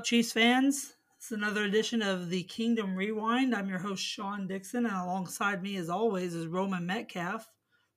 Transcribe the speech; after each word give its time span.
Up, 0.00 0.06
Chiefs 0.06 0.32
fans? 0.32 0.96
It's 1.18 1.30
another 1.30 1.64
edition 1.64 2.00
of 2.00 2.30
the 2.30 2.42
Kingdom 2.44 2.96
Rewind. 2.96 3.54
I'm 3.54 3.68
your 3.68 3.84
host, 3.84 4.02
Sean 4.02 4.48
Dixon, 4.48 4.86
and 4.86 4.96
alongside 4.96 5.62
me, 5.62 5.76
as 5.76 5.90
always, 5.90 6.32
is 6.32 6.46
Roman 6.46 6.86
Metcalf. 6.86 7.44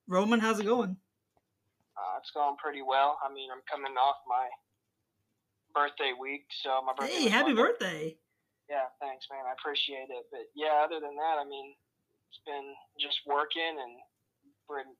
Roman, 0.06 0.38
how's 0.38 0.60
it 0.60 0.68
going? 0.68 1.00
Uh, 1.96 2.20
it's 2.20 2.28
going 2.36 2.60
pretty 2.60 2.84
well. 2.84 3.16
I 3.24 3.32
mean, 3.32 3.48
I'm 3.48 3.64
coming 3.64 3.96
off 3.96 4.20
my 4.28 4.52
birthday 5.72 6.12
week, 6.12 6.44
so 6.60 6.84
my 6.84 6.92
birthday. 6.92 7.24
Hey, 7.24 7.28
happy 7.32 7.56
Monday. 7.56 7.72
birthday! 7.72 8.16
Yeah, 8.68 8.84
thanks, 9.00 9.24
man. 9.32 9.48
I 9.48 9.56
appreciate 9.56 10.12
it. 10.12 10.28
But 10.28 10.52
yeah, 10.52 10.84
other 10.84 11.00
than 11.00 11.16
that, 11.16 11.40
I 11.40 11.48
mean, 11.48 11.72
it's 12.28 12.44
been 12.44 12.68
just 13.00 13.16
working 13.24 13.80
and 13.80 13.96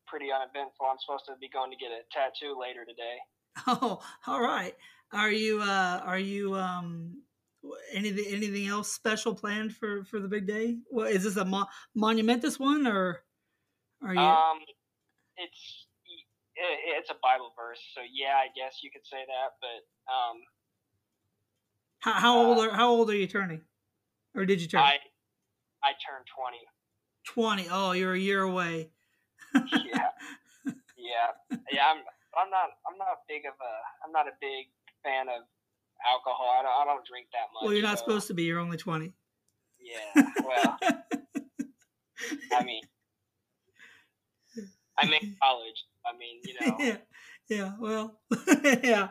pretty 0.09 0.33
uneventful. 0.33 0.89
I'm 0.89 0.97
supposed 1.05 1.29
to 1.29 1.37
be 1.37 1.53
going 1.53 1.69
to 1.69 1.77
get 1.77 1.93
a 1.93 2.01
tattoo 2.09 2.57
later 2.57 2.89
today. 2.89 3.21
Oh, 3.69 4.01
all 4.27 4.41
right. 4.41 4.75
Are 5.15 5.31
you 5.31 5.61
uh 5.61 6.01
are 6.05 6.19
you 6.19 6.55
um 6.55 7.23
anything 7.93 8.25
anything 8.29 8.67
else 8.67 8.93
special 8.93 9.35
planned 9.35 9.75
for 9.75 10.05
for 10.05 10.19
the 10.19 10.29
big 10.29 10.47
day? 10.47 10.79
Well, 10.91 11.07
is 11.07 11.23
this 11.23 11.37
a 11.37 11.45
mo- 11.45 11.69
monumentous 11.95 12.59
one 12.59 12.87
or 12.87 13.23
are 14.03 14.15
you? 14.15 14.21
Um, 14.21 14.59
it's 15.37 15.87
it's 16.57 17.11
a 17.11 17.17
Bible 17.23 17.53
verse, 17.57 17.81
so 17.95 18.01
yeah, 18.13 18.35
I 18.37 18.47
guess 18.55 18.81
you 18.83 18.91
could 18.91 19.07
say 19.07 19.19
that. 19.27 19.55
But 19.61 20.13
um, 20.13 20.37
how 22.01 22.13
how 22.13 22.39
uh, 22.39 22.45
old 22.47 22.59
are 22.59 22.71
how 22.71 22.91
old 22.91 23.11
are 23.11 23.17
you 23.17 23.27
turning, 23.27 23.63
or 24.35 24.45
did 24.45 24.61
you 24.61 24.69
turn? 24.69 24.83
I 24.83 24.99
I 25.83 25.93
turned 26.03 26.27
twenty. 26.27 26.63
Twenty. 27.25 27.69
Oh, 27.71 27.93
you're 27.93 28.15
a 28.15 28.19
year 28.19 28.43
away. 28.43 28.91
yeah, 29.55 29.63
yeah, 30.99 31.31
yeah. 31.71 31.87
I'm 31.87 31.99
I'm 32.37 32.51
not 32.51 32.71
I'm 32.87 32.99
not 32.99 33.23
big 33.29 33.47
of 33.47 33.55
a 33.55 33.73
I'm 34.05 34.13
not 34.13 34.27
a 34.27 34.35
big 34.41 34.67
fan 35.05 35.29
of 35.29 35.45
alcohol. 36.07 36.49
I 36.59 36.63
don't, 36.63 36.73
I 36.73 36.85
don't 36.85 37.07
drink 37.07 37.27
that 37.33 37.53
much. 37.53 37.63
Well, 37.63 37.73
you're 37.73 37.83
not 37.83 37.99
so. 37.99 38.05
supposed 38.05 38.27
to 38.29 38.35
be. 38.35 38.45
You're 38.45 38.61
only 38.61 38.77
20. 38.77 39.13
Yeah. 39.81 40.23
Well, 40.45 40.79
I 42.53 42.65
mean, 42.65 42.83
I'm 44.99 45.13
in 45.13 45.37
college. 45.43 45.85
I 46.07 46.17
mean, 46.17 46.41
you 46.45 46.55
know. 46.61 46.77
Yeah. 46.79 46.97
Yeah. 47.49 47.73
Well. 47.79 48.21
yeah. 48.83 49.09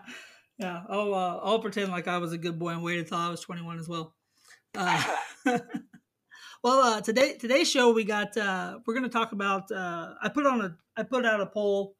Yeah. 0.57 0.81
I'll 0.89 1.13
uh, 1.13 1.39
I'll 1.43 1.59
pretend 1.59 1.91
like 1.91 2.07
I 2.07 2.17
was 2.17 2.33
a 2.33 2.37
good 2.37 2.57
boy 2.57 2.69
and 2.69 2.83
waited 2.83 3.05
until 3.05 3.17
I 3.17 3.29
was 3.29 3.41
21 3.41 3.79
as 3.79 3.89
well. 3.89 4.15
Uh, 4.75 5.03
well, 6.63 6.79
uh, 6.79 7.01
today 7.01 7.37
today's 7.37 7.69
show 7.69 7.91
we 7.91 8.03
got 8.03 8.35
uh, 8.37 8.79
we're 8.85 8.93
going 8.93 9.03
to 9.03 9.09
talk 9.09 9.31
about. 9.31 9.71
Uh, 9.71 10.13
I 10.21 10.29
put 10.29 10.45
on 10.45 10.61
a 10.61 10.77
I 10.95 11.03
put 11.03 11.25
out 11.25 11.41
a 11.41 11.45
poll 11.45 11.95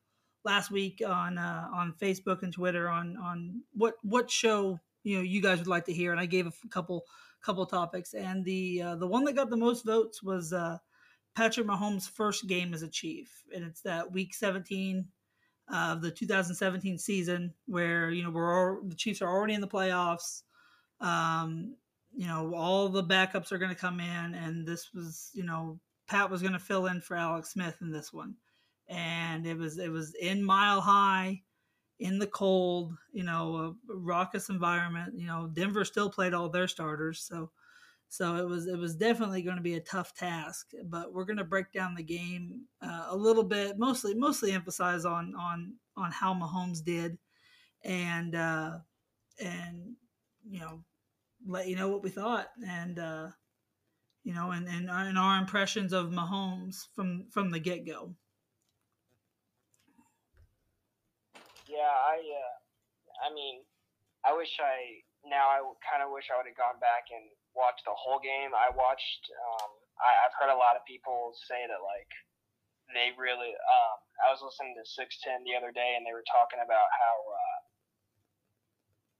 last 0.45 0.71
week 0.71 1.01
on 1.05 1.37
uh, 1.37 1.67
on 1.73 1.93
Facebook 2.01 2.43
and 2.43 2.53
Twitter 2.53 2.89
on 2.89 3.17
on 3.17 3.61
what 3.73 3.95
what 4.01 4.29
show 4.29 4.79
you 5.03 5.17
know 5.17 5.23
you 5.23 5.41
guys 5.41 5.59
would 5.59 5.67
like 5.67 5.85
to 5.85 5.93
hear, 5.93 6.11
and 6.11 6.19
I 6.19 6.25
gave 6.25 6.47
a 6.47 6.67
couple 6.69 7.05
couple 7.41 7.65
topics, 7.65 8.13
and 8.13 8.43
the 8.45 8.81
uh, 8.81 8.95
the 8.95 9.07
one 9.07 9.23
that 9.25 9.35
got 9.35 9.49
the 9.49 9.57
most 9.57 9.85
votes 9.85 10.23
was 10.23 10.53
uh, 10.53 10.77
Patrick 11.35 11.67
Mahomes' 11.67 12.09
first 12.09 12.47
game 12.47 12.73
as 12.73 12.83
a 12.83 12.87
Chief, 12.87 13.43
and 13.53 13.63
it's 13.63 13.81
that 13.81 14.11
Week 14.11 14.33
17 14.33 15.05
of 15.69 16.01
the 16.01 16.11
2017 16.11 16.97
season 16.97 17.53
where 17.67 18.11
you 18.11 18.23
know 18.23 18.29
we're 18.29 18.53
all, 18.53 18.81
the 18.83 18.95
Chiefs 18.95 19.21
are 19.21 19.29
already 19.29 19.53
in 19.53 19.61
the 19.61 19.67
playoffs. 19.67 20.41
Um, 20.99 21.75
you 22.15 22.27
know 22.27 22.53
all 22.53 22.89
the 22.89 23.03
backups 23.03 23.51
are 23.51 23.57
going 23.57 23.73
to 23.73 23.79
come 23.79 23.99
in, 23.99 24.35
and 24.35 24.65
this 24.65 24.93
was 24.93 25.31
you 25.33 25.43
know 25.43 25.79
Pat 26.07 26.29
was 26.29 26.41
going 26.41 26.53
to 26.53 26.59
fill 26.59 26.87
in 26.87 27.01
for 27.01 27.15
Alex 27.15 27.51
Smith 27.53 27.77
in 27.81 27.91
this 27.91 28.13
one 28.13 28.35
and 28.89 29.45
it 29.45 29.57
was 29.57 29.77
it 29.77 29.91
was 29.91 30.13
in 30.15 30.43
mile 30.43 30.81
high 30.81 31.41
in 31.99 32.19
the 32.19 32.27
cold 32.27 32.93
you 33.11 33.23
know 33.23 33.55
a 33.89 33.93
raucous 33.95 34.49
environment 34.49 35.13
you 35.15 35.27
know 35.27 35.49
denver 35.53 35.85
still 35.85 36.09
played 36.09 36.33
all 36.33 36.49
their 36.49 36.67
starters 36.67 37.25
so 37.27 37.49
so 38.09 38.35
it 38.35 38.47
was 38.47 38.67
it 38.67 38.77
was 38.77 38.95
definitely 38.95 39.41
going 39.41 39.55
to 39.55 39.63
be 39.63 39.75
a 39.75 39.79
tough 39.79 40.13
task 40.13 40.71
but 40.85 41.13
we're 41.13 41.25
going 41.25 41.37
to 41.37 41.43
break 41.43 41.71
down 41.71 41.95
the 41.95 42.03
game 42.03 42.61
uh, 42.81 43.07
a 43.09 43.15
little 43.15 43.43
bit 43.43 43.77
mostly 43.77 44.13
mostly 44.13 44.51
emphasize 44.51 45.05
on 45.05 45.33
on 45.35 45.73
on 45.95 46.11
how 46.11 46.33
Mahomes 46.33 46.83
did 46.83 47.17
and 47.83 48.35
uh 48.35 48.77
and 49.39 49.95
you 50.47 50.59
know 50.59 50.83
let 51.47 51.67
you 51.67 51.75
know 51.75 51.89
what 51.89 52.03
we 52.03 52.09
thought 52.09 52.47
and 52.67 52.99
uh 52.99 53.27
you 54.23 54.33
know 54.33 54.51
and 54.51 54.67
and, 54.67 54.89
and 54.89 55.17
our 55.17 55.39
impressions 55.39 55.93
of 55.93 56.11
Mahomes 56.11 56.87
from 56.95 57.25
from 57.31 57.51
the 57.51 57.59
get-go 57.59 58.15
Yeah, 61.73 61.89
I, 61.89 62.21
uh, 62.21 62.55
I 63.25 63.27
mean, 63.33 63.65
I 64.21 64.29
wish 64.37 64.53
I 64.61 65.01
now 65.25 65.49
I 65.49 65.65
kind 65.81 66.05
of 66.05 66.13
wish 66.13 66.29
I 66.29 66.37
would 66.37 66.45
have 66.45 66.59
gone 66.59 66.77
back 66.77 67.09
and 67.09 67.33
watched 67.57 67.81
the 67.89 67.97
whole 67.97 68.21
game. 68.21 68.53
I 68.53 68.69
watched. 68.77 69.25
Um, 69.33 69.73
I, 69.97 70.13
I've 70.21 70.37
heard 70.37 70.53
a 70.53 70.59
lot 70.59 70.77
of 70.77 70.85
people 70.85 71.33
say 71.49 71.65
that 71.65 71.81
like 71.81 72.11
they 72.93 73.09
really. 73.17 73.57
Um, 73.57 73.97
I 74.21 74.29
was 74.29 74.45
listening 74.45 74.77
to 74.77 74.85
Six 74.85 75.17
Ten 75.25 75.41
the 75.41 75.57
other 75.57 75.73
day, 75.73 75.97
and 75.97 76.05
they 76.05 76.13
were 76.13 76.27
talking 76.29 76.61
about 76.61 76.93
how. 76.93 77.15
Uh, 77.25 77.59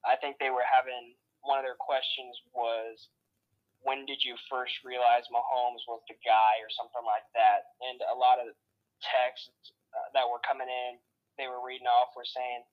I 0.03 0.19
think 0.21 0.37
they 0.37 0.53
were 0.53 0.67
having 0.67 1.15
one 1.47 1.57
of 1.57 1.65
their 1.65 1.79
questions 1.79 2.35
was, 2.51 3.07
when 3.87 4.03
did 4.03 4.19
you 4.19 4.35
first 4.51 4.75
realize 4.83 5.23
Mahomes 5.31 5.79
was 5.87 6.03
the 6.11 6.19
guy, 6.27 6.59
or 6.59 6.67
something 6.75 7.07
like 7.07 7.25
that? 7.33 7.71
And 7.81 8.03
a 8.11 8.17
lot 8.19 8.37
of 8.37 8.51
texts 8.99 9.73
uh, 9.95 10.11
that 10.13 10.27
were 10.27 10.43
coming 10.43 10.67
in 10.67 10.99
they 11.37 11.49
were 11.49 11.61
reading 11.63 11.89
off 11.89 12.13
were 12.15 12.27
saying 12.27 12.63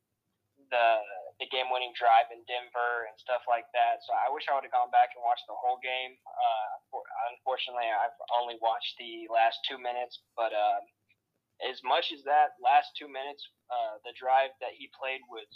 the 0.69 1.01
the 1.41 1.49
game 1.49 1.73
winning 1.73 1.97
drive 1.97 2.29
in 2.29 2.45
Denver 2.45 3.09
and 3.09 3.17
stuff 3.17 3.41
like 3.49 3.65
that. 3.73 4.05
So 4.05 4.13
I 4.13 4.29
wish 4.29 4.45
I 4.45 4.53
would 4.53 4.69
have 4.69 4.77
gone 4.77 4.93
back 4.93 5.17
and 5.17 5.25
watched 5.25 5.49
the 5.49 5.57
whole 5.57 5.81
game. 5.81 6.21
Uh, 6.29 7.01
unfortunately, 7.33 7.89
I've 7.89 8.13
only 8.37 8.61
watched 8.61 9.01
the 9.01 9.25
last 9.33 9.57
two 9.65 9.81
minutes. 9.81 10.21
But 10.37 10.53
uh, 10.53 10.85
as 11.65 11.81
much 11.81 12.13
as 12.13 12.21
that 12.29 12.61
last 12.61 12.93
two 12.93 13.09
minutes, 13.09 13.41
uh, 13.73 14.05
the 14.05 14.13
drive 14.21 14.53
that 14.61 14.77
he 14.77 14.93
played 14.93 15.25
was 15.33 15.49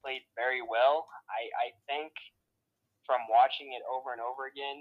played 0.00 0.24
very 0.32 0.64
well. 0.64 1.04
I, 1.28 1.52
I 1.60 1.68
think 1.84 2.16
from 3.04 3.20
watching 3.28 3.76
it 3.76 3.84
over 3.84 4.16
and 4.16 4.24
over 4.24 4.48
again, 4.48 4.80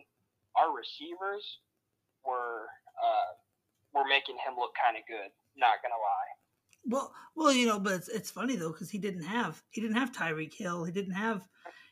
our 0.55 0.71
receivers 0.71 1.43
were 2.23 2.71
uh, 3.03 3.31
were 3.91 4.07
making 4.07 4.39
him 4.39 4.55
look 4.55 4.71
kind 4.79 4.95
of 4.95 5.03
good. 5.11 5.27
Not 5.59 5.83
gonna 5.83 5.99
lie. 5.99 6.31
Well, 6.87 7.13
well, 7.35 7.51
you 7.51 7.67
know, 7.67 7.79
but 7.79 7.93
it's, 7.93 8.07
it's 8.07 8.31
funny 8.31 8.55
though 8.55 8.71
because 8.71 8.89
he 8.89 8.97
didn't 8.97 9.23
have 9.23 9.61
he 9.69 9.81
didn't 9.81 9.97
have 9.97 10.11
Tyreek 10.11 10.53
Hill. 10.53 10.85
He 10.85 10.91
didn't 10.91 11.13
have 11.13 11.47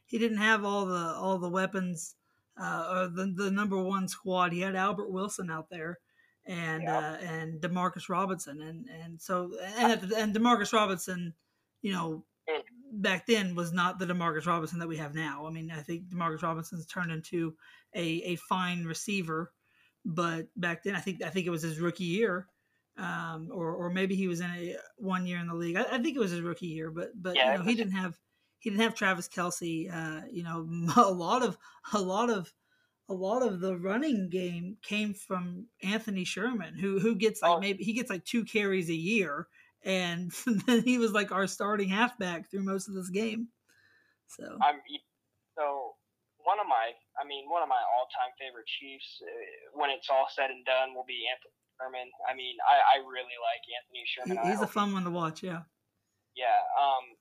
he 0.05 0.17
didn't 0.17 0.37
have 0.37 0.63
all 0.63 0.85
the 0.85 1.13
all 1.15 1.37
the 1.37 1.49
weapons 1.49 2.15
uh, 2.59 2.87
or 2.91 3.07
the 3.07 3.33
the 3.35 3.51
number 3.51 3.81
one 3.81 4.07
squad. 4.07 4.53
He 4.53 4.61
had 4.61 4.75
Albert 4.75 5.11
Wilson 5.11 5.51
out 5.51 5.69
there 5.69 5.99
and 6.47 6.83
yeah. 6.83 6.97
uh, 6.97 7.17
and 7.25 7.61
Demarcus 7.61 8.09
Robinson 8.09 8.61
and 8.61 8.87
and 9.03 9.21
so 9.21 9.51
and 9.77 10.11
and 10.13 10.33
Demarcus 10.33 10.73
Robinson, 10.73 11.33
you 11.81 11.91
know, 11.91 12.23
back 12.93 13.25
then 13.25 13.55
was 13.55 13.73
not 13.73 13.99
the 13.99 14.05
Demarcus 14.05 14.45
Robinson 14.45 14.79
that 14.79 14.87
we 14.87 14.97
have 14.97 15.13
now. 15.13 15.45
I 15.45 15.49
mean, 15.49 15.71
I 15.71 15.81
think 15.81 16.03
Demarcus 16.09 16.43
Robinson's 16.43 16.85
turned 16.85 17.11
into 17.11 17.53
a 17.93 18.05
a 18.23 18.35
fine 18.37 18.85
receiver, 18.85 19.51
but 20.05 20.47
back 20.55 20.83
then 20.83 20.95
I 20.95 20.99
think 20.99 21.21
I 21.21 21.29
think 21.29 21.47
it 21.47 21.51
was 21.51 21.63
his 21.63 21.79
rookie 21.79 22.05
year 22.05 22.47
um, 22.97 23.49
or 23.51 23.73
or 23.73 23.89
maybe 23.89 24.15
he 24.15 24.27
was 24.27 24.39
in 24.39 24.49
a 24.49 24.75
one 24.97 25.25
year 25.25 25.39
in 25.39 25.47
the 25.47 25.55
league. 25.55 25.75
I, 25.75 25.83
I 25.83 25.97
think 25.97 26.15
it 26.15 26.19
was 26.19 26.31
his 26.31 26.41
rookie 26.41 26.67
year, 26.67 26.91
but 26.91 27.09
but 27.15 27.35
yeah, 27.35 27.53
you 27.53 27.57
know, 27.57 27.63
he 27.65 27.75
didn't 27.75 27.93
have 27.93 28.17
he 28.59 28.69
didn't 28.69 28.83
have 28.83 28.95
Travis 28.95 29.27
Kelce. 29.27 29.91
Uh, 29.93 30.25
you 30.31 30.43
know, 30.43 30.67
a 30.95 31.11
lot 31.11 31.43
of 31.43 31.57
a 31.93 32.01
lot 32.01 32.29
of 32.29 32.51
a 33.09 33.13
lot 33.13 33.43
of 33.43 33.59
the 33.59 33.77
running 33.77 34.29
game 34.29 34.77
came 34.81 35.13
from 35.13 35.67
Anthony 35.83 36.23
Sherman, 36.23 36.75
who 36.75 36.99
who 36.99 37.15
gets 37.15 37.41
like 37.41 37.51
oh. 37.51 37.59
maybe 37.59 37.83
he 37.83 37.93
gets 37.93 38.09
like 38.09 38.23
two 38.23 38.45
carries 38.45 38.89
a 38.89 38.95
year, 38.95 39.47
and 39.83 40.31
then 40.65 40.81
he 40.83 40.97
was 40.97 41.11
like 41.11 41.31
our 41.31 41.47
starting 41.47 41.89
halfback 41.89 42.49
through 42.49 42.63
most 42.63 42.87
of 42.87 42.95
this 42.95 43.09
game. 43.09 43.49
So 44.27 44.43
I'm 44.43 44.79
so 45.57 45.93
one 46.43 46.59
of 46.59 46.67
my 46.67 46.91
I 47.21 47.27
mean 47.27 47.45
one 47.49 47.61
of 47.61 47.69
my 47.69 47.81
all 47.93 48.07
time 48.09 48.31
favorite 48.39 48.67
Chiefs 48.67 49.21
uh, 49.21 49.77
when 49.79 49.89
it's 49.89 50.07
all 50.09 50.27
said 50.33 50.49
and 50.49 50.65
done 50.65 50.95
will 50.95 51.05
be 51.07 51.27
Anthony 51.29 51.64
Sherman. 51.75 52.07
I 52.27 52.33
mean, 52.33 52.55
I, 52.63 52.99
I 52.99 53.05
really 53.05 53.37
like 53.39 53.63
Anthony 53.67 54.03
Sherman. 54.07 54.37
He's 54.47 54.63
a 54.63 54.69
fun 54.69 54.95
one 54.95 55.03
to 55.03 55.13
watch, 55.13 55.43
yeah. 55.43 55.67
Yeah. 56.35 56.59
Um, 56.75 57.15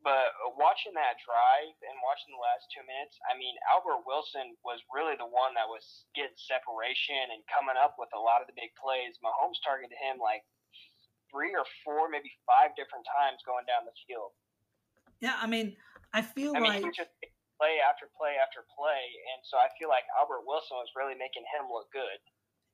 but 0.00 0.32
watching 0.56 0.96
that 0.96 1.20
drive 1.20 1.76
and 1.84 1.96
watching 2.00 2.32
the 2.32 2.40
last 2.40 2.72
two 2.72 2.80
minutes, 2.88 3.20
I 3.28 3.36
mean, 3.36 3.52
Albert 3.68 4.08
Wilson 4.08 4.56
was 4.64 4.80
really 4.88 5.12
the 5.20 5.28
one 5.28 5.52
that 5.60 5.68
was 5.68 6.08
getting 6.16 6.36
separation 6.40 7.36
and 7.36 7.44
coming 7.44 7.76
up 7.76 8.00
with 8.00 8.08
a 8.16 8.20
lot 8.20 8.40
of 8.40 8.48
the 8.48 8.56
big 8.56 8.72
plays. 8.80 9.20
Mahomes 9.20 9.60
targeted 9.60 9.92
him 10.00 10.16
like 10.16 10.40
three 11.28 11.52
or 11.52 11.68
four, 11.84 12.08
maybe 12.08 12.32
five 12.48 12.72
different 12.80 13.04
times 13.12 13.44
going 13.44 13.68
down 13.68 13.84
the 13.84 13.96
field. 14.08 14.32
Yeah, 15.20 15.36
I 15.36 15.44
mean, 15.44 15.76
I 16.16 16.24
feel 16.24 16.56
I 16.56 16.64
like 16.64 16.80
mean, 16.80 16.96
just 16.96 17.12
play 17.60 17.76
after 17.84 18.08
play 18.16 18.40
after 18.40 18.64
play, 18.72 19.04
and 19.36 19.44
so 19.44 19.60
I 19.60 19.68
feel 19.76 19.92
like 19.92 20.08
Albert 20.16 20.48
Wilson 20.48 20.80
was 20.80 20.88
really 20.96 21.12
making 21.12 21.44
him 21.52 21.68
look 21.68 21.92
good. 21.92 22.18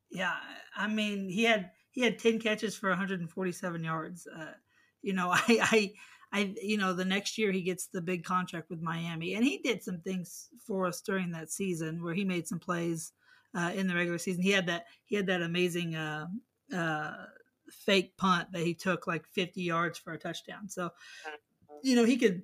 Yeah, 0.09 0.35
I 0.75 0.87
mean 0.87 1.29
he 1.29 1.43
had 1.43 1.71
he 1.91 2.01
had 2.01 2.19
ten 2.19 2.39
catches 2.39 2.75
for 2.75 2.89
147 2.89 3.83
yards. 3.83 4.27
Uh, 4.27 4.53
you 5.01 5.13
know, 5.13 5.29
I, 5.33 5.43
I 5.47 5.93
I 6.31 6.55
you 6.61 6.77
know 6.77 6.93
the 6.93 7.05
next 7.05 7.37
year 7.37 7.51
he 7.51 7.61
gets 7.61 7.87
the 7.87 8.01
big 8.01 8.23
contract 8.23 8.69
with 8.69 8.81
Miami, 8.81 9.33
and 9.35 9.43
he 9.43 9.59
did 9.59 9.83
some 9.83 9.99
things 10.01 10.49
for 10.65 10.85
us 10.87 11.01
during 11.01 11.31
that 11.31 11.51
season 11.51 12.03
where 12.03 12.13
he 12.13 12.25
made 12.25 12.47
some 12.47 12.59
plays 12.59 13.13
uh, 13.55 13.71
in 13.73 13.87
the 13.87 13.95
regular 13.95 14.17
season. 14.17 14.43
He 14.43 14.51
had 14.51 14.67
that 14.67 14.85
he 15.05 15.15
had 15.15 15.27
that 15.27 15.41
amazing 15.41 15.95
uh, 15.95 16.27
uh, 16.75 17.25
fake 17.69 18.17
punt 18.17 18.51
that 18.51 18.61
he 18.63 18.73
took 18.73 19.07
like 19.07 19.25
50 19.27 19.61
yards 19.61 19.97
for 19.99 20.13
a 20.13 20.17
touchdown. 20.19 20.69
So 20.69 20.91
you 21.83 21.95
know 21.95 22.05
he 22.05 22.17
could 22.17 22.43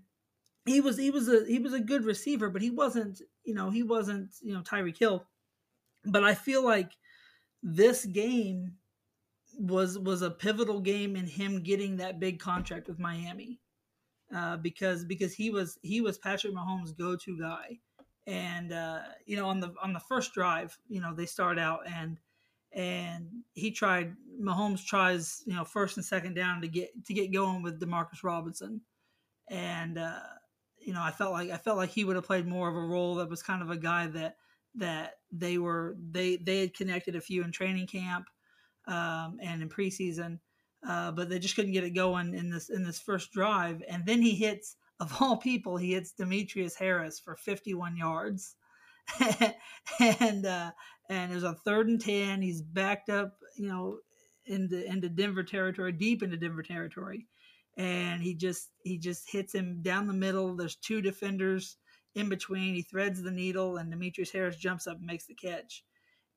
he 0.66 0.82
was 0.82 0.98
he 0.98 1.12
was 1.12 1.28
a 1.30 1.46
he 1.46 1.60
was 1.60 1.74
a 1.74 1.80
good 1.80 2.06
receiver, 2.06 2.50
but 2.50 2.62
he 2.62 2.70
wasn't 2.70 3.22
you 3.44 3.54
know 3.54 3.70
he 3.70 3.84
wasn't 3.84 4.32
you 4.42 4.54
know 4.54 4.62
Tyreek 4.62 4.98
Hill. 4.98 5.26
But 6.06 6.24
I 6.24 6.36
feel 6.36 6.64
like 6.64 6.92
this 7.64 8.06
game 8.06 8.74
was 9.58 9.98
was 9.98 10.22
a 10.22 10.30
pivotal 10.30 10.82
game 10.82 11.16
in 11.16 11.26
him 11.26 11.64
getting 11.64 11.98
that 11.98 12.20
big 12.20 12.40
contract 12.40 12.88
with 12.88 13.00
Miami 13.00 13.60
uh, 14.36 14.58
because 14.58 15.06
because 15.06 15.34
he 15.34 15.50
was 15.50 15.78
he 15.82 16.02
was 16.02 16.18
Patrick 16.18 16.54
Mahomes' 16.54 16.98
go-to 16.98 17.38
guy, 17.40 17.80
and 18.28 18.74
uh, 18.74 19.00
you 19.26 19.38
know 19.38 19.48
on 19.48 19.60
the 19.60 19.74
on 19.82 19.94
the 19.94 20.00
first 20.00 20.34
drive, 20.34 20.78
you 20.88 21.00
know 21.00 21.14
they 21.14 21.26
start 21.26 21.60
out 21.60 21.82
and 21.88 22.20
and 22.72 23.30
he 23.54 23.72
tried 23.72 24.16
Mahomes 24.42 24.84
tries 24.86 25.44
you 25.46 25.54
know 25.54 25.64
first 25.64 25.98
and 25.98 26.06
second 26.06 26.34
down 26.34 26.62
to 26.62 26.68
get 26.68 26.90
to 27.06 27.14
get 27.14 27.32
going 27.32 27.62
with 27.62 27.80
Demarcus 27.80 28.24
Robinson, 28.24 28.82
and 29.50 29.98
uh, 29.98 30.20
you 30.80 30.94
know 30.94 31.02
I 31.02 31.12
felt 31.12 31.32
like 31.32 31.52
I 31.52 31.58
felt 31.58 31.78
like 31.78 31.92
he 31.92 32.04
would 32.04 32.16
have 32.16 32.26
played 32.26 32.48
more 32.48 32.68
of 32.70 32.76
a 32.76 32.82
role. 32.82 33.16
That 33.16 33.30
was 33.30 33.44
kind 33.44 33.62
of 33.62 33.70
a 33.70 33.78
guy 33.78 34.08
that 34.08 34.38
that 34.76 35.16
they 35.32 35.58
were 35.58 35.96
they 36.12 36.38
they 36.38 36.62
had 36.62 36.74
connected 36.74 37.16
a 37.16 37.22
few 37.22 37.44
in 37.44 37.52
training 37.52 37.88
camp 37.88 38.26
um, 38.88 39.38
and 39.42 39.62
in 39.62 39.70
preseason 39.70 40.40
uh, 40.88 41.12
but 41.12 41.30
they 41.30 41.40
just 41.40 41.56
couldn't 41.56 41.72
get 41.72 41.84
it 41.84 41.92
going 41.92 42.34
in 42.34 42.50
this 42.50 42.70
in 42.70 42.84
this 42.84 43.00
first 43.00 43.32
drive. 43.32 43.82
And 43.88 44.06
then 44.06 44.22
he 44.22 44.36
hits, 44.36 44.76
of 45.00 45.16
all 45.22 45.38
people, 45.38 45.78
he 45.78 45.94
hits 45.94 46.12
Demetrius 46.12 46.76
Harris 46.76 47.20
for 47.20 47.36
51 47.36 47.98
yards, 47.98 48.56
and 50.00 50.46
uh, 50.46 50.72
and 51.10 51.32
it 51.32 51.36
was 51.36 51.44
a 51.44 51.56
third 51.66 51.88
and 51.88 52.02
ten. 52.02 52.42
He's 52.42 52.62
backed 52.62 53.10
up, 53.10 53.34
you 53.58 53.68
know, 53.68 54.00
into 54.46 54.86
into 54.86 55.10
Denver 55.10 55.44
territory, 55.44 55.92
deep 55.92 56.24
into 56.24 56.38
Denver 56.38 56.64
territory, 56.64 57.28
and 57.78 58.22
he 58.22 58.34
just 58.36 58.70
he 58.84 58.98
just 58.98 59.30
hits 59.30 59.54
him 59.54 59.82
down 59.82 60.08
the 60.08 60.14
middle. 60.14 60.56
There's 60.56 60.76
two 60.76 61.02
defenders 61.02 61.78
in 62.16 62.30
between. 62.30 62.76
He 62.76 62.82
threads 62.82 63.22
the 63.22 63.32
needle, 63.32 63.78
and 63.78 63.92
Demetrius 63.92 64.32
Harris 64.32 64.58
jumps 64.58 64.88
up 64.88 64.98
and 64.98 65.06
makes 65.06 65.26
the 65.26 65.36
catch 65.36 65.84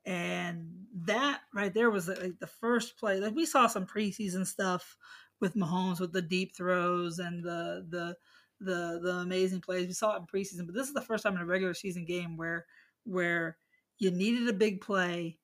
and 0.07 0.71
that 0.95 1.41
right 1.53 1.75
there 1.75 1.91
was 1.91 2.09
like 2.09 2.39
the 2.39 2.47
first 2.47 2.97
play. 2.97 3.19
Like 3.19 3.35
we 3.35 3.45
saw 3.45 3.67
some 3.67 3.87
preseason 3.87 4.47
stuff 4.47 4.97
with 5.41 5.55
Mahomes 5.55 6.01
with 6.01 6.13
the 6.13 6.23
deep 6.23 6.57
throws 6.57 7.19
and 7.19 7.45
the 7.45 7.85
the 7.89 8.17
the 8.61 9.01
the 9.03 9.11
amazing 9.17 9.61
plays. 9.61 9.89
We 9.89 9.93
saw 9.93 10.15
it 10.15 10.21
in 10.21 10.27
preseason, 10.27 10.65
but 10.67 10.75
this 10.75 10.87
is 10.87 10.95
the 10.95 11.03
first 11.03 11.25
time 11.25 11.35
in 11.35 11.43
a 11.43 11.47
regular 11.47 11.75
season 11.75 12.05
game 12.05 12.37
where 12.37 12.67
where 13.05 13.59
you 13.99 14.11
needed 14.13 14.49
a 14.49 14.53
big 14.53 14.81
play 14.81 15.39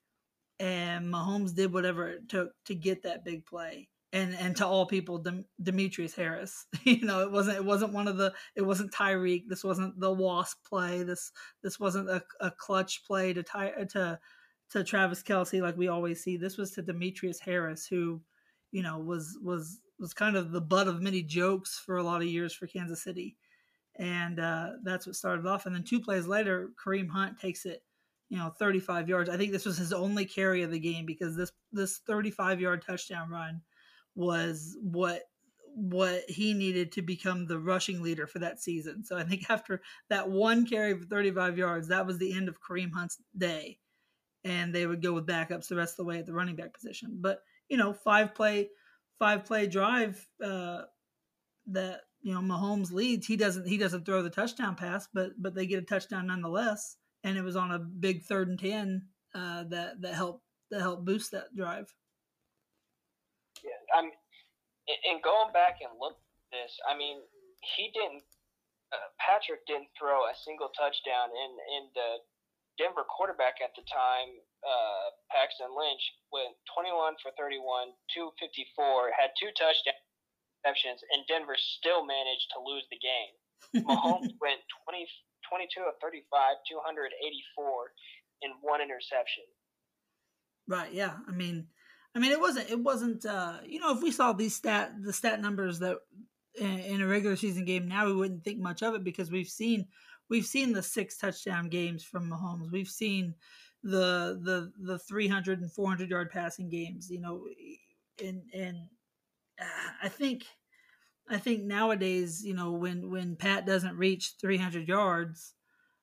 and 0.61 1.13
Mahomes 1.13 1.55
did 1.55 1.73
whatever 1.73 2.09
it 2.09 2.29
took 2.29 2.53
to 2.67 2.75
get 2.75 3.03
that 3.03 3.25
big 3.25 3.45
play. 3.45 3.89
And 4.13 4.35
and 4.35 4.55
to 4.57 4.67
all 4.67 4.85
people, 4.85 5.19
Dem- 5.19 5.47
Demetrius 5.63 6.15
Harris. 6.15 6.67
You 6.85 7.05
know, 7.07 7.23
it 7.23 7.31
wasn't 7.31 7.57
it 7.57 7.65
wasn't 7.65 7.93
one 7.93 8.09
of 8.09 8.17
the 8.19 8.35
it 8.57 8.63
wasn't 8.63 8.93
Tyreek. 8.93 9.45
This 9.49 9.65
wasn't 9.65 9.99
the 9.99 10.13
wasp 10.13 10.59
play. 10.69 11.03
This 11.03 11.33
this 11.63 11.81
wasn't 11.81 12.11
a, 12.11 12.23
a 12.41 12.51
clutch 12.51 13.05
play 13.07 13.33
to 13.33 13.43
tie 13.43 13.71
to 13.91 14.19
to 14.73 14.83
Travis 14.85 15.23
Kelce 15.23 15.61
like 15.61 15.77
we 15.77 15.89
always 15.89 16.23
see. 16.23 16.37
This 16.37 16.57
was 16.57 16.71
to 16.73 16.83
Demetrius 16.83 17.39
Harris, 17.39 17.87
who, 17.87 18.21
you 18.71 18.83
know, 18.83 18.99
was 18.99 19.39
was 19.43 19.81
was 19.99 20.15
kind 20.15 20.37
of 20.37 20.51
the 20.51 20.61
butt 20.61 20.89
of 20.89 21.03
many 21.03 21.23
jokes 21.23 21.81
for 21.85 21.99
a 21.99 22.03
lot 22.03 22.23
of 22.23 22.29
years 22.29 22.53
for 22.53 22.67
Kansas 22.67 23.03
City, 23.03 23.37
and 23.97 24.41
uh, 24.41 24.71
that's 24.83 25.07
what 25.07 25.15
started 25.17 25.47
off. 25.47 25.67
And 25.67 25.75
then 25.75 25.85
two 25.85 26.01
plays 26.01 26.27
later, 26.27 26.71
Kareem 26.83 27.09
Hunt 27.09 27.39
takes 27.39 27.67
it, 27.67 27.83
you 28.31 28.39
know, 28.39 28.51
35 28.59 29.09
yards. 29.09 29.31
I 29.31 29.37
think 29.37 29.53
this 29.53 29.67
was 29.67 29.77
his 29.77 29.93
only 29.93 30.25
carry 30.25 30.63
of 30.63 30.71
the 30.71 30.81
game 30.81 31.07
because 31.07 31.37
this 31.37 31.53
this 31.71 31.99
35 32.07 32.61
yard 32.61 32.83
touchdown 32.85 33.31
run 33.31 33.61
was 34.15 34.77
what 34.81 35.23
what 35.75 36.23
he 36.29 36.53
needed 36.53 36.93
to 36.93 37.01
become 37.01 37.47
the 37.47 37.59
rushing 37.59 38.03
leader 38.03 38.27
for 38.27 38.41
that 38.41 38.61
season. 38.61 39.03
So 39.05 39.17
I 39.17 39.25
think 39.25 39.47
after 39.49 39.81
that 40.11 40.29
one 40.29 40.67
carry 40.67 40.99
for 40.99 41.07
35 41.07 41.57
yards, 41.57 41.89
that 41.89 42.07
was 42.07 42.19
the 42.19 42.35
end 42.35 42.49
of 42.49 42.59
Kareem 42.61 42.93
Hunt's 42.93 43.19
day 43.37 43.79
and 44.45 44.75
they 44.75 44.87
would 44.87 45.03
go 45.03 45.13
with 45.13 45.27
backups 45.27 45.69
the 45.69 45.77
rest 45.77 45.95
of 45.95 45.97
the 45.99 46.05
way 46.05 46.19
at 46.19 46.27
the 46.27 46.33
running 46.33 46.57
back 46.57 46.75
position. 46.75 47.19
But 47.21 47.41
you 47.69 47.77
know, 47.77 47.93
five 47.93 48.35
play, 48.35 48.69
five 49.19 49.45
play 49.45 49.67
drive 49.67 50.27
uh, 50.45 50.83
that 51.69 52.01
you 52.23 52.35
know 52.35 52.41
Mahomes 52.41 52.93
leads. 52.93 53.27
He 53.27 53.37
doesn't 53.37 53.67
he 53.67 53.79
doesn't 53.79 54.05
throw 54.05 54.23
the 54.23 54.31
touchdown 54.31 54.75
pass, 54.75 55.09
but 55.13 55.31
but 55.39 55.55
they 55.55 55.67
get 55.67 55.83
a 55.83 55.87
touchdown 55.87 56.27
nonetheless. 56.27 56.97
And 57.25 57.39
it 57.39 57.43
was 57.43 57.57
on 57.57 57.71
a 57.71 57.79
big 57.79 58.25
third 58.25 58.49
and 58.49 58.59
ten 58.59 59.07
uh, 59.35 59.65
that 59.69 60.03
that 60.03 60.15
helped 60.15 60.43
that 60.71 60.81
helped 60.81 61.05
boost 61.05 61.33
that 61.33 61.55
drive. 61.57 61.93
I'm. 63.95 64.11
And 65.07 65.23
going 65.23 65.55
back 65.55 65.79
and 65.79 65.95
look 66.03 66.19
at 66.19 66.49
this, 66.51 66.75
I 66.91 66.99
mean, 66.99 67.23
he 67.77 67.95
didn't. 67.95 68.27
Uh, 68.91 69.09
Patrick 69.23 69.63
didn't 69.65 69.89
throw 69.95 70.27
a 70.27 70.35
single 70.43 70.75
touchdown 70.75 71.31
in 71.31 71.51
in 71.79 71.85
the 71.95 72.09
Denver 72.81 73.05
quarterback 73.05 73.61
at 73.61 73.77
the 73.77 73.85
time, 73.85 74.31
uh, 74.65 75.07
Paxton 75.29 75.73
Lynch, 75.77 76.03
went 76.33 76.57
21 76.73 77.21
for 77.21 77.31
31, 77.37 77.93
254, 78.11 79.13
had 79.13 79.31
two 79.37 79.53
touchdowns, 79.53 81.03
and 81.13 81.21
Denver 81.29 81.57
still 81.59 82.05
managed 82.07 82.49
to 82.57 82.59
lose 82.65 82.87
the 82.89 83.01
game. 83.01 83.35
Mahomes 83.87 84.33
went 84.41 84.65
20, 84.89 85.05
22 85.47 85.85
of 85.85 85.95
35, 86.01 86.27
284, 86.67 87.13
and 88.43 88.53
one 88.65 88.81
interception. 88.81 89.45
Right. 90.67 90.93
Yeah. 90.93 91.21
I 91.29 91.33
mean, 91.33 91.69
I 92.15 92.19
mean, 92.19 92.33
it 92.33 92.41
wasn't. 92.41 92.71
It 92.71 92.81
wasn't. 92.81 93.25
Uh, 93.25 93.59
you 93.65 93.81
know, 93.81 93.93
if 93.95 94.03
we 94.03 94.11
saw 94.11 94.33
these 94.33 94.55
stat 94.55 94.93
the 95.03 95.13
stat 95.13 95.41
numbers 95.41 95.79
that 95.79 95.97
in, 96.59 96.79
in 96.81 97.01
a 97.01 97.07
regular 97.07 97.37
season 97.37 97.65
game 97.65 97.89
now, 97.89 98.07
we 98.07 98.15
wouldn't 98.15 98.45
think 98.45 98.59
much 98.59 98.83
of 98.83 98.95
it 98.95 99.05
because 99.05 99.31
we've 99.31 99.49
seen 99.49 99.87
we've 100.29 100.47
seen 100.47 100.73
the 100.73 100.83
six 100.83 101.17
touchdown 101.17 101.69
games 101.69 102.05
from 102.05 102.31
Mahomes. 102.31 102.71
We've 102.71 102.89
seen 102.89 103.35
the 103.83 104.39
the 104.43 104.73
the 104.79 104.99
300 104.99 105.61
and 105.61 105.73
400 105.73 106.11
yard 106.11 106.31
passing 106.31 106.69
games, 106.69 107.11
you 107.11 107.21
know, 107.21 107.47
and 108.23 108.43
and 108.55 108.77
uh, 109.61 109.91
I 110.03 110.09
think 110.09 110.45
I 111.29 111.39
think 111.39 111.63
nowadays, 111.63 112.45
you 112.45 112.55
know, 112.55 112.73
when 112.73 113.11
when 113.11 113.37
Pat 113.37 113.67
doesn't 113.67 113.97
reach 113.97 114.35
300 114.41 114.87
yards 114.87 115.55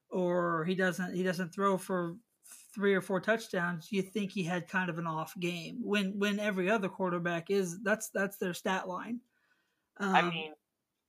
or 0.09 0.65
he 0.65 0.75
doesn't 0.75 1.13
he 1.13 1.23
doesn't 1.23 1.53
throw 1.53 1.77
for 1.77 2.15
three 2.73 2.93
or 2.93 3.01
four 3.01 3.19
touchdowns, 3.19 3.91
you 3.91 4.01
think 4.01 4.31
he 4.31 4.43
had 4.43 4.67
kind 4.67 4.89
of 4.89 4.97
an 4.97 5.07
off 5.07 5.33
game. 5.39 5.79
When 5.81 6.17
when 6.17 6.39
every 6.39 6.69
other 6.69 6.89
quarterback 6.89 7.49
is 7.49 7.81
that's 7.81 8.09
that's 8.09 8.38
their 8.38 8.53
stat 8.53 8.88
line. 8.88 9.19
Um, 9.99 10.15
I 10.15 10.21
mean, 10.21 10.53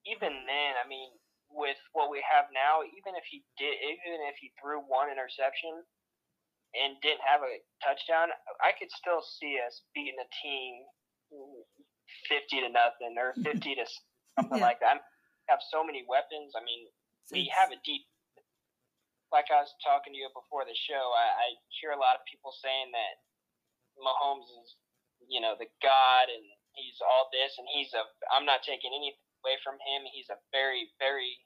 even 0.07 0.33
then, 0.47 0.73
I 0.83 0.88
mean, 0.88 1.11
with 1.50 1.79
what 1.93 2.11
we 2.11 2.23
have 2.26 2.47
now, 2.55 2.83
even 2.83 3.14
if 3.14 3.25
he 3.29 3.43
did, 3.59 3.75
even 3.83 4.21
if 4.31 4.37
he 4.40 4.52
threw 4.61 4.81
one 4.81 5.11
interception 5.11 5.83
and 6.75 6.95
didn't 7.02 7.23
have 7.26 7.43
a 7.43 7.59
touchdown, 7.83 8.31
I 8.62 8.73
could 8.79 8.90
still 8.90 9.23
see 9.23 9.59
us 9.61 9.83
beating 9.95 10.19
a 10.19 10.29
team 10.43 10.87
fifty 12.26 12.61
to 12.62 12.71
nothing 12.71 13.14
or 13.19 13.35
fifty 13.47 13.75
to 13.75 13.85
something 14.38 14.59
yeah. 14.59 14.64
like 14.64 14.81
that. 14.81 14.99
We 14.99 15.47
have 15.50 15.62
so 15.71 15.83
many 15.85 16.02
weapons. 16.07 16.55
I 16.55 16.62
mean, 16.62 16.87
we 17.31 17.50
have 17.55 17.71
a 17.71 17.79
deep. 17.85 18.07
Like 19.31 19.49
I 19.51 19.63
was 19.63 19.71
talking 19.83 20.13
to 20.13 20.19
you 20.19 20.31
before 20.35 20.67
the 20.67 20.75
show, 20.75 21.15
I, 21.15 21.27
I 21.31 21.47
hear 21.79 21.95
a 21.95 22.03
lot 22.03 22.19
of 22.19 22.27
people 22.27 22.51
saying 22.51 22.91
that 22.91 23.15
Mahomes 23.99 24.51
is, 24.51 24.75
you 25.31 25.39
know, 25.39 25.55
the 25.55 25.71
god 25.79 26.27
and 26.27 26.43
he's 26.75 26.99
all 27.03 27.31
this 27.31 27.55
and 27.59 27.67
he's 27.71 27.95
a. 27.95 28.03
I'm 28.35 28.47
not 28.47 28.67
taking 28.67 28.91
anything 28.91 29.23
away 29.43 29.59
from 29.63 29.79
him. 29.83 30.07
He's 30.11 30.31
a 30.31 30.39
very, 30.51 30.91
very 30.99 31.39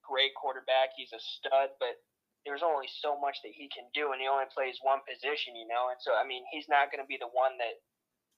great 0.00 0.32
quarterback. 0.38 0.96
He's 0.96 1.12
a 1.12 1.20
stud, 1.20 1.76
but 1.76 2.00
there's 2.46 2.62
only 2.62 2.86
so 3.02 3.18
much 3.18 3.42
that 3.42 3.52
he 3.52 3.66
can 3.74 3.90
do, 3.90 4.14
and 4.14 4.22
he 4.22 4.30
only 4.30 4.46
plays 4.54 4.78
one 4.80 5.02
position, 5.02 5.58
you 5.58 5.66
know. 5.66 5.90
And 5.90 5.98
so, 5.98 6.14
I 6.14 6.22
mean, 6.22 6.46
he's 6.54 6.70
not 6.70 6.94
going 6.94 7.02
to 7.02 7.10
be 7.10 7.18
the 7.18 7.30
one 7.34 7.58
that 7.58 7.82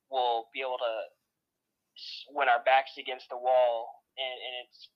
will 0.08 0.48
be 0.56 0.64
able 0.64 0.80
to 0.80 0.94
when 2.32 2.48
our 2.48 2.62
backs 2.62 2.94
against 2.96 3.26
the 3.28 3.36
wall 3.36 3.90
and, 4.14 4.36
and 4.38 4.54
it's 4.64 4.88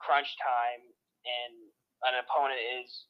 crunch 0.00 0.32
time 0.40 0.80
and 1.28 1.54
an 2.08 2.18
opponent 2.20 2.60
is 2.82 3.08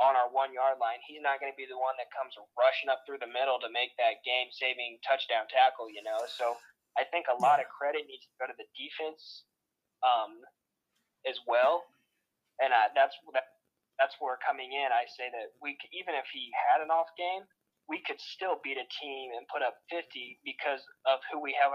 on 0.00 0.16
our 0.16 0.32
one 0.32 0.50
yard 0.56 0.80
line, 0.80 0.98
he's 1.04 1.22
not 1.22 1.38
going 1.38 1.52
to 1.52 1.58
be 1.58 1.68
the 1.68 1.78
one 1.78 1.94
that 2.00 2.08
comes 2.14 2.34
rushing 2.58 2.88
up 2.88 3.04
through 3.04 3.20
the 3.22 3.30
middle 3.30 3.60
to 3.60 3.70
make 3.70 3.94
that 4.00 4.24
game 4.24 4.48
saving 4.50 4.98
touchdown 5.04 5.46
tackle, 5.52 5.86
you 5.92 6.02
know. 6.02 6.18
So 6.26 6.56
I 6.96 7.04
think 7.08 7.28
a 7.28 7.38
lot 7.38 7.60
of 7.60 7.68
credit 7.70 8.08
needs 8.08 8.24
to 8.26 8.34
go 8.40 8.48
to 8.48 8.56
the 8.56 8.68
defense 8.74 9.46
um, 10.02 10.42
as 11.28 11.38
well 11.46 11.84
and 12.62 12.70
uh, 12.70 12.94
that's 12.94 13.16
that, 13.34 13.46
that's 13.98 14.14
where 14.22 14.38
coming 14.44 14.70
in, 14.70 14.88
I 14.94 15.08
say 15.10 15.26
that 15.32 15.58
we 15.58 15.74
even 15.90 16.14
if 16.14 16.30
he 16.30 16.52
had 16.70 16.84
an 16.84 16.94
off 16.94 17.10
game, 17.18 17.42
we 17.90 17.98
could 18.06 18.20
still 18.22 18.62
beat 18.62 18.78
a 18.78 18.86
team 19.02 19.34
and 19.34 19.48
put 19.50 19.66
up 19.66 19.82
50 19.90 20.06
because 20.46 20.82
of 21.10 21.18
who 21.32 21.42
we 21.42 21.56
have 21.58 21.74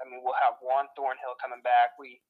I 0.00 0.04
mean, 0.08 0.20
we'll 0.24 0.36
have 0.44 0.60
Juan 0.60 0.88
Thornhill 0.96 1.36
coming 1.40 1.60
back. 1.64 1.96
We 2.00 2.20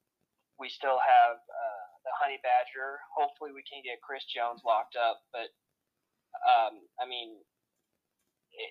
we 0.59 0.71
still 0.73 0.99
have 0.99 1.37
uh, 1.39 1.76
the 2.07 2.15
Honey 2.15 2.39
Badger. 2.41 3.03
Hopefully, 3.13 3.51
we 3.51 3.67
can 3.67 3.83
get 3.83 3.99
Chris 4.01 4.23
Jones 4.31 4.63
locked 4.63 4.95
up. 4.95 5.27
But 5.35 5.51
um, 6.47 6.87
I 7.03 7.05
mean, 7.05 7.43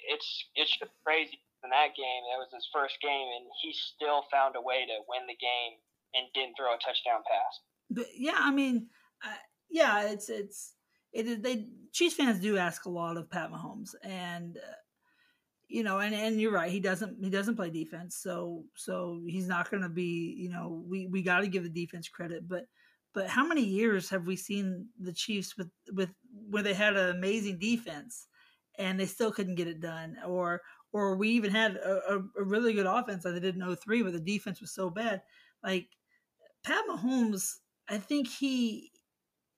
it's 0.09 0.27
it's 0.55 0.73
crazy. 1.03 1.37
In 1.63 1.73
that 1.73 1.97
game, 1.97 2.23
it 2.29 2.37
was 2.37 2.53
his 2.53 2.67
first 2.71 2.95
game, 3.01 3.27
and 3.35 3.45
he 3.61 3.73
still 3.73 4.23
found 4.29 4.55
a 4.55 4.61
way 4.61 4.85
to 4.85 4.95
win 5.09 5.25
the 5.25 5.37
game 5.37 5.81
and 6.13 6.29
didn't 6.33 6.55
throw 6.55 6.73
a 6.73 6.77
touchdown 6.77 7.25
pass. 7.25 7.53
But 7.89 8.05
yeah, 8.15 8.37
I 8.37 8.51
mean, 8.51 8.87
uh, 9.25 9.41
yeah, 9.69 10.09
it's 10.09 10.29
it's 10.29 10.73
it 11.11 11.27
is 11.27 11.41
they 11.41 11.67
Chiefs 11.91 12.15
fans 12.15 12.39
do 12.39 12.57
ask 12.57 12.85
a 12.85 12.89
lot 12.89 13.17
of 13.17 13.29
Pat 13.29 13.51
Mahomes, 13.51 13.95
and 14.03 14.57
uh, 14.57 14.79
you 15.67 15.83
know, 15.83 15.99
and 15.99 16.13
and 16.13 16.39
you're 16.39 16.51
right, 16.51 16.71
he 16.71 16.79
doesn't 16.79 17.17
he 17.23 17.29
doesn't 17.29 17.55
play 17.55 17.69
defense, 17.69 18.15
so 18.15 18.63
so 18.75 19.21
he's 19.27 19.47
not 19.47 19.71
going 19.71 19.83
to 19.83 19.89
be, 19.89 20.35
you 20.37 20.49
know, 20.49 20.83
we 20.87 21.07
we 21.07 21.23
got 21.23 21.39
to 21.39 21.47
give 21.47 21.63
the 21.63 21.69
defense 21.69 22.07
credit, 22.07 22.47
but 22.47 22.65
but 23.15 23.27
how 23.27 23.47
many 23.47 23.63
years 23.63 24.09
have 24.09 24.27
we 24.27 24.35
seen 24.35 24.89
the 24.99 25.13
Chiefs 25.13 25.57
with 25.57 25.69
with 25.93 26.09
where 26.49 26.61
they 26.61 26.73
had 26.73 26.97
an 26.97 27.15
amazing 27.15 27.57
defense 27.57 28.27
and 28.77 28.99
they 28.99 29.05
still 29.05 29.31
couldn't 29.31 29.55
get 29.55 29.69
it 29.69 29.79
done, 29.79 30.17
or 30.27 30.61
or 30.91 31.15
we 31.15 31.29
even 31.29 31.51
had 31.51 31.77
a, 31.77 32.21
a, 32.37 32.43
really 32.43 32.73
good 32.73 32.85
offense 32.85 33.23
that 33.23 33.31
they 33.31 33.39
did 33.39 33.55
in 33.55 33.75
03, 33.75 34.03
but 34.03 34.13
the 34.13 34.19
defense 34.19 34.61
was 34.61 34.73
so 34.73 34.89
bad. 34.89 35.21
Like 35.63 35.87
Pat 36.63 36.83
Mahomes, 36.89 37.55
I 37.89 37.97
think 37.97 38.27
he 38.27 38.91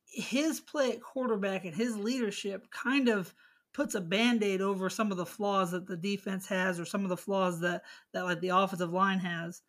his 0.06 0.60
play 0.60 0.92
at 0.92 1.02
quarterback 1.02 1.66
and 1.66 1.76
his 1.76 1.98
leadership 1.98 2.70
kind 2.72 3.10
of 3.10 3.34
puts 3.74 3.94
a 3.94 4.02
band-aid 4.02 4.62
over 4.62 4.90
some 4.90 5.12
of 5.12 5.18
the 5.18 5.26
flaws 5.26 5.72
that 5.72 5.86
the 5.86 5.98
defense 5.98 6.48
has 6.48 6.80
or 6.80 6.86
some 6.86 7.04
of 7.04 7.10
the 7.10 7.18
flaws 7.18 7.60
that 7.60 7.84
that 8.14 8.24
like 8.24 8.40
the 8.40 8.50
offensive 8.50 8.94
line 8.94 9.20
has 9.20 9.62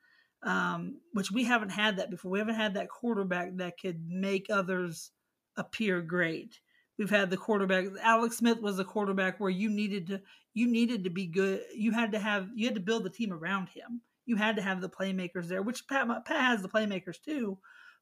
um, 0.43 1.01
which 1.13 1.31
we 1.31 1.45
haven't 1.45 1.71
had 1.71 1.97
that 1.97 2.11
before. 2.11 2.31
We 2.31 2.39
haven't 2.39 2.55
had 2.55 2.75
that 2.75 2.89
quarterback 2.89 3.57
that 3.57 3.79
could 3.81 4.09
make 4.09 4.47
others 4.51 5.11
appear 5.57 6.01
great. 6.01 6.61
We've 6.99 7.11
had 7.11 7.31
the 7.31 7.37
quarterback 7.37 7.87
alex 8.03 8.39
smith 8.39 8.61
was 8.61 8.79
a 8.81 8.85
quarterback 8.85 9.39
where 9.39 9.51
you 9.51 9.71
needed 9.71 10.09
to 10.09 10.21
you 10.53 10.67
needed 10.67 11.05
to 11.05 11.11
be 11.11 11.27
good. 11.27 11.63
You 11.75 11.93
had 11.93 12.13
to 12.13 12.19
have 12.19 12.49
you 12.55 12.67
had 12.67 12.75
to 12.75 12.81
build 12.81 13.05
the 13.05 13.11
team 13.11 13.33
around 13.33 13.69
him. 13.69 14.01
You 14.27 14.37
had 14.37 14.57
to 14.57 14.63
have 14.63 14.81
the 14.81 14.89
playmakers 14.89 15.47
there 15.47 15.63
which 15.63 15.87
pat, 15.87 16.09
pat 16.25 16.41
has 16.41 16.61
the 16.61 16.69
playmakers 16.69 17.21
too 17.23 17.59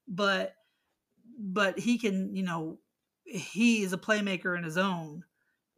but 0.08 0.54
but 1.38 1.78
he 1.78 1.98
can, 1.98 2.34
you 2.34 2.42
know, 2.42 2.78
he 3.24 3.82
is 3.82 3.92
a 3.92 3.98
playmaker 3.98 4.56
in 4.56 4.64
his 4.64 4.78
own 4.78 5.24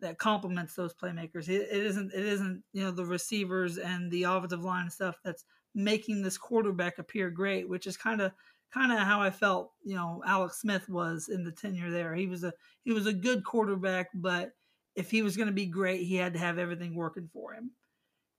that 0.00 0.18
complements 0.18 0.74
those 0.74 0.94
playmakers. 0.94 1.48
It, 1.48 1.68
it 1.70 1.84
isn't 1.84 2.12
it 2.12 2.24
isn't 2.24 2.62
you 2.72 2.84
know 2.84 2.90
the 2.90 3.04
receivers 3.04 3.78
and 3.78 4.10
the 4.10 4.24
offensive 4.24 4.64
line 4.64 4.90
stuff 4.90 5.16
that's 5.24 5.44
making 5.74 6.22
this 6.22 6.38
quarterback 6.38 6.98
appear 6.98 7.30
great, 7.30 7.68
which 7.68 7.86
is 7.86 7.96
kind 7.96 8.20
of 8.20 8.32
kind 8.72 8.92
of 8.92 8.98
how 8.98 9.22
I 9.22 9.30
felt 9.30 9.72
you 9.82 9.94
know 9.94 10.22
Alex 10.26 10.60
Smith 10.60 10.88
was 10.88 11.28
in 11.28 11.44
the 11.44 11.52
tenure 11.52 11.90
there. 11.90 12.14
He 12.14 12.26
was 12.26 12.44
a 12.44 12.52
he 12.84 12.92
was 12.92 13.06
a 13.06 13.12
good 13.12 13.44
quarterback, 13.44 14.08
but 14.14 14.52
if 14.94 15.10
he 15.10 15.22
was 15.22 15.36
going 15.36 15.46
to 15.46 15.54
be 15.54 15.66
great, 15.66 16.02
he 16.02 16.16
had 16.16 16.32
to 16.34 16.38
have 16.38 16.58
everything 16.58 16.94
working 16.94 17.28
for 17.32 17.54
him. 17.54 17.70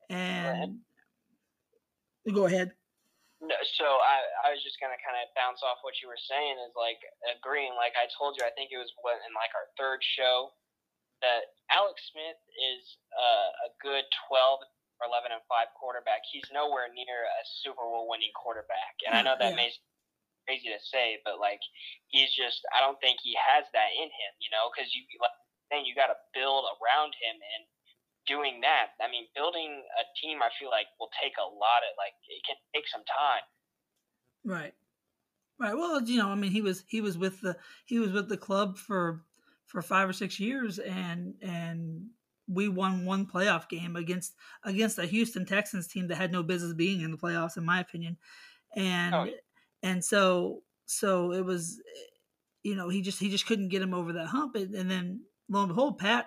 And 0.10 0.80
go 2.34 2.46
ahead. 2.46 2.74
No, 3.40 3.56
so 3.80 3.88
I, 3.88 4.20
I 4.44 4.48
was 4.52 4.60
just 4.60 4.76
gonna 4.84 5.00
kind 5.00 5.16
of 5.16 5.32
bounce 5.32 5.64
off 5.64 5.80
what 5.88 5.96
you 6.04 6.12
were 6.12 6.20
saying 6.20 6.60
is 6.60 6.76
like 6.76 7.00
agreeing. 7.24 7.72
Like 7.80 7.96
I 7.96 8.12
told 8.12 8.36
you, 8.36 8.44
I 8.44 8.52
think 8.52 8.76
it 8.76 8.80
was 8.82 8.92
what 9.00 9.16
in 9.24 9.32
like 9.32 9.56
our 9.56 9.72
third 9.80 10.04
show 10.04 10.52
that 11.24 11.56
Alex 11.72 12.04
Smith 12.12 12.40
is 12.76 12.84
uh, 13.16 13.50
a 13.64 13.70
good 13.80 14.04
twelve 14.28 14.60
or 15.00 15.08
eleven 15.08 15.32
and 15.32 15.44
five 15.48 15.72
quarterback. 15.80 16.28
He's 16.28 16.48
nowhere 16.52 16.92
near 16.92 17.26
a 17.26 17.42
Super 17.64 17.84
Bowl 17.84 18.12
winning 18.12 18.36
quarterback, 18.36 19.00
and 19.08 19.16
I 19.16 19.24
know 19.24 19.40
that 19.40 19.56
yeah. 19.56 19.60
may 19.60 19.72
crazy 20.50 20.74
to 20.74 20.82
say, 20.82 21.22
but 21.22 21.38
like 21.38 21.62
he's 22.10 22.34
just 22.34 22.66
I 22.74 22.82
don't 22.82 22.98
think 22.98 23.22
he 23.22 23.38
has 23.38 23.70
that 23.72 23.92
in 23.94 24.10
him, 24.10 24.34
you 24.42 24.50
know, 24.50 24.74
because 24.74 24.90
you 24.98 25.06
like 25.22 25.36
saying 25.70 25.86
you 25.86 25.94
got 25.94 26.10
to 26.10 26.18
build 26.34 26.66
around 26.82 27.14
him 27.22 27.38
and 27.38 27.64
doing 28.26 28.62
that, 28.62 28.98
I 28.98 29.10
mean, 29.10 29.30
building 29.36 29.86
a 29.98 30.04
team, 30.18 30.42
I 30.42 30.50
feel 30.58 30.70
like 30.70 30.90
will 31.00 31.14
take 31.22 31.34
a 31.38 31.46
lot 31.46 31.86
of 31.86 31.94
like 31.98 32.18
it 32.28 32.42
can 32.46 32.58
take 32.74 32.90
some 32.90 33.06
time. 33.06 33.46
Right, 34.44 34.74
right. 35.60 35.78
Well, 35.78 36.02
you 36.02 36.18
know, 36.18 36.30
I 36.30 36.36
mean, 36.36 36.52
he 36.52 36.62
was 36.62 36.84
he 36.88 37.02
was 37.02 37.18
with 37.18 37.42
the 37.42 37.58
he 37.86 38.00
was 38.00 38.12
with 38.12 38.30
the 38.30 38.38
club 38.38 38.78
for 38.78 39.22
for 39.68 39.82
five 39.82 40.10
or 40.10 40.14
six 40.14 40.40
years, 40.40 40.80
and 40.80 41.36
and 41.42 41.99
we 42.50 42.68
won 42.68 43.06
one 43.06 43.26
playoff 43.26 43.70
game 43.70 43.96
against 43.96 44.34
against 44.64 44.98
a 44.98 45.06
Houston 45.06 45.46
Texans 45.46 45.88
team 45.88 46.08
that 46.08 46.16
had 46.16 46.32
no 46.32 46.44
business 46.44 46.74
being 46.74 47.02
in 47.02 47.12
the 47.12 47.18
playoffs, 47.18 47.58
in 47.58 47.64
my 47.64 47.80
opinion, 47.80 48.18
and 48.76 49.16
oh. 49.16 49.28
and 49.84 50.04
so 50.04 50.64
so 50.86 51.32
it 51.32 51.46
was, 51.46 51.80
you 52.64 52.76
know, 52.76 52.90
he 52.90 53.02
just 53.02 53.20
he 53.20 53.30
just 53.30 53.46
couldn't 53.46 53.70
get 53.70 53.82
him 53.82 53.94
over 53.94 54.14
that 54.14 54.28
hump, 54.28 54.56
and, 54.56 54.74
and 54.74 54.90
then 54.90 55.22
lo 55.48 55.62
and 55.62 55.70
behold, 55.70 56.00
Pat 56.00 56.26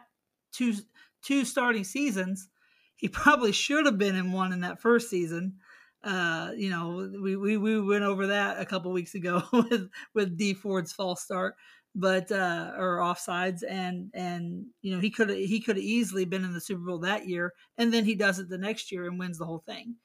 two 0.53 0.75
two 1.23 1.45
starting 1.45 1.85
seasons. 1.85 2.49
He 2.95 3.09
probably 3.09 3.53
should 3.53 3.87
have 3.87 3.99
been 3.99 4.15
in 4.15 4.33
one 4.33 4.53
in 4.53 4.61
that 4.61 4.81
first 4.81 5.11
season. 5.11 5.57
Uh, 6.05 6.51
you 6.57 6.69
know, 6.69 7.09
we, 7.23 7.37
we, 7.37 7.57
we 7.57 7.81
went 7.81 8.03
over 8.03 8.29
that 8.29 8.59
a 8.61 8.67
couple 8.67 8.91
weeks 8.91 9.15
ago 9.15 9.43
with 9.53 9.89
with 10.15 10.37
Dee 10.37 10.55
Ford's 10.55 10.93
false 10.93 11.23
start, 11.23 11.57
but 11.95 12.31
uh, 12.33 12.73
or 12.77 12.99
offsides, 12.99 13.63
and 13.69 14.11
and 14.15 14.67
you 14.83 14.95
know 14.95 15.01
he 15.01 15.11
could 15.11 15.31
he 15.31 15.61
could 15.61 15.77
have 15.77 15.85
easily 15.85 16.25
been 16.25 16.45
in 16.45 16.53
the 16.53 16.61
Super 16.61 16.85
Bowl 16.85 16.99
that 16.99 17.29
year, 17.29 17.53
and 17.79 17.93
then 17.93 18.05
he 18.05 18.15
does 18.15 18.39
it 18.39 18.49
the 18.49 18.59
next 18.59 18.91
year 18.93 19.07
and 19.07 19.19
wins 19.19 19.39
the 19.39 19.47
whole 19.47 19.63
thing. 19.67 19.97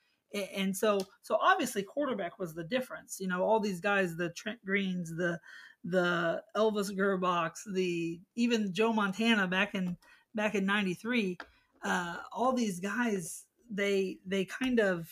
And 0.56 0.76
so 0.76 1.00
so 1.22 1.38
obviously 1.42 1.84
quarterback 1.84 2.38
was 2.38 2.54
the 2.54 2.64
difference. 2.64 3.18
You 3.20 3.28
know, 3.28 3.44
all 3.44 3.60
these 3.60 3.80
guys, 3.80 4.16
the 4.16 4.30
Trent 4.32 4.64
Greens, 4.66 5.10
the 5.10 5.40
the 5.84 6.42
Elvis 6.56 6.92
Grbacs, 6.92 7.60
the 7.74 8.20
even 8.36 8.74
Joe 8.74 8.92
Montana 8.92 9.48
back 9.48 9.74
in 9.74 9.98
back 10.36 10.56
in 10.56 10.66
93 10.66 11.38
uh, 11.84 12.18
all 12.32 12.54
these 12.54 12.80
guys 12.80 13.46
they 13.70 14.18
they 14.26 14.46
kind 14.46 14.80
of 14.80 15.10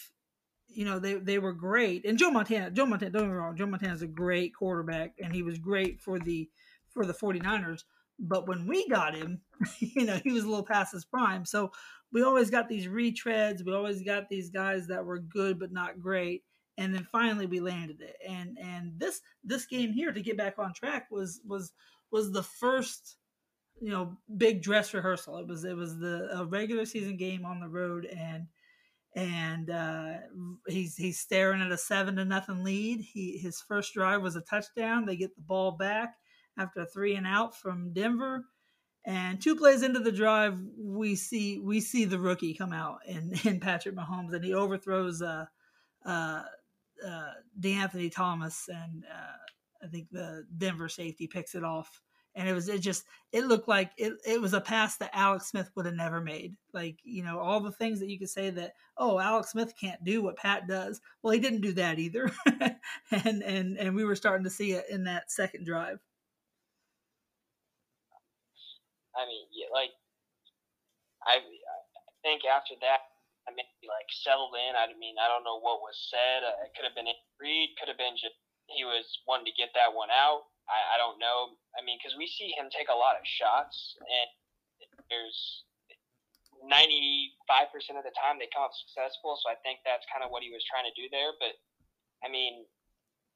you 0.68 0.86
know 0.86 1.00
they 1.00 1.16
they 1.16 1.40
were 1.40 1.54
great 1.54 2.06
and 2.06 2.18
joe 2.18 2.32
montana 2.32 2.72
joe 2.72 2.86
montana 2.86 3.12
don't 3.12 3.24
get 3.24 3.30
me 3.30 3.36
wrong 3.36 3.56
joe 3.56 3.66
montana 3.66 3.94
is 3.94 4.02
a 4.02 4.08
great 4.08 4.54
quarterback 4.56 5.14
and 5.22 5.34
he 5.34 5.42
was 5.42 5.58
great 5.58 6.00
for 6.00 6.20
the 6.20 6.50
for 6.96 7.06
the 7.06 7.14
49ers 7.14 7.84
but 8.18 8.48
when 8.48 8.66
we 8.66 8.88
got 8.90 9.16
him 9.16 9.42
you 9.80 10.06
know 10.06 10.20
he 10.24 10.32
was 10.32 10.44
a 10.44 10.48
little 10.48 10.66
past 10.66 10.94
his 10.94 11.06
prime 11.06 11.46
so 11.46 11.72
we 12.12 12.24
always 12.24 12.50
got 12.50 12.68
these 12.68 12.88
retreads 12.88 13.64
we 13.64 13.74
always 13.74 14.02
got 14.02 14.30
these 14.30 14.50
guys 14.50 14.88
that 14.88 15.06
were 15.06 15.20
good 15.20 15.60
but 15.60 15.72
not 15.72 16.00
great 16.00 16.44
and 16.78 16.94
then 16.94 17.08
finally 17.12 17.46
we 17.46 17.60
landed 17.60 18.02
it 18.02 18.16
and 18.28 18.58
and 18.58 18.92
this 18.98 19.22
this 19.44 19.66
game 19.66 19.94
here 19.94 20.12
to 20.12 20.22
get 20.22 20.38
back 20.38 20.56
on 20.58 20.74
track 20.74 21.08
was 21.12 21.42
was 21.46 21.74
was 22.12 22.32
the 22.32 22.44
first 22.44 23.18
you 23.82 23.90
know 23.90 24.18
big 24.38 24.62
dress 24.62 24.94
rehearsal. 24.94 25.38
It 25.38 25.48
was 25.48 25.64
it 25.64 25.76
was 25.76 25.98
the 25.98 26.30
a 26.34 26.46
regular 26.46 26.86
season 26.86 27.18
game 27.18 27.46
on 27.46 27.60
the 27.60 27.68
road, 27.68 28.06
and 28.06 28.48
and 29.16 29.70
uh, 29.70 30.14
he's 30.68 30.96
he's 30.96 31.20
staring 31.20 31.62
at 31.62 31.72
a 31.72 31.78
seven 31.78 32.16
to 32.16 32.26
nothing 32.26 32.64
lead. 32.64 33.02
He 33.02 33.38
his 33.38 33.62
first 33.62 33.94
drive 33.94 34.22
was 34.22 34.36
a 34.36 34.42
touchdown. 34.42 35.06
They 35.06 35.16
get 35.16 35.36
the 35.36 35.42
ball 35.42 35.72
back 35.72 36.16
after 36.58 36.82
a 36.82 36.86
three 36.86 37.16
and 37.16 37.28
out 37.28 37.56
from 37.56 37.94
Denver. 37.94 38.46
And 39.06 39.40
two 39.40 39.56
plays 39.56 39.84
into 39.84 40.00
the 40.00 40.12
drive, 40.12 40.58
we 40.78 41.16
see 41.16 41.60
we 41.60 41.80
see 41.80 42.06
the 42.06 42.20
rookie 42.20 42.56
come 42.56 42.74
out 42.74 43.00
in, 43.06 43.34
in 43.44 43.60
Patrick 43.62 43.96
Mahomes, 43.96 44.34
and 44.34 44.44
he 44.44 44.54
overthrows 44.54 45.22
uh, 45.22 45.46
uh, 46.04 46.44
uh, 47.06 47.32
Thomas, 48.12 48.68
and 48.68 49.04
uh, 49.06 49.86
I 49.86 49.88
think 49.88 50.10
the 50.12 50.46
Denver 50.58 50.90
safety 50.90 51.28
picks 51.28 51.54
it 51.54 51.64
off 51.64 52.02
and 52.36 52.50
it 52.50 52.54
was 52.54 52.68
it 52.68 52.82
just 52.82 53.06
it 53.32 53.46
looked 53.46 53.68
like 53.68 53.92
it, 53.98 54.14
it 54.28 54.42
was 54.42 54.54
a 54.54 54.62
pass 54.62 54.98
that 54.98 55.12
Alex 55.14 55.48
Smith 55.48 55.72
would 55.76 55.86
have 55.86 55.96
never 55.96 56.20
made. 56.22 56.56
Like 56.74 57.00
you 57.04 57.24
know 57.24 57.40
all 57.40 57.62
the 57.62 57.72
things 57.72 58.00
that 58.00 58.10
you 58.10 58.20
could 58.20 58.30
say 58.30 58.50
that 58.50 58.74
oh 58.98 59.20
Alex 59.20 59.52
Smith 59.52 59.74
can't 59.80 60.04
do 60.04 60.22
what 60.22 60.38
Pat 60.38 60.68
does. 60.68 61.00
Well, 61.22 61.34
he 61.34 61.40
didn't 61.40 61.62
do 61.62 61.74
that 61.74 61.98
either, 61.98 62.32
and 63.12 63.42
and 63.42 63.78
and 63.78 63.96
we 63.96 64.04
were 64.04 64.16
starting 64.16 64.44
to 64.44 64.50
see 64.50 64.74
it 64.74 64.86
in 64.90 65.06
that 65.06 65.32
second 65.32 65.66
drive. 65.66 66.00
I 69.16 69.26
mean, 69.26 69.48
yeah, 69.52 69.72
like 69.72 69.96
I 71.26 71.40
I 71.40 72.12
think 72.24 72.44
after 72.46 72.76
that. 72.84 73.12
I 73.46 73.54
mean, 73.54 73.70
like 73.86 74.10
settled 74.10 74.58
in. 74.58 74.74
I 74.74 74.90
mean, 74.98 75.22
I 75.22 75.30
don't 75.30 75.46
know 75.46 75.62
what 75.62 75.78
was 75.78 75.94
said. 76.10 76.42
Uh, 76.42 76.66
it 76.66 76.74
could 76.74 76.82
have 76.82 76.98
been 76.98 77.06
Reid. 77.38 77.78
Could 77.78 77.94
have 77.94 78.02
been 78.02 78.18
just 78.18 78.34
he 78.66 78.82
was 78.82 79.06
wanting 79.30 79.46
to 79.46 79.54
get 79.54 79.70
that 79.78 79.94
one 79.94 80.10
out 80.10 80.50
I, 80.70 80.98
I 80.98 81.02
don't 81.02 81.22
know. 81.22 81.54
I 81.78 81.86
mean, 81.86 81.98
because 82.02 82.18
we 82.18 82.26
see 82.26 82.54
him 82.54 82.70
take 82.74 82.90
a 82.90 82.98
lot 82.98 83.18
of 83.18 83.26
shots, 83.26 83.98
and 84.02 84.30
there's 85.10 85.66
95% 86.66 88.02
of 88.02 88.06
the 88.06 88.16
time 88.18 88.42
they 88.42 88.50
come 88.50 88.66
up 88.66 88.74
successful. 88.74 89.38
So 89.38 89.54
I 89.54 89.58
think 89.62 89.86
that's 89.86 90.06
kind 90.10 90.26
of 90.26 90.34
what 90.34 90.42
he 90.42 90.50
was 90.50 90.66
trying 90.66 90.90
to 90.90 90.96
do 90.98 91.06
there. 91.14 91.38
But 91.38 91.54
I 92.26 92.28
mean, 92.30 92.66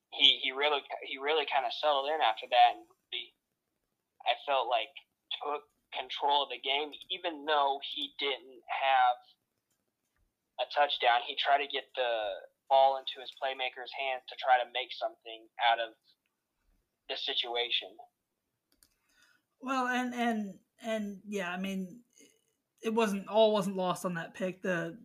he 0.10 0.42
he 0.42 0.50
really 0.50 0.82
he 1.06 1.22
really 1.22 1.46
kind 1.46 1.66
of 1.66 1.74
settled 1.78 2.10
in 2.10 2.18
after 2.22 2.50
that, 2.50 2.82
and 2.82 2.86
really, 3.14 3.30
I 4.26 4.34
felt 4.50 4.66
like 4.66 4.94
took 5.42 5.64
control 5.94 6.46
of 6.46 6.50
the 6.50 6.62
game, 6.62 6.94
even 7.10 7.46
though 7.46 7.80
he 7.96 8.14
didn't 8.20 8.62
have 8.70 9.18
a 10.62 10.66
touchdown. 10.74 11.26
He 11.26 11.36
tried 11.40 11.64
to 11.66 11.70
get 11.72 11.90
the 11.96 12.46
ball 12.70 13.02
into 13.02 13.18
his 13.20 13.34
playmakers' 13.42 13.94
hands 13.98 14.24
to 14.30 14.36
try 14.38 14.62
to 14.62 14.70
make 14.72 14.94
something 14.94 15.50
out 15.66 15.80
of 15.80 15.96
the 17.10 17.18
situation. 17.18 17.90
Well, 19.62 19.88
and 19.88 20.14
and 20.14 20.54
and 20.84 21.20
yeah, 21.28 21.52
I 21.52 21.58
mean, 21.58 22.02
it 22.82 22.94
wasn't 22.94 23.28
all 23.28 23.52
wasn't 23.52 23.76
lost 23.76 24.06
on 24.06 24.14
that 24.16 24.36
pick. 24.36 24.62
The 24.62 24.98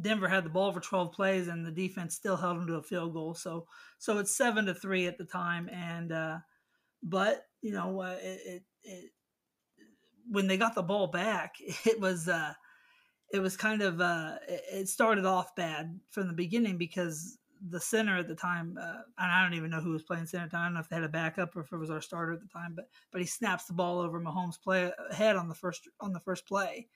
Denver 0.00 0.26
had 0.26 0.44
the 0.44 0.50
ball 0.50 0.72
for 0.72 0.80
12 0.80 1.12
plays, 1.12 1.48
and 1.48 1.64
the 1.64 1.70
defense 1.70 2.14
still 2.14 2.36
held 2.36 2.56
them 2.56 2.66
to 2.66 2.74
a 2.74 2.82
field 2.82 3.12
goal. 3.12 3.34
So 3.34 3.66
so 3.98 4.18
it's 4.18 4.36
seven 4.36 4.66
to 4.66 4.74
three 4.74 5.06
at 5.06 5.18
the 5.18 5.24
time, 5.24 5.68
and 5.68 6.10
uh, 6.10 6.38
but 7.02 7.46
you 7.60 7.72
know 7.72 8.00
uh, 8.00 8.16
it, 8.20 8.40
it, 8.44 8.62
it, 8.82 9.10
when 10.34 10.48
they 10.48 10.56
got 10.56 10.74
the 10.74 10.82
ball 10.82 11.06
back, 11.06 11.56
it 11.86 12.00
was 12.00 12.28
uh, 12.28 12.52
it 13.32 13.38
was 13.40 13.56
kind 13.56 13.82
of 13.82 14.00
uh, 14.00 14.36
it 14.48 14.88
started 14.88 15.24
off 15.24 15.54
bad 15.54 15.98
from 16.10 16.26
the 16.26 16.34
beginning 16.34 16.76
because 16.76 17.38
the 17.66 17.80
center 17.80 18.18
at 18.18 18.28
the 18.28 18.34
time, 18.34 18.76
uh, 18.78 19.00
and 19.18 19.32
I 19.32 19.42
don't 19.42 19.54
even 19.54 19.70
know 19.70 19.80
who 19.80 19.92
was 19.92 20.02
playing 20.02 20.26
center. 20.26 20.56
I 20.56 20.64
don't 20.64 20.74
know 20.74 20.80
if 20.80 20.88
they 20.88 20.96
had 20.96 21.04
a 21.04 21.08
backup 21.08 21.56
or 21.56 21.60
if 21.60 21.72
it 21.72 21.78
was 21.78 21.90
our 21.90 22.00
starter 22.00 22.32
at 22.32 22.40
the 22.40 22.48
time, 22.48 22.74
but 22.74 22.88
but 23.10 23.20
he 23.20 23.26
snaps 23.26 23.64
the 23.64 23.72
ball 23.72 24.00
over 24.00 24.20
Mahomes' 24.20 24.60
play 24.60 24.90
head 25.12 25.36
on 25.36 25.48
the 25.48 25.54
first 25.54 25.88
on 26.00 26.12
the 26.12 26.20
first 26.20 26.46
play. 26.46 26.88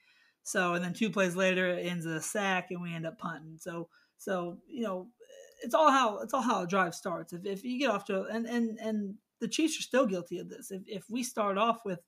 So 0.43 0.73
and 0.73 0.83
then 0.83 0.93
two 0.93 1.09
plays 1.09 1.35
later 1.35 1.67
it 1.69 1.85
ends 1.85 2.05
a 2.05 2.21
sack 2.21 2.67
and 2.71 2.81
we 2.81 2.93
end 2.93 3.07
up 3.07 3.17
punting. 3.17 3.57
So 3.57 3.89
so 4.17 4.59
you 4.67 4.83
know 4.83 5.07
it's 5.63 5.73
all 5.73 5.91
how 5.91 6.19
it's 6.19 6.33
all 6.33 6.41
how 6.41 6.63
a 6.63 6.67
drive 6.67 6.93
starts. 6.93 7.33
If 7.33 7.45
if 7.45 7.63
you 7.63 7.79
get 7.79 7.89
off 7.89 8.05
to 8.05 8.23
and 8.25 8.45
and 8.45 8.77
and 8.79 9.15
the 9.39 9.47
Chiefs 9.47 9.79
are 9.79 9.83
still 9.83 10.05
guilty 10.05 10.37
of 10.39 10.49
this. 10.49 10.71
If 10.71 10.83
if 10.87 11.09
we 11.09 11.23
start 11.23 11.57
off 11.57 11.79
with 11.85 11.99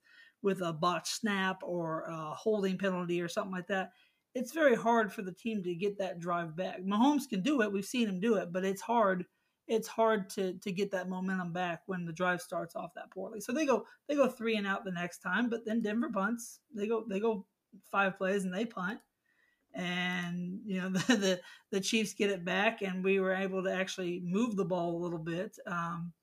with 0.42 0.62
a 0.62 0.74
botched 0.74 1.16
snap 1.16 1.62
or 1.64 2.04
a 2.08 2.34
holding 2.34 2.78
penalty 2.78 3.22
or 3.22 3.28
something 3.28 3.54
like 3.54 3.68
that, 3.68 3.92
it's 4.34 4.54
very 4.54 4.76
hard 4.76 5.12
for 5.12 5.22
the 5.22 5.32
team 5.32 5.64
to 5.64 5.76
get 5.76 5.98
that 5.98 6.20
drive 6.20 6.56
back. 6.56 6.82
Mahomes 6.82 7.28
can 7.30 7.42
do 7.42 7.62
it. 7.62 7.72
We've 7.72 7.86
seen 7.86 8.08
him 8.08 8.20
do 8.20 8.36
it, 8.36 8.52
but 8.52 8.64
it's 8.64 8.82
hard. 8.82 9.26
It's 9.68 9.88
hard 9.88 10.30
to 10.32 10.54
to 10.54 10.72
get 10.72 10.92
that 10.92 11.10
momentum 11.10 11.54
back 11.54 11.82
when 11.86 12.06
the 12.06 12.14
drive 12.14 12.42
starts 12.42 12.76
off 12.76 12.94
that 12.96 13.12
poorly. 13.12 13.42
So 13.42 13.52
they 13.52 13.66
go 13.66 13.86
they 14.08 14.16
go 14.16 14.28
three 14.28 14.56
and 14.56 14.68
out 14.68 14.84
the 14.84 14.92
next 14.92 15.20
time, 15.20 15.50
but 15.50 15.66
then 15.66 15.82
Denver 15.82 16.10
punts. 16.12 16.60
They 16.76 16.88
go 16.88 17.06
they 17.08 17.20
go 17.20 17.46
five 17.92 18.18
plays 18.18 18.44
and 18.44 18.54
they 18.54 18.66
punt, 18.66 19.00
and 19.74 20.60
you 20.66 20.82
know 20.82 20.90
the 21.08 21.16
the, 21.16 21.42
the 21.72 21.82
Chiefs 21.82 22.14
get 22.14 22.30
it 22.30 22.44
back, 22.44 22.82
and 22.82 23.04
we 23.04 23.20
were 23.20 23.34
able 23.34 23.64
to 23.64 23.74
actually 23.74 24.22
move 24.24 24.56
the 24.56 24.66
ball 24.66 24.96
a 24.96 25.04
little 25.04 25.20
bit. 25.20 25.58
Um, 25.68 26.14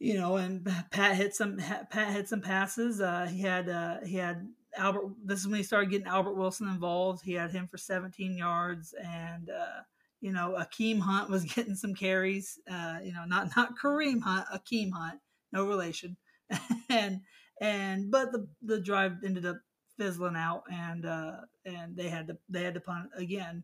you 0.00 0.14
know, 0.14 0.36
and 0.36 0.66
Pat 0.90 1.14
hit 1.14 1.36
some 1.36 1.58
Pat 1.58 2.12
hit 2.12 2.28
some 2.28 2.40
passes. 2.40 3.00
Uh, 3.00 3.26
he 3.26 3.42
had 3.42 3.68
uh, 3.68 3.98
he 4.04 4.16
had 4.16 4.48
Albert. 4.76 5.12
This 5.24 5.40
is 5.40 5.46
when 5.46 5.58
he 5.58 5.62
started 5.62 5.90
getting 5.90 6.08
Albert 6.08 6.34
Wilson 6.34 6.66
involved. 6.68 7.22
He 7.22 7.34
had 7.34 7.52
him 7.52 7.68
for 7.68 7.76
17 7.76 8.36
yards, 8.36 8.94
and 9.00 9.50
uh, 9.50 9.82
you 10.20 10.32
know 10.32 10.56
Akeem 10.58 10.98
Hunt 10.98 11.30
was 11.30 11.44
getting 11.54 11.76
some 11.76 11.94
carries. 11.94 12.58
Uh, 12.68 12.96
you 13.04 13.12
know, 13.12 13.24
not 13.26 13.50
not 13.56 13.78
Kareem 13.78 14.22
Hunt, 14.22 14.46
Akeem 14.52 14.90
Hunt, 14.92 15.20
no 15.52 15.66
relation. 15.66 16.16
and 16.88 17.20
and 17.60 18.10
but 18.10 18.32
the 18.32 18.48
the 18.62 18.80
drive 18.80 19.18
ended 19.24 19.46
up 19.46 19.58
fizzling 19.98 20.36
out, 20.36 20.62
and 20.72 21.04
uh, 21.04 21.32
and 21.66 21.94
they 21.94 22.08
had 22.08 22.26
to 22.28 22.38
they 22.48 22.64
had 22.64 22.74
to 22.74 22.80
punt 22.80 23.10
again. 23.16 23.62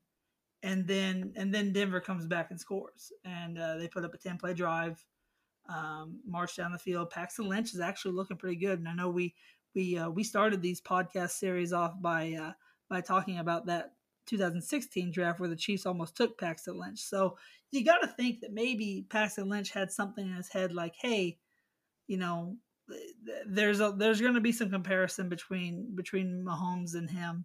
And 0.62 0.87
then 0.87 1.33
and 1.37 1.55
then 1.55 1.72
Denver 1.72 2.01
comes 2.01 2.27
back 2.27 2.51
and 2.51 2.61
scores, 2.61 3.12
and 3.25 3.59
uh, 3.59 3.79
they 3.79 3.88
put 3.88 4.05
up 4.05 4.14
a 4.14 4.18
10 4.18 4.38
play 4.38 4.53
drive. 4.53 5.03
Um, 5.68 6.20
march 6.26 6.57
down 6.57 6.72
the 6.72 6.79
field. 6.79 7.11
Paxton 7.11 7.48
Lynch 7.48 7.74
is 7.74 7.81
actually 7.81 8.14
looking 8.14 8.37
pretty 8.37 8.57
good, 8.57 8.79
and 8.79 8.88
I 8.88 8.94
know 8.94 9.11
we 9.11 9.35
we 9.74 9.98
uh, 9.98 10.09
we 10.11 10.24
started 10.24 10.62
these 10.62 10.81
podcast 10.81 11.31
series 11.31 11.72
off 11.72 11.94
by 12.00 12.33
uh, 12.40 12.52
by 12.88 13.00
talking 13.00 13.38
about 13.38 13.66
that 13.66 13.92
2016 14.26 15.12
draft 15.12 15.40
where 15.40 15.48
the 15.48 15.57
Chiefs 15.57 15.87
almost 15.87 16.16
took 16.16 16.38
Paxton 16.38 16.79
Lynch. 16.79 17.00
So 17.00 17.37
you 17.70 17.85
got 17.85 17.98
to 17.98 18.09
think 18.09 18.40
that 18.40 18.52
maybe 18.52 19.07
Paxton 19.09 19.48
Lynch 19.48 19.70
had 19.70 19.90
something 19.90 20.26
in 20.26 20.35
his 20.35 20.48
head 20.48 20.72
like, 20.72 20.94
hey, 21.00 21.38
you 22.07 22.16
know, 22.16 22.57
there's 23.46 23.81
a 23.81 23.94
there's 23.96 24.20
going 24.20 24.35
to 24.35 24.40
be 24.40 24.52
some 24.52 24.70
comparison 24.70 25.29
between 25.29 25.94
between 25.94 26.44
Mahomes 26.46 26.94
and 26.94 27.11
him. 27.11 27.44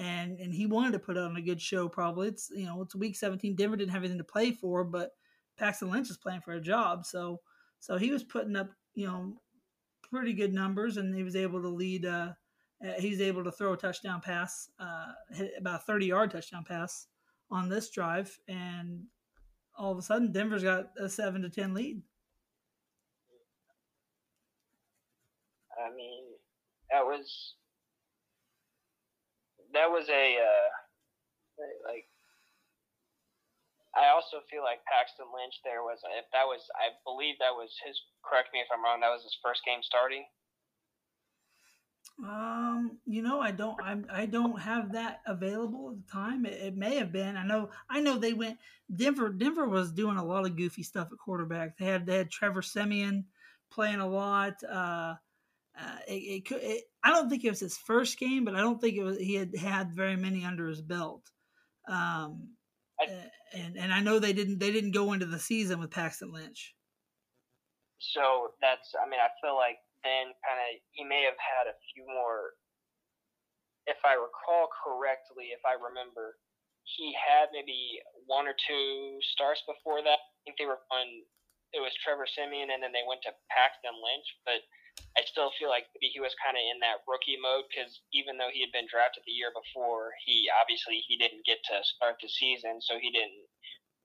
And, 0.00 0.38
and 0.38 0.54
he 0.54 0.66
wanted 0.66 0.92
to 0.92 1.00
put 1.00 1.18
on 1.18 1.34
a 1.34 1.42
good 1.42 1.60
show. 1.60 1.88
Probably 1.88 2.28
it's 2.28 2.50
you 2.54 2.66
know 2.66 2.82
it's 2.82 2.94
week 2.94 3.16
17. 3.16 3.56
Denver 3.56 3.76
didn't 3.76 3.90
have 3.92 4.02
anything 4.02 4.18
to 4.18 4.24
play 4.24 4.52
for, 4.52 4.84
but 4.84 5.10
Paxton 5.58 5.90
Lynch 5.90 6.10
is 6.10 6.16
playing 6.16 6.40
for 6.40 6.52
a 6.52 6.60
job. 6.60 7.04
So 7.04 7.40
so 7.80 7.96
he 7.96 8.10
was 8.10 8.24
putting 8.24 8.56
up 8.56 8.70
you 8.94 9.06
know 9.06 9.34
pretty 10.02 10.32
good 10.32 10.52
numbers, 10.52 10.96
and 10.96 11.14
he 11.14 11.22
was 11.22 11.36
able 11.36 11.62
to 11.62 11.68
lead. 11.68 12.04
Uh, 12.06 12.32
uh, 12.84 12.92
he 13.00 13.10
was 13.10 13.20
able 13.20 13.42
to 13.44 13.50
throw 13.50 13.72
a 13.72 13.76
touchdown 13.76 14.20
pass, 14.20 14.70
uh, 14.78 15.06
about 15.58 15.80
a 15.80 15.84
30 15.84 16.06
yard 16.06 16.30
touchdown 16.30 16.64
pass 16.64 17.08
on 17.50 17.68
this 17.68 17.90
drive, 17.90 18.38
and 18.46 19.04
all 19.76 19.92
of 19.92 19.98
a 19.98 20.02
sudden 20.02 20.32
Denver's 20.32 20.62
got 20.62 20.90
a 20.98 21.08
seven 21.08 21.42
to 21.42 21.50
ten 21.50 21.74
lead. 21.74 22.02
I 25.78 25.94
mean, 25.94 26.24
that 26.90 27.04
was 27.04 27.54
that 29.72 29.90
was 29.90 30.08
a 30.08 30.36
uh, 30.36 31.62
like 31.86 32.08
I 33.98 34.14
also 34.14 34.38
feel 34.46 34.62
like 34.62 34.78
Paxton 34.86 35.26
Lynch 35.34 35.58
there 35.66 35.82
was 35.82 35.98
if 36.14 36.30
that 36.30 36.46
was 36.46 36.62
I 36.78 36.94
believe 37.02 37.34
that 37.42 37.52
was 37.52 37.74
his 37.82 37.98
correct 38.22 38.54
me 38.54 38.62
if 38.62 38.70
I'm 38.70 38.82
wrong 38.82 39.02
that 39.02 39.10
was 39.10 39.26
his 39.26 39.36
first 39.42 39.66
game 39.66 39.82
starting. 39.82 40.24
Um, 42.24 42.98
you 43.06 43.22
know, 43.22 43.40
I 43.40 43.52
don't, 43.52 43.80
I, 43.80 43.96
I 44.10 44.26
don't 44.26 44.60
have 44.60 44.92
that 44.92 45.20
available 45.26 45.90
at 45.90 46.04
the 46.04 46.12
time. 46.12 46.46
It, 46.46 46.54
it, 46.54 46.76
may 46.76 46.96
have 46.96 47.12
been. 47.12 47.36
I 47.36 47.46
know, 47.46 47.70
I 47.88 48.00
know 48.00 48.18
they 48.18 48.32
went. 48.32 48.58
Denver, 48.94 49.28
Denver 49.28 49.68
was 49.68 49.92
doing 49.92 50.16
a 50.16 50.24
lot 50.24 50.44
of 50.44 50.56
goofy 50.56 50.82
stuff 50.82 51.08
at 51.12 51.18
quarterback. 51.18 51.78
They 51.78 51.84
had, 51.84 52.06
they 52.06 52.16
had 52.16 52.30
Trevor 52.30 52.62
Siemian 52.62 53.26
playing 53.70 54.00
a 54.00 54.08
lot. 54.08 54.54
Uh, 54.64 55.14
uh, 55.80 55.96
it, 56.08 56.44
could. 56.44 56.60
I 57.04 57.10
don't 57.10 57.30
think 57.30 57.44
it 57.44 57.50
was 57.50 57.60
his 57.60 57.78
first 57.78 58.18
game, 58.18 58.44
but 58.44 58.56
I 58.56 58.60
don't 58.60 58.80
think 58.80 58.96
it 58.96 59.04
was. 59.04 59.18
He 59.18 59.34
had 59.34 59.54
had 59.56 59.92
very 59.92 60.16
many 60.16 60.44
under 60.44 60.66
his 60.66 60.80
belt. 60.80 61.22
Um, 61.88 62.48
I, 63.00 63.04
and 63.54 63.76
and 63.76 63.92
I 63.92 64.00
know 64.00 64.18
they 64.18 64.32
didn't 64.32 64.58
they 64.58 64.72
didn't 64.72 64.92
go 64.92 65.12
into 65.12 65.26
the 65.26 65.38
season 65.38 65.80
with 65.80 65.90
Paxton 65.90 66.32
Lynch. 66.32 66.74
So 67.98 68.54
that's 68.60 68.94
I 68.98 69.08
mean 69.08 69.20
I 69.20 69.30
feel 69.42 69.56
like 69.56 69.78
then 70.04 70.34
kind 70.46 70.58
of 70.58 70.68
he 70.94 71.02
may 71.04 71.22
have 71.26 71.38
had 71.38 71.70
a 71.70 71.76
few 71.94 72.06
more. 72.06 72.54
If 73.88 73.98
I 74.04 74.20
recall 74.20 74.68
correctly, 74.84 75.56
if 75.56 75.64
I 75.64 75.72
remember, 75.80 76.36
he 76.84 77.16
had 77.16 77.48
maybe 77.56 77.96
one 78.28 78.44
or 78.44 78.52
two 78.52 79.16
starts 79.32 79.64
before 79.64 80.04
that. 80.04 80.20
I 80.20 80.38
think 80.44 80.60
they 80.60 80.68
were 80.68 80.84
on. 80.92 81.06
It 81.72 81.80
was 81.84 81.92
Trevor 82.00 82.28
Siemian, 82.28 82.72
and 82.72 82.80
then 82.80 82.92
they 82.96 83.04
went 83.04 83.20
to 83.28 83.32
Paxton 83.52 83.96
Lynch, 83.96 84.28
but 84.44 84.60
I 85.16 85.26
still 85.26 85.50
feel 85.58 85.68
like 85.68 85.86
maybe 85.94 86.10
he 86.14 86.20
was 86.22 86.34
kind 86.38 86.54
of 86.54 86.62
in 86.62 86.78
that 86.80 87.02
rookie 87.06 87.38
mode 87.38 87.66
because 87.70 88.02
even 88.14 88.38
though 88.38 88.50
he 88.52 88.62
had 88.62 88.70
been 88.70 88.86
drafted 88.86 89.26
the 89.26 89.34
year 89.34 89.50
before, 89.50 90.14
he 90.22 90.46
obviously 90.54 91.02
he 91.06 91.18
didn't 91.18 91.42
get 91.46 91.58
to 91.70 91.82
start 91.82 92.18
the 92.22 92.30
season, 92.30 92.78
so 92.78 92.98
he 92.98 93.10
didn't 93.10 93.46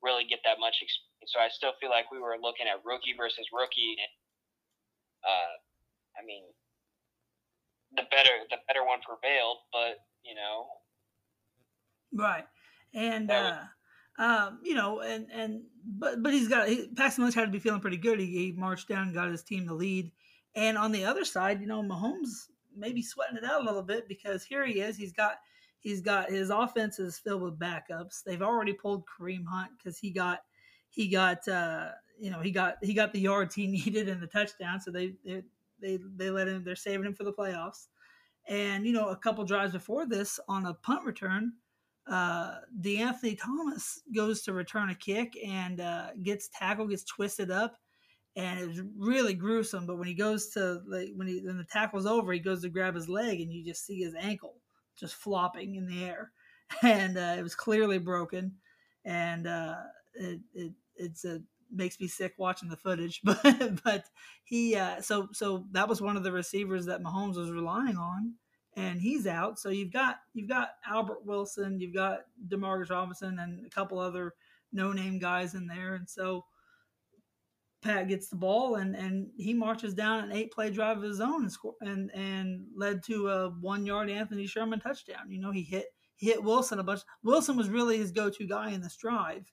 really 0.02 0.26
get 0.26 0.42
that 0.44 0.58
much 0.58 0.82
experience. 0.82 1.32
So 1.32 1.40
I 1.40 1.50
still 1.54 1.74
feel 1.80 1.94
like 1.94 2.10
we 2.12 2.20
were 2.20 2.36
looking 2.42 2.68
at 2.68 2.82
rookie 2.84 3.16
versus 3.16 3.46
rookie. 3.54 3.96
And, 3.98 4.14
uh, 5.24 5.54
I 6.18 6.22
mean, 6.26 6.44
the 7.96 8.10
better 8.10 8.36
the 8.50 8.60
better 8.66 8.84
one 8.84 9.00
prevailed, 9.06 9.64
but 9.72 10.02
you 10.26 10.34
know, 10.34 10.70
right, 12.14 12.46
and. 12.94 13.30
uh 13.30 13.70
um, 14.20 14.60
you 14.64 14.76
know, 14.76 15.02
and 15.02 15.28
and 15.32 15.64
but 15.86 16.22
but 16.22 16.34
he's 16.34 16.48
got 16.48 16.68
he, 16.68 16.88
Paxton 16.96 17.24
Lynch 17.24 17.36
had 17.36 17.46
to 17.46 17.52
be 17.52 17.60
feeling 17.60 17.82
pretty 17.82 17.98
good. 17.98 18.20
He, 18.20 18.28
he 18.28 18.52
marched 18.52 18.88
down 18.88 19.08
and 19.08 19.14
got 19.14 19.32
his 19.32 19.44
team 19.44 19.66
the 19.66 19.74
lead, 19.74 20.12
and 20.56 20.78
on 20.78 20.92
the 20.92 21.06
other 21.06 21.26
side, 21.26 21.62
you 21.62 21.68
know, 21.68 21.82
Mahomes 21.82 22.48
maybe 22.76 23.02
sweating 23.02 23.38
it 23.38 23.44
out 23.44 23.62
a 23.62 23.66
little 23.66 23.84
bit 23.84 24.08
because 24.08 24.44
here 24.44 24.66
he 24.66 24.80
is. 24.82 24.98
He's 24.98 25.14
got 25.14 25.36
he's 25.80 26.02
got 26.02 26.30
his 26.30 26.50
offense 26.50 27.00
is 27.00 27.20
filled 27.20 27.42
with 27.42 27.60
backups. 27.60 28.24
They've 28.24 28.42
already 28.42 28.74
pulled 28.74 29.04
Kareem 29.06 29.46
Hunt 29.46 29.72
because 29.78 29.98
he 29.98 30.12
got 30.12 30.40
he 30.90 31.08
got 31.08 31.48
uh, 31.48 31.90
you 32.20 32.32
know 32.32 32.40
he 32.40 32.52
got 32.52 32.76
he 32.82 32.94
got 32.94 33.14
the 33.14 33.20
yards 33.20 33.56
he 33.56 33.68
needed 33.86 34.10
in 34.10 34.20
the 34.20 34.28
touchdown. 34.28 34.80
So 34.80 34.92
they 34.92 35.14
they 35.26 35.44
they, 35.82 36.00
they 36.16 36.30
let 36.30 36.48
him. 36.48 36.64
They're 36.64 36.76
saving 36.76 37.06
him 37.06 37.14
for 37.14 37.24
the 37.24 37.34
playoffs. 37.34 37.88
And 38.48 38.86
you 38.86 38.94
know, 38.94 39.10
a 39.10 39.18
couple 39.18 39.44
drives 39.46 39.74
before 39.74 40.06
this, 40.06 40.40
on 40.48 40.66
a 40.66 40.74
punt 40.74 41.06
return, 41.06 41.54
uh, 42.08 42.56
DeAnthony 42.82 43.38
Thomas 43.42 44.02
goes 44.14 44.42
to 44.44 44.54
return 44.54 44.90
a 44.90 44.96
kick 44.96 45.38
and 45.46 45.80
uh, 45.80 46.10
gets 46.22 46.50
tackled, 46.50 46.90
gets 46.90 47.04
twisted 47.04 47.52
up, 47.52 47.78
and 48.36 48.60
it 48.60 48.68
was 48.68 48.82
really 48.98 49.34
gruesome. 49.34 49.86
But 49.86 49.98
when 49.98 50.08
he 50.08 50.14
goes 50.14 50.50
to 50.50 50.82
like 50.88 51.10
when 51.16 51.28
he 51.28 51.42
when 51.46 51.58
the 51.58 51.66
tackle's 51.66 52.06
over, 52.06 52.34
he 52.34 52.40
goes 52.40 52.62
to 52.62 52.70
grab 52.70 52.96
his 52.96 53.10
leg, 53.10 53.42
and 53.42 53.52
you 53.52 53.64
just 53.64 53.86
see 53.86 54.00
his 54.02 54.16
ankle 54.20 54.56
just 54.98 55.16
flopping 55.16 55.76
in 55.76 55.88
the 55.88 56.04
air, 56.04 56.32
and 56.82 57.18
uh, 57.18 57.36
it 57.38 57.44
was 57.44 57.56
clearly 57.56 58.00
broken, 58.00 58.54
and 59.06 59.48
uh, 59.48 59.76
it, 60.14 60.40
it 60.54 60.72
it's 60.96 61.26
a 61.26 61.42
makes 61.72 62.00
me 62.00 62.08
sick 62.08 62.34
watching 62.38 62.70
the 62.70 62.78
footage. 62.78 63.22
But 63.44 63.84
but 63.84 64.06
he 64.44 64.76
uh, 64.76 65.02
so 65.02 65.30
so 65.32 65.66
that 65.72 65.88
was 65.88 66.02
one 66.02 66.18
of 66.18 66.24
the 66.24 66.32
receivers 66.32 66.86
that 66.86 67.04
Mahomes 67.04 67.38
was 67.38 67.52
relying 67.52 67.98
on, 67.98 68.34
and 68.76 69.00
he's 69.00 69.28
out. 69.28 69.60
So 69.60 69.70
you've 69.70 69.94
got 69.94 70.18
you've 70.34 70.50
got 70.50 70.70
Albert 70.88 71.26
Wilson, 71.26 71.80
you've 71.80 71.96
got 71.96 72.22
Demarcus 72.48 72.90
Robinson, 72.90 73.40
and 73.40 73.66
a 73.66 73.70
couple 73.70 74.00
other 74.00 74.34
no 74.72 74.92
name 74.92 75.20
guys 75.20 75.54
in 75.54 75.68
there, 75.68 75.96
and 75.96 76.10
so 76.10 76.46
Pat 77.84 78.08
gets 78.08 78.30
the 78.30 78.36
ball 78.36 78.76
and 78.76 78.96
and 78.96 79.28
he 79.38 79.54
marches 79.54 79.94
down 79.94 80.24
an 80.24 80.32
eight 80.32 80.52
play 80.52 80.72
drive 80.72 80.98
of 80.98 81.04
his 81.04 81.20
own 81.20 81.44
and 81.44 81.52
score, 81.52 81.76
and 81.82 82.10
and 82.16 82.66
led 82.76 83.04
to 83.04 83.28
a 83.28 83.50
one 83.50 83.86
yard 83.86 84.10
Anthony 84.10 84.48
Sherman 84.48 84.80
touchdown. 84.80 85.30
You 85.30 85.40
know, 85.42 85.52
he 85.52 85.62
hit 85.62 85.88
hit 86.18 86.42
Wilson 86.42 86.80
a 86.80 86.84
bunch. 86.84 87.02
Wilson 87.24 87.58
was 87.58 87.70
really 87.70 87.98
his 87.98 88.12
go 88.12 88.30
to 88.30 88.48
guy 88.48 88.72
in 88.72 88.82
this 88.82 88.96
drive, 88.96 89.52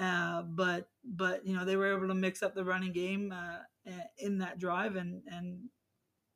uh, 0.00 0.42
but 0.42 0.88
but 1.04 1.46
you 1.46 1.54
know 1.54 1.64
they 1.64 1.76
were 1.76 1.94
able 1.94 2.08
to 2.08 2.14
mix 2.14 2.42
up 2.42 2.54
the 2.54 2.64
running 2.64 2.92
game 2.92 3.32
uh, 3.32 3.92
in 4.18 4.38
that 4.38 4.58
drive 4.58 4.96
and 4.96 5.22
and 5.26 5.60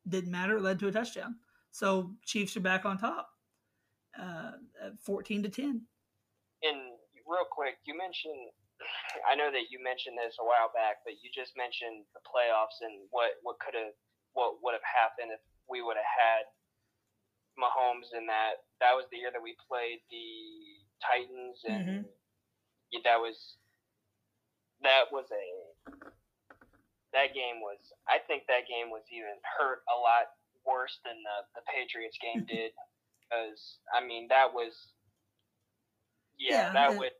didn't 0.07 0.31
matter. 0.31 0.57
It 0.57 0.63
led 0.63 0.79
to 0.79 0.87
a 0.87 0.91
touchdown. 0.91 1.35
So 1.71 2.15
Chiefs 2.25 2.55
are 2.57 2.61
back 2.61 2.85
on 2.85 2.97
top, 2.97 3.29
uh, 4.19 4.51
fourteen 5.03 5.41
to 5.43 5.49
ten. 5.49 5.81
And 6.63 6.77
real 7.27 7.45
quick, 7.49 7.75
you 7.85 7.97
mentioned 7.97 8.51
I 9.27 9.35
know 9.35 9.51
that 9.51 9.69
you 9.69 9.81
mentioned 9.83 10.17
this 10.17 10.39
a 10.39 10.45
while 10.45 10.71
back, 10.73 11.03
but 11.05 11.19
you 11.21 11.29
just 11.33 11.53
mentioned 11.59 12.07
the 12.15 12.23
playoffs 12.23 12.81
and 12.81 13.05
what 13.11 13.37
what 13.43 13.59
could 13.59 13.75
have 13.75 13.93
what 14.33 14.63
would 14.63 14.75
have 14.75 14.85
happened 14.85 15.35
if 15.35 15.43
we 15.67 15.83
would 15.83 15.99
have 15.99 16.13
had 16.15 16.43
Mahomes 17.59 18.15
in 18.15 18.27
that. 18.31 18.63
That 18.79 18.95
was 18.95 19.05
the 19.11 19.19
year 19.19 19.31
that 19.31 19.43
we 19.43 19.59
played 19.67 19.99
the 20.09 20.27
Titans, 21.03 21.59
and 21.67 21.81
mm-hmm. 21.83 22.01
yeah, 22.91 23.03
that 23.03 23.19
was 23.19 23.59
that 24.81 25.11
was 25.11 25.27
a 25.29 25.45
that 27.13 27.35
game 27.35 27.59
was. 27.59 27.79
I 28.07 28.23
think 28.23 28.47
that 28.47 28.71
game 28.71 28.89
was 28.89 29.03
even 29.11 29.35
hurt 29.59 29.83
a 29.91 29.97
lot 29.99 30.31
worse 30.63 30.97
than 31.03 31.19
the 31.21 31.37
the 31.59 31.63
Patriots 31.67 32.17
game 32.21 32.47
did, 32.47 32.71
because 33.19 33.79
I 33.91 33.99
mean 34.05 34.27
that 34.31 34.53
was 34.55 34.73
yeah, 36.39 36.71
yeah 36.71 36.73
that 36.73 36.97
would 36.97 37.13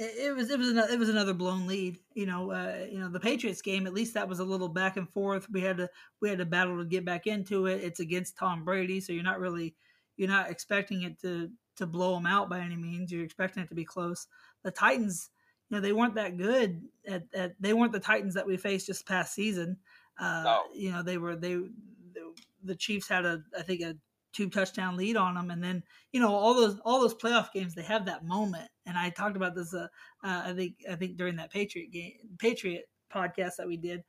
it, 0.00 0.34
was 0.34 0.50
it 0.50 0.58
was 0.58 0.68
another, 0.68 0.92
it 0.92 0.98
was 0.98 1.08
another 1.08 1.34
blown 1.34 1.66
lead. 1.66 1.98
You 2.14 2.26
know, 2.26 2.50
uh, 2.50 2.86
you 2.90 2.98
know 2.98 3.08
the 3.08 3.20
Patriots 3.20 3.60
game. 3.60 3.86
At 3.86 3.94
least 3.94 4.14
that 4.14 4.28
was 4.28 4.40
a 4.40 4.44
little 4.44 4.68
back 4.68 4.96
and 4.96 5.08
forth. 5.08 5.46
We 5.50 5.60
had 5.60 5.76
to 5.76 5.88
we 6.20 6.28
had 6.28 6.38
to 6.38 6.46
battle 6.46 6.78
to 6.78 6.84
get 6.84 7.04
back 7.04 7.26
into 7.26 7.66
it. 7.66 7.84
It's 7.84 8.00
against 8.00 8.36
Tom 8.36 8.64
Brady, 8.64 9.00
so 9.00 9.12
you're 9.12 9.22
not 9.22 9.40
really 9.40 9.74
you're 10.16 10.28
not 10.28 10.50
expecting 10.50 11.02
it 11.02 11.20
to 11.20 11.50
to 11.76 11.86
blow 11.86 12.14
them 12.14 12.26
out 12.26 12.48
by 12.48 12.60
any 12.60 12.76
means. 12.76 13.12
You're 13.12 13.24
expecting 13.24 13.62
it 13.62 13.68
to 13.68 13.74
be 13.74 13.84
close. 13.84 14.26
The 14.62 14.70
Titans, 14.70 15.30
you 15.68 15.76
know, 15.76 15.80
they 15.82 15.92
weren't 15.92 16.14
that 16.14 16.38
good. 16.38 16.82
At, 17.06 17.24
at 17.34 17.52
they 17.60 17.74
weren't 17.74 17.92
the 17.92 18.00
Titans 18.00 18.34
that 18.34 18.46
we 18.46 18.56
faced 18.56 18.86
just 18.86 19.06
past 19.06 19.34
season. 19.34 19.76
Uh, 20.18 20.42
no. 20.44 20.62
You 20.74 20.92
know, 20.92 21.02
they 21.02 21.18
were 21.18 21.36
they 21.36 21.54
the, 21.54 22.34
the 22.64 22.74
Chiefs 22.74 23.08
had 23.08 23.26
a 23.26 23.42
I 23.58 23.62
think 23.62 23.82
a 23.82 23.96
two 24.32 24.48
touchdown 24.48 24.96
lead 24.96 25.16
on 25.16 25.34
them 25.34 25.50
and 25.50 25.62
then 25.62 25.82
you 26.12 26.20
know 26.20 26.34
all 26.34 26.54
those 26.54 26.78
all 26.84 27.00
those 27.00 27.14
playoff 27.14 27.52
games 27.52 27.74
they 27.74 27.82
have 27.82 28.06
that 28.06 28.24
moment. 28.24 28.68
And 28.86 28.98
i 28.98 29.10
talked 29.10 29.36
about 29.36 29.54
this 29.54 29.74
uh, 29.74 29.88
uh, 30.24 30.42
i 30.46 30.52
think 30.52 30.76
i 30.90 30.96
think 30.96 31.16
during 31.16 31.36
that 31.36 31.52
patriot 31.52 31.92
game 31.92 32.14
patriot 32.38 32.88
podcast 33.12 33.56
that 33.58 33.66
we 33.66 33.76
did 33.76 34.02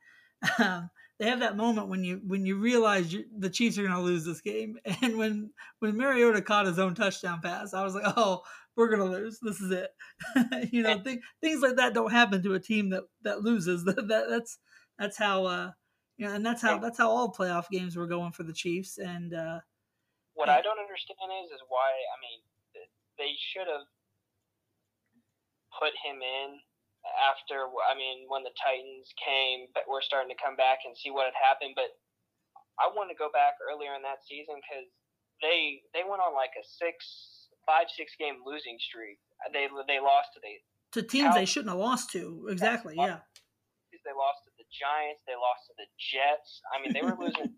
um, 0.58 0.90
they 1.18 1.26
have 1.26 1.40
that 1.40 1.56
moment 1.56 1.88
when 1.88 2.02
you 2.02 2.20
when 2.26 2.44
you 2.46 2.56
realize 2.56 3.14
the 3.38 3.50
chiefs 3.50 3.78
are 3.78 3.82
going 3.82 3.94
to 3.94 4.00
lose 4.00 4.24
this 4.24 4.40
game. 4.40 4.76
And 5.02 5.16
when 5.16 5.50
when 5.78 5.96
mariota 5.96 6.42
caught 6.42 6.66
his 6.66 6.80
own 6.80 6.94
touchdown 6.94 7.40
pass 7.42 7.74
i 7.74 7.84
was 7.84 7.94
like 7.94 8.12
oh 8.16 8.42
we're 8.76 8.88
going 8.88 9.10
to 9.10 9.16
lose. 9.16 9.38
This 9.40 9.60
is 9.60 9.70
it. 9.70 9.90
You 10.72 10.82
know 10.82 11.02
th- 11.02 11.20
things 11.40 11.62
like 11.62 11.76
that 11.76 11.94
don't 11.94 12.12
happen 12.12 12.42
to 12.42 12.54
a 12.54 12.60
team 12.60 12.90
that 12.90 13.04
that 13.22 13.42
loses. 13.42 13.84
That, 13.86 14.08
that 14.08 14.28
that's 14.28 14.58
that's 14.98 15.18
how 15.18 15.44
uh 15.44 15.70
you 16.16 16.26
know, 16.26 16.34
and 16.34 16.44
that's 16.44 16.62
how 16.62 16.78
that's 16.78 16.98
how 16.98 17.10
all 17.10 17.32
playoff 17.32 17.68
games 17.70 17.96
were 17.96 18.06
going 18.06 18.32
for 18.32 18.42
the 18.42 18.52
chiefs. 18.52 18.98
And 18.98 19.34
uh 19.34 19.60
what 20.34 20.48
I 20.48 20.64
don't 20.64 20.80
understand 20.80 21.28
is 21.44 21.52
is 21.52 21.62
why 21.68 21.88
I 21.88 22.16
mean 22.20 22.40
they 23.20 23.36
should 23.36 23.68
have 23.68 23.84
put 25.76 25.92
him 26.00 26.20
in 26.24 26.60
after 27.20 27.68
I 27.88 27.94
mean 27.96 28.26
when 28.28 28.46
the 28.46 28.54
Titans 28.56 29.12
came, 29.18 29.68
but 29.76 29.84
we're 29.88 30.04
starting 30.04 30.30
to 30.32 30.38
come 30.38 30.56
back 30.56 30.84
and 30.86 30.96
see 30.96 31.10
what 31.10 31.28
had 31.28 31.38
happened. 31.38 31.76
But 31.76 31.92
I 32.80 32.88
want 32.92 33.12
to 33.12 33.18
go 33.18 33.28
back 33.28 33.60
earlier 33.60 33.92
in 33.92 34.02
that 34.06 34.24
season 34.24 34.56
because 34.60 34.88
they 35.44 35.84
they 35.92 36.06
went 36.06 36.24
on 36.24 36.32
like 36.32 36.54
a 36.56 36.64
six 36.64 37.04
five 37.66 37.90
six 37.92 38.14
game 38.16 38.40
losing 38.46 38.78
streak. 38.80 39.20
They 39.52 39.68
they 39.88 40.00
lost 40.00 40.32
to 40.34 40.40
the 40.40 40.54
to 40.96 41.00
teams 41.02 41.34
they 41.34 41.48
shouldn't 41.48 41.72
have 41.72 41.82
lost 41.82 42.12
to. 42.16 42.46
Exactly, 42.48 42.94
yeah. 42.96 43.24
They 44.02 44.16
lost 44.18 44.42
to 44.44 44.52
the 44.58 44.66
Giants. 44.74 45.22
They 45.30 45.38
lost 45.38 45.70
to 45.70 45.74
the 45.78 45.86
Jets. 45.94 46.58
I 46.74 46.82
mean, 46.82 46.90
they 46.90 47.06
were 47.06 47.14
losing 47.14 47.54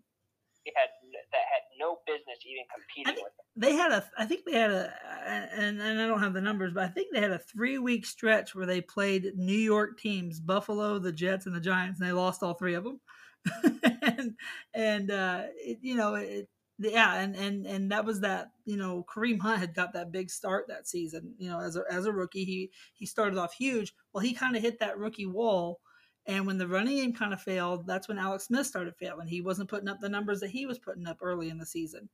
had 0.75 0.89
that 1.31 1.45
had 1.51 1.63
no 1.79 1.99
business 2.05 2.39
even 2.45 2.63
competing 2.73 3.23
with 3.23 3.33
them. 3.35 3.45
They 3.55 3.73
had 3.73 3.91
a, 3.91 4.03
I 4.17 4.25
think 4.25 4.45
they 4.45 4.57
had 4.57 4.71
a, 4.71 4.93
and, 5.25 5.81
and 5.81 6.01
I 6.01 6.07
don't 6.07 6.21
have 6.21 6.33
the 6.33 6.41
numbers, 6.41 6.73
but 6.73 6.83
I 6.83 6.87
think 6.87 7.13
they 7.13 7.21
had 7.21 7.31
a 7.31 7.39
three 7.39 7.77
week 7.77 8.05
stretch 8.05 8.55
where 8.55 8.65
they 8.65 8.81
played 8.81 9.33
New 9.35 9.53
York 9.57 9.99
teams, 9.99 10.39
Buffalo, 10.39 10.99
the 10.99 11.11
Jets, 11.11 11.45
and 11.45 11.55
the 11.55 11.61
Giants, 11.61 11.99
and 11.99 12.07
they 12.07 12.13
lost 12.13 12.43
all 12.43 12.53
three 12.53 12.73
of 12.75 12.83
them. 12.83 12.99
and 14.01 14.33
and 14.73 15.11
uh, 15.11 15.43
it, 15.55 15.79
you 15.81 15.95
know, 15.95 16.15
it, 16.15 16.49
yeah, 16.79 17.19
and 17.21 17.35
and 17.35 17.65
and 17.65 17.91
that 17.91 18.05
was 18.05 18.21
that. 18.21 18.49
You 18.65 18.77
know, 18.77 19.05
Kareem 19.07 19.39
Hunt 19.39 19.59
had 19.59 19.75
got 19.75 19.93
that 19.93 20.11
big 20.11 20.29
start 20.29 20.65
that 20.67 20.87
season. 20.87 21.33
You 21.37 21.49
know, 21.49 21.59
as 21.59 21.75
a 21.75 21.83
as 21.91 22.05
a 22.05 22.11
rookie, 22.11 22.45
he 22.45 22.71
he 22.93 23.05
started 23.05 23.37
off 23.37 23.53
huge. 23.53 23.93
Well, 24.13 24.23
he 24.23 24.33
kind 24.33 24.55
of 24.55 24.61
hit 24.61 24.79
that 24.79 24.97
rookie 24.97 25.27
wall 25.27 25.79
and 26.27 26.47
when 26.47 26.57
the 26.57 26.67
running 26.67 26.97
game 26.97 27.13
kind 27.13 27.33
of 27.33 27.41
failed, 27.41 27.85
that's 27.85 28.07
when 28.07 28.17
Alex 28.17 28.45
Smith 28.45 28.65
started 28.65 28.95
failing. 28.95 29.27
He 29.27 29.41
wasn't 29.41 29.69
putting 29.69 29.87
up 29.87 29.99
the 29.99 30.09
numbers 30.09 30.39
that 30.39 30.49
he 30.49 30.65
was 30.65 30.79
putting 30.79 31.07
up 31.07 31.17
early 31.21 31.49
in 31.49 31.57
the 31.57 31.65
season, 31.65 32.09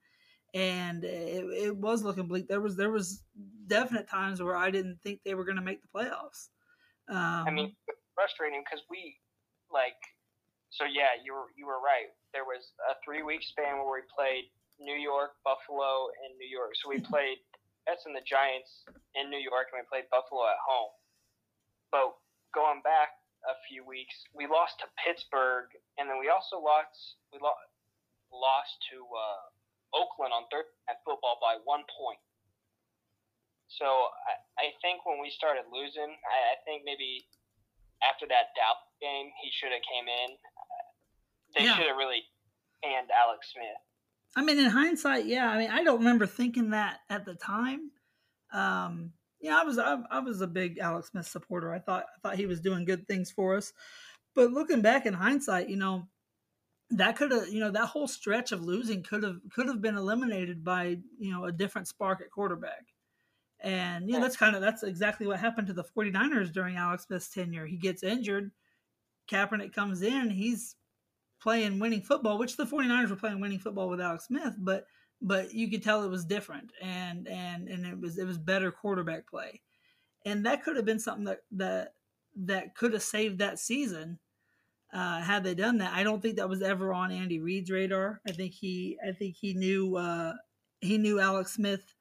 and 0.54 1.04
it, 1.04 1.46
it 1.46 1.78
was 1.78 2.04
looking 2.04 2.28
bleak. 2.28 2.48
There 2.48 2.60
was 2.60 2.76
there 2.76 2.92
was 2.92 3.24
definite 3.68 4.10
times 4.10 4.42
where 4.42 4.58
I 4.58 4.70
didn't 4.70 5.00
think 5.02 5.22
they 5.24 5.36
were 5.36 5.46
going 5.46 5.56
to 5.56 5.64
make 5.64 5.82
the 5.82 5.88
playoffs. 5.88 6.50
Um, 7.10 7.48
I 7.48 7.52
mean, 7.52 7.76
frustrating 8.16 8.64
because 8.66 8.84
we 8.90 9.16
like. 9.72 10.00
So 10.72 10.84
yeah, 10.84 11.16
you 11.24 11.34
were 11.34 11.48
you 11.56 11.66
were 11.66 11.80
right. 11.80 12.12
There 12.34 12.44
was 12.44 12.76
a 12.92 12.96
three 13.04 13.24
week 13.24 13.44
span 13.44 13.80
where 13.80 14.04
we 14.04 14.08
played 14.12 14.52
New 14.80 15.00
York, 15.00 15.40
Buffalo, 15.48 16.12
and 16.28 16.36
New 16.36 16.48
York. 16.48 16.76
So 16.76 16.92
we 16.92 17.00
played 17.12 17.40
Jets 17.88 18.04
and 18.04 18.16
the 18.16 18.28
Giants 18.28 18.84
in 19.16 19.32
New 19.32 19.40
York, 19.40 19.72
and 19.72 19.80
we 19.80 19.88
played 19.88 20.12
Buffalo 20.12 20.52
at 20.52 20.60
home. 20.68 20.92
But 21.96 22.12
going 22.52 22.84
back 22.84 23.21
a 23.48 23.56
few 23.70 23.82
weeks. 23.86 24.14
We 24.34 24.46
lost 24.46 24.80
to 24.82 24.88
Pittsburgh, 25.02 25.70
and 25.98 26.10
then 26.10 26.18
we 26.22 26.30
also 26.30 26.62
lost 26.62 27.18
we 27.34 27.40
lost 27.42 27.62
lost 28.32 28.74
to 28.94 28.98
uh, 29.02 29.44
Oakland 29.98 30.32
on 30.32 30.48
third 30.52 30.70
at 30.88 31.04
football 31.04 31.42
by 31.42 31.60
one 31.64 31.84
point. 31.98 32.22
So 33.68 33.88
I, 33.88 34.68
I 34.68 34.68
think 34.84 35.08
when 35.08 35.24
we 35.24 35.32
started 35.32 35.68
losing, 35.72 36.12
I, 36.12 36.38
I 36.54 36.56
think 36.68 36.84
maybe 36.84 37.24
after 38.04 38.28
that 38.28 38.52
Dallas 38.58 38.92
game, 39.00 39.32
he 39.40 39.50
should 39.52 39.72
have 39.72 39.86
came 39.86 40.08
in. 40.08 40.30
They 41.56 41.64
yeah. 41.68 41.76
should 41.76 41.88
have 41.88 42.00
really 42.00 42.24
and 42.84 43.08
Alex 43.12 43.52
Smith. 43.54 43.82
I 44.36 44.44
mean, 44.44 44.58
in 44.60 44.70
hindsight, 44.70 45.26
yeah. 45.26 45.50
I 45.50 45.58
mean, 45.58 45.70
I 45.70 45.84
don't 45.84 46.00
remember 46.00 46.26
thinking 46.26 46.72
that 46.72 47.00
at 47.10 47.26
the 47.26 47.36
time. 47.36 47.92
Um, 48.54 49.14
yeah, 49.42 49.60
I 49.60 49.64
was 49.64 49.78
I, 49.78 49.98
I, 50.10 50.20
was 50.20 50.42
a 50.42 50.48
big 50.48 50.78
Alex 50.80 51.10
Smith 51.10 51.28
supporter. 51.28 51.74
I 51.74 51.80
thought 51.80 52.06
I 52.16 52.20
thought 52.22 52.38
he 52.38 52.46
was 52.46 52.62
doing 52.62 52.86
good 52.86 53.08
things 53.08 53.32
for 53.32 53.56
us. 53.56 53.74
But 54.36 54.52
looking 54.52 54.82
back 54.82 55.06
in 55.06 55.14
hindsight, 55.14 55.70
you 55.70 55.78
know, 55.78 56.08
that 56.92 57.16
could 57.16 57.32
have 57.32 57.48
you 57.50 57.60
know 57.60 57.72
that 57.72 57.88
whole 57.88 58.08
stretch 58.08 58.52
of 58.52 58.64
losing 58.64 59.04
could 59.04 59.24
have 59.24 59.38
could 59.52 59.68
have 59.68 59.82
been 59.82 59.98
eliminated 59.98 60.64
by 60.64 60.98
you 61.20 61.32
know 61.32 61.46
a 61.46 61.52
different 61.52 61.88
spark 61.88 62.22
at 62.22 62.32
quarterback. 62.32 62.86
And 63.64 64.08
you 64.08 64.14
know 64.14 64.22
that's 64.22 64.38
kind 64.38 64.56
of 64.56 64.62
that's 64.62 64.84
exactly 64.84 65.28
what 65.28 65.40
happened 65.40 65.68
to 65.68 65.74
the 65.74 65.84
49ers 65.84 66.52
during 66.52 66.78
Alex 66.78 67.06
Smith's 67.06 67.30
tenure. 67.30 67.66
He 67.66 67.78
gets 67.78 68.04
injured, 68.04 68.52
Kaepernick 69.30 69.74
comes 69.74 70.02
in, 70.02 70.30
he's 70.30 70.76
playing 71.42 71.80
winning 71.80 72.02
football, 72.02 72.38
which 72.38 72.58
the 72.58 72.66
49ers 72.66 73.10
were 73.10 73.16
playing 73.16 73.40
winning 73.40 73.60
football 73.60 73.90
with 73.90 74.02
Alex 74.02 74.26
Smith, 74.26 74.56
but 74.60 74.86
but 75.22 75.54
you 75.54 75.70
could 75.70 75.84
tell 75.84 76.04
it 76.04 76.10
was 76.10 76.26
different 76.26 76.72
and 76.82 77.28
and 77.28 77.68
and 77.68 77.86
it 77.86 78.00
was 78.00 78.18
it 78.18 78.26
was 78.26 78.38
better 78.38 78.72
quarterback 78.72 79.28
play. 79.28 79.62
And 80.26 80.46
that 80.46 80.64
could 80.64 80.76
have 80.76 80.86
been 80.86 81.00
something 81.00 81.26
that 81.26 81.42
that 81.52 81.94
that 82.36 82.76
could 82.76 82.94
have 82.94 83.04
saved 83.04 83.40
that 83.40 83.60
season 83.60 84.20
uh, 84.94 85.22
had 85.22 85.44
they 85.44 85.56
done 85.56 85.78
that. 85.78 85.94
I 85.94 86.04
don't 86.04 86.22
think 86.22 86.38
that 86.38 86.50
was 86.50 86.62
ever 86.62 86.94
on 86.94 87.12
andy 87.12 87.40
reid's 87.40 87.72
radar. 87.72 88.22
I 88.28 88.32
think 88.32 88.54
he 88.54 88.98
i 89.08 89.12
think 89.12 89.36
he 89.40 89.54
knew 89.54 89.96
uh, 89.96 90.34
he 90.82 90.98
knew 90.98 91.20
alex 91.20 91.54
smith 91.54 91.94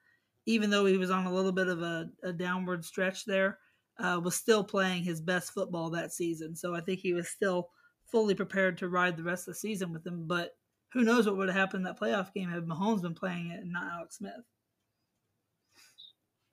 even 0.47 0.71
though 0.71 0.87
he 0.87 0.97
was 0.97 1.11
on 1.11 1.27
a 1.27 1.33
little 1.33 1.53
bit 1.53 1.69
of 1.69 1.83
a, 1.83 2.09
a 2.25 2.33
downward 2.33 2.85
stretch 2.85 3.25
there 3.27 3.59
uh, 3.99 4.19
was 4.23 4.35
still 4.35 4.65
playing 4.65 5.03
his 5.05 5.21
best 5.21 5.53
football 5.53 5.91
that 5.91 6.13
season. 6.13 6.57
So 6.57 6.75
i 6.75 6.81
think 6.81 7.01
he 7.01 7.13
was 7.13 7.29
still 7.29 7.69
fully 8.11 8.35
prepared 8.35 8.79
to 8.79 8.89
ride 8.89 9.17
the 9.17 9.23
rest 9.23 9.47
of 9.47 9.55
the 9.55 9.61
season 9.61 9.93
with 9.93 10.05
him 10.07 10.27
but 10.27 10.51
who 10.93 11.03
knows 11.03 11.27
what 11.27 11.37
would 11.37 11.49
have 11.49 11.57
happened 11.57 11.81
in 11.81 11.85
that 11.85 12.01
playoff 12.01 12.33
game 12.33 12.49
had 12.49 12.67
Mahomes 12.67 13.03
been 13.03 13.15
playing 13.15 13.51
it 13.51 13.61
and 13.61 13.73
not 13.73 13.93
Alex 13.93 14.19
Smith. 14.19 14.45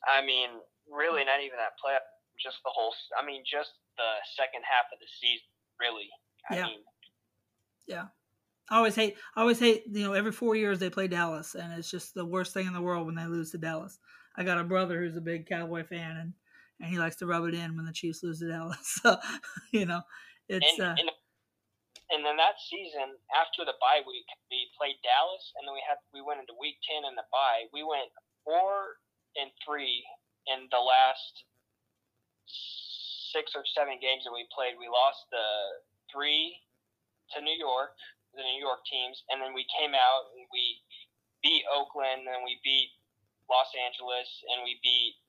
I 0.05 0.25
mean, 0.25 0.49
really, 0.91 1.25
not 1.25 1.39
even 1.39 1.57
that 1.57 1.73
playoff. 1.83 2.05
Just 2.39 2.57
the 2.63 2.71
whole. 2.71 2.93
I 3.19 3.25
mean, 3.25 3.43
just 3.49 3.71
the 3.97 4.03
second 4.35 4.61
half 4.63 4.85
of 4.93 4.99
the 4.99 5.07
season. 5.19 5.47
Really. 5.79 6.09
I 6.49 6.55
yeah. 6.57 6.63
Mean, 6.63 6.79
yeah. 7.87 8.05
I 8.69 8.77
always 8.77 8.95
hate. 8.95 9.15
I 9.35 9.41
always 9.41 9.59
hate. 9.59 9.83
You 9.91 10.03
know, 10.03 10.13
every 10.13 10.31
four 10.31 10.55
years 10.55 10.79
they 10.79 10.89
play 10.89 11.07
Dallas, 11.07 11.55
and 11.55 11.73
it's 11.73 11.89
just 11.89 12.13
the 12.13 12.25
worst 12.25 12.53
thing 12.53 12.67
in 12.67 12.73
the 12.73 12.81
world 12.81 13.05
when 13.05 13.15
they 13.15 13.25
lose 13.25 13.51
to 13.51 13.57
Dallas. 13.57 13.97
I 14.35 14.43
got 14.43 14.59
a 14.59 14.63
brother 14.63 14.99
who's 14.99 15.17
a 15.17 15.21
big 15.21 15.47
Cowboy 15.47 15.83
fan, 15.83 16.17
and 16.17 16.33
and 16.79 16.89
he 16.89 16.99
likes 16.99 17.15
to 17.17 17.25
rub 17.25 17.45
it 17.45 17.55
in 17.55 17.75
when 17.75 17.85
the 17.85 17.93
Chiefs 17.93 18.23
lose 18.23 18.39
to 18.39 18.47
Dallas. 18.47 18.77
So, 19.03 19.17
you 19.71 19.85
know, 19.85 20.01
it's. 20.47 20.65
And, 20.77 20.87
uh, 20.87 20.95
and, 20.99 21.11
and 22.07 22.23
then 22.23 22.39
that 22.39 22.55
season, 22.71 23.19
after 23.35 23.67
the 23.67 23.75
bye 23.83 23.99
week, 24.07 24.27
we 24.47 24.71
played 24.79 24.95
Dallas, 25.03 25.43
and 25.59 25.67
then 25.67 25.75
we 25.75 25.83
had 25.83 25.99
we 26.15 26.23
went 26.23 26.39
into 26.39 26.55
Week 26.55 26.79
Ten 26.87 27.03
in 27.03 27.19
the 27.19 27.27
bye. 27.27 27.67
We 27.75 27.83
went 27.83 28.07
four 28.47 29.03
and 29.35 29.51
three 29.59 30.07
in 30.47 30.71
the 30.71 30.79
last 30.79 31.43
six 33.35 33.51
or 33.51 33.67
seven 33.75 33.99
games 33.99 34.23
that 34.23 34.31
we 34.31 34.47
played. 34.55 34.79
We 34.79 34.87
lost 34.87 35.27
the 35.35 35.83
three 36.07 36.55
to 37.35 37.43
New 37.43 37.59
York, 37.59 37.91
the 38.31 38.43
New 38.47 38.59
York 38.63 38.87
teams, 38.87 39.19
and 39.27 39.43
then 39.43 39.51
we 39.51 39.67
came 39.75 39.91
out 39.91 40.31
and 40.31 40.47
we 40.55 40.79
beat 41.43 41.67
Oakland, 41.67 42.23
and 42.23 42.39
we 42.47 42.55
beat 42.63 42.95
Los 43.51 43.67
Angeles, 43.75 44.31
and 44.55 44.63
we 44.63 44.79
beat 44.79 45.19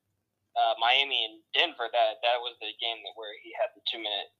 uh, 0.55 0.79
Miami 0.79 1.27
and 1.27 1.43
Denver. 1.59 1.91
That 1.91 2.23
that 2.23 2.39
was 2.39 2.55
the 2.63 2.71
game 2.79 3.03
that 3.03 3.19
where 3.19 3.35
he 3.43 3.51
had 3.59 3.75
the 3.75 3.83
two 3.91 3.99
minute 3.99 4.31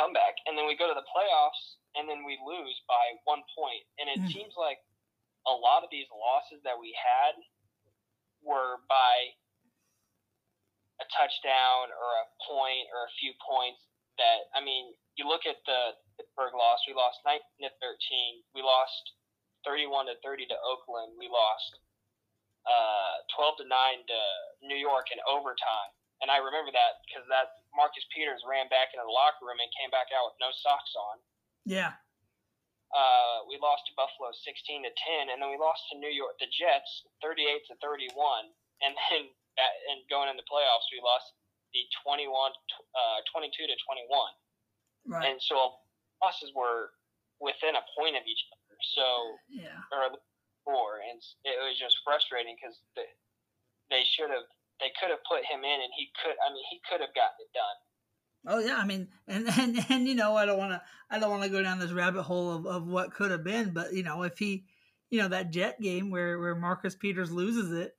comeback, 0.00 0.40
and 0.48 0.56
then 0.56 0.64
we 0.64 0.80
go 0.80 0.88
to 0.88 0.96
the 0.96 1.04
playoffs, 1.12 1.76
and 1.92 2.08
then 2.08 2.24
we 2.24 2.40
lose 2.40 2.76
by 2.88 3.20
one 3.28 3.44
point. 3.52 3.84
and 4.00 4.08
it 4.08 4.20
mm. 4.24 4.32
seems 4.32 4.56
like 4.56 4.80
a 5.44 5.52
lot 5.52 5.84
of 5.84 5.92
these 5.92 6.08
losses 6.08 6.64
that 6.64 6.76
we 6.76 6.96
had 6.96 7.36
were 8.40 8.80
by 8.88 9.36
a 11.00 11.06
touchdown 11.12 11.92
or 11.92 12.10
a 12.24 12.26
point 12.44 12.88
or 12.92 13.08
a 13.08 13.12
few 13.20 13.32
points 13.40 13.80
that 14.20 14.52
I 14.52 14.60
mean, 14.60 14.92
you 15.16 15.24
look 15.24 15.48
at 15.48 15.56
the 15.64 15.96
Pittsburgh 16.16 16.52
loss, 16.52 16.84
we 16.84 16.92
lost 16.92 17.24
19 17.24 17.40
to 17.64 17.72
13. 17.80 18.44
We 18.52 18.60
lost 18.60 19.16
31 19.64 20.12
to 20.12 20.16
30 20.20 20.48
to 20.52 20.56
Oakland. 20.60 21.16
We 21.16 21.28
lost 21.32 21.80
uh, 22.68 23.24
12 23.32 23.64
to 23.64 23.66
9 23.68 23.72
to 23.72 24.20
New 24.68 24.76
York 24.76 25.08
in 25.08 25.20
overtime. 25.24 25.92
And 26.20 26.28
I 26.28 26.36
remember 26.36 26.68
that 26.68 27.00
because 27.08 27.24
that 27.32 27.59
Marcus 27.76 28.06
Peters 28.10 28.42
ran 28.46 28.66
back 28.68 28.90
into 28.92 29.06
the 29.06 29.14
locker 29.14 29.46
room 29.46 29.62
and 29.62 29.70
came 29.78 29.90
back 29.94 30.10
out 30.10 30.32
with 30.32 30.38
no 30.42 30.50
socks 30.50 30.94
on. 30.98 31.16
Yeah. 31.66 31.94
Uh, 32.90 33.46
we 33.46 33.54
lost 33.62 33.86
to 33.86 33.94
Buffalo 33.94 34.34
16 34.34 34.82
to 34.82 34.90
10, 34.90 35.30
and 35.30 35.38
then 35.38 35.46
we 35.46 35.58
lost 35.58 35.86
to 35.90 35.94
New 35.94 36.10
York, 36.10 36.34
the 36.42 36.50
Jets, 36.50 37.06
38 37.22 37.62
to 37.70 37.78
31, 37.78 38.50
and 38.82 38.98
then 39.10 39.30
and 39.90 40.00
going 40.08 40.30
in 40.30 40.36
the 40.38 40.46
playoffs, 40.46 40.88
we 40.88 41.02
lost 41.02 41.36
the 41.74 41.82
21, 42.02 42.30
uh, 42.32 43.18
22 43.30 43.66
to 43.66 43.76
21. 43.84 44.08
Right. 45.06 45.30
And 45.30 45.36
so 45.42 45.78
losses 46.22 46.52
were 46.54 46.94
within 47.40 47.76
a 47.76 47.84
point 47.96 48.16
of 48.16 48.24
each 48.26 48.44
other. 48.52 48.76
So, 48.96 49.06
yeah. 49.48 49.80
Or 49.92 50.16
four, 50.64 51.00
and 51.04 51.20
it 51.44 51.56
was 51.60 51.76
just 51.80 52.00
frustrating 52.04 52.56
because 52.56 52.80
they, 52.96 53.08
they 53.88 54.04
should 54.04 54.28
have, 54.28 54.48
they 54.80 54.92
could 54.98 55.10
have 55.10 55.24
put 55.28 55.44
him 55.44 55.64
in, 55.64 55.78
and 55.80 55.92
he 55.96 56.10
could. 56.22 56.36
I 56.40 56.52
mean, 56.52 56.64
he 56.70 56.80
could 56.88 57.00
have 57.00 57.14
gotten 57.14 57.40
it 57.40 57.52
done. 57.52 57.78
Oh 58.46 58.58
yeah, 58.58 58.76
I 58.76 58.86
mean, 58.86 59.08
and 59.28 59.48
and 59.58 59.84
and 59.88 60.08
you 60.08 60.14
know, 60.14 60.36
I 60.36 60.46
don't 60.46 60.58
want 60.58 60.72
to, 60.72 60.82
I 61.10 61.18
don't 61.18 61.30
want 61.30 61.42
to 61.42 61.48
go 61.48 61.62
down 61.62 61.78
this 61.78 61.92
rabbit 61.92 62.22
hole 62.22 62.52
of, 62.52 62.66
of 62.66 62.86
what 62.86 63.12
could 63.12 63.30
have 63.30 63.44
been, 63.44 63.72
but 63.72 63.92
you 63.92 64.02
know, 64.02 64.22
if 64.22 64.38
he, 64.38 64.64
you 65.10 65.20
know, 65.20 65.28
that 65.28 65.50
Jet 65.50 65.80
game 65.80 66.10
where 66.10 66.38
where 66.38 66.54
Marcus 66.54 66.94
Peters 66.94 67.30
loses 67.30 67.72
it, 67.72 67.92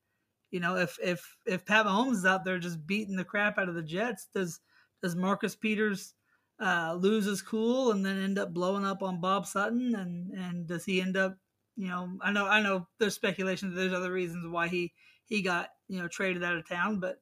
you 0.50 0.60
know, 0.60 0.78
if 0.78 0.98
if 1.02 1.38
if 1.46 1.66
Pat 1.66 1.86
Mahomes 1.86 2.14
is 2.14 2.26
out 2.26 2.44
there 2.44 2.60
just 2.60 2.86
beating 2.86 3.16
the 3.16 3.24
crap 3.24 3.58
out 3.58 3.70
of 3.70 3.76
the 3.76 3.84
Jets, 3.84 4.28
does 4.34 4.60
does 5.04 5.16
Marcus 5.16 5.56
Peters 5.56 6.14
uh, 6.60 6.96
lose 7.00 7.26
his 7.26 7.42
cool 7.42 7.92
and 7.92 8.06
then 8.06 8.22
end 8.22 8.40
up 8.40 8.54
blowing 8.54 8.86
up 8.86 9.04
on 9.04 9.22
Bob 9.22 9.46
Sutton? 9.46 9.96
And 9.96 10.32
and 10.32 10.68
does 10.68 10.86
he 10.86 11.02
end 11.02 11.18
up, 11.18 11.38
you 11.76 11.88
know, 11.88 12.18
I 12.22 12.32
know 12.32 12.48
I 12.48 12.62
know 12.62 12.88
there's 13.00 13.16
speculation 13.16 13.70
that 13.70 13.76
there's 13.80 13.94
other 13.94 14.12
reasons 14.12 14.48
why 14.48 14.68
he 14.68 14.92
he 15.32 15.42
got 15.42 15.70
you 15.88 16.00
know 16.00 16.10
traded 16.10 16.44
out 16.44 16.58
of 16.58 16.68
town, 16.68 17.00
but 17.00 17.22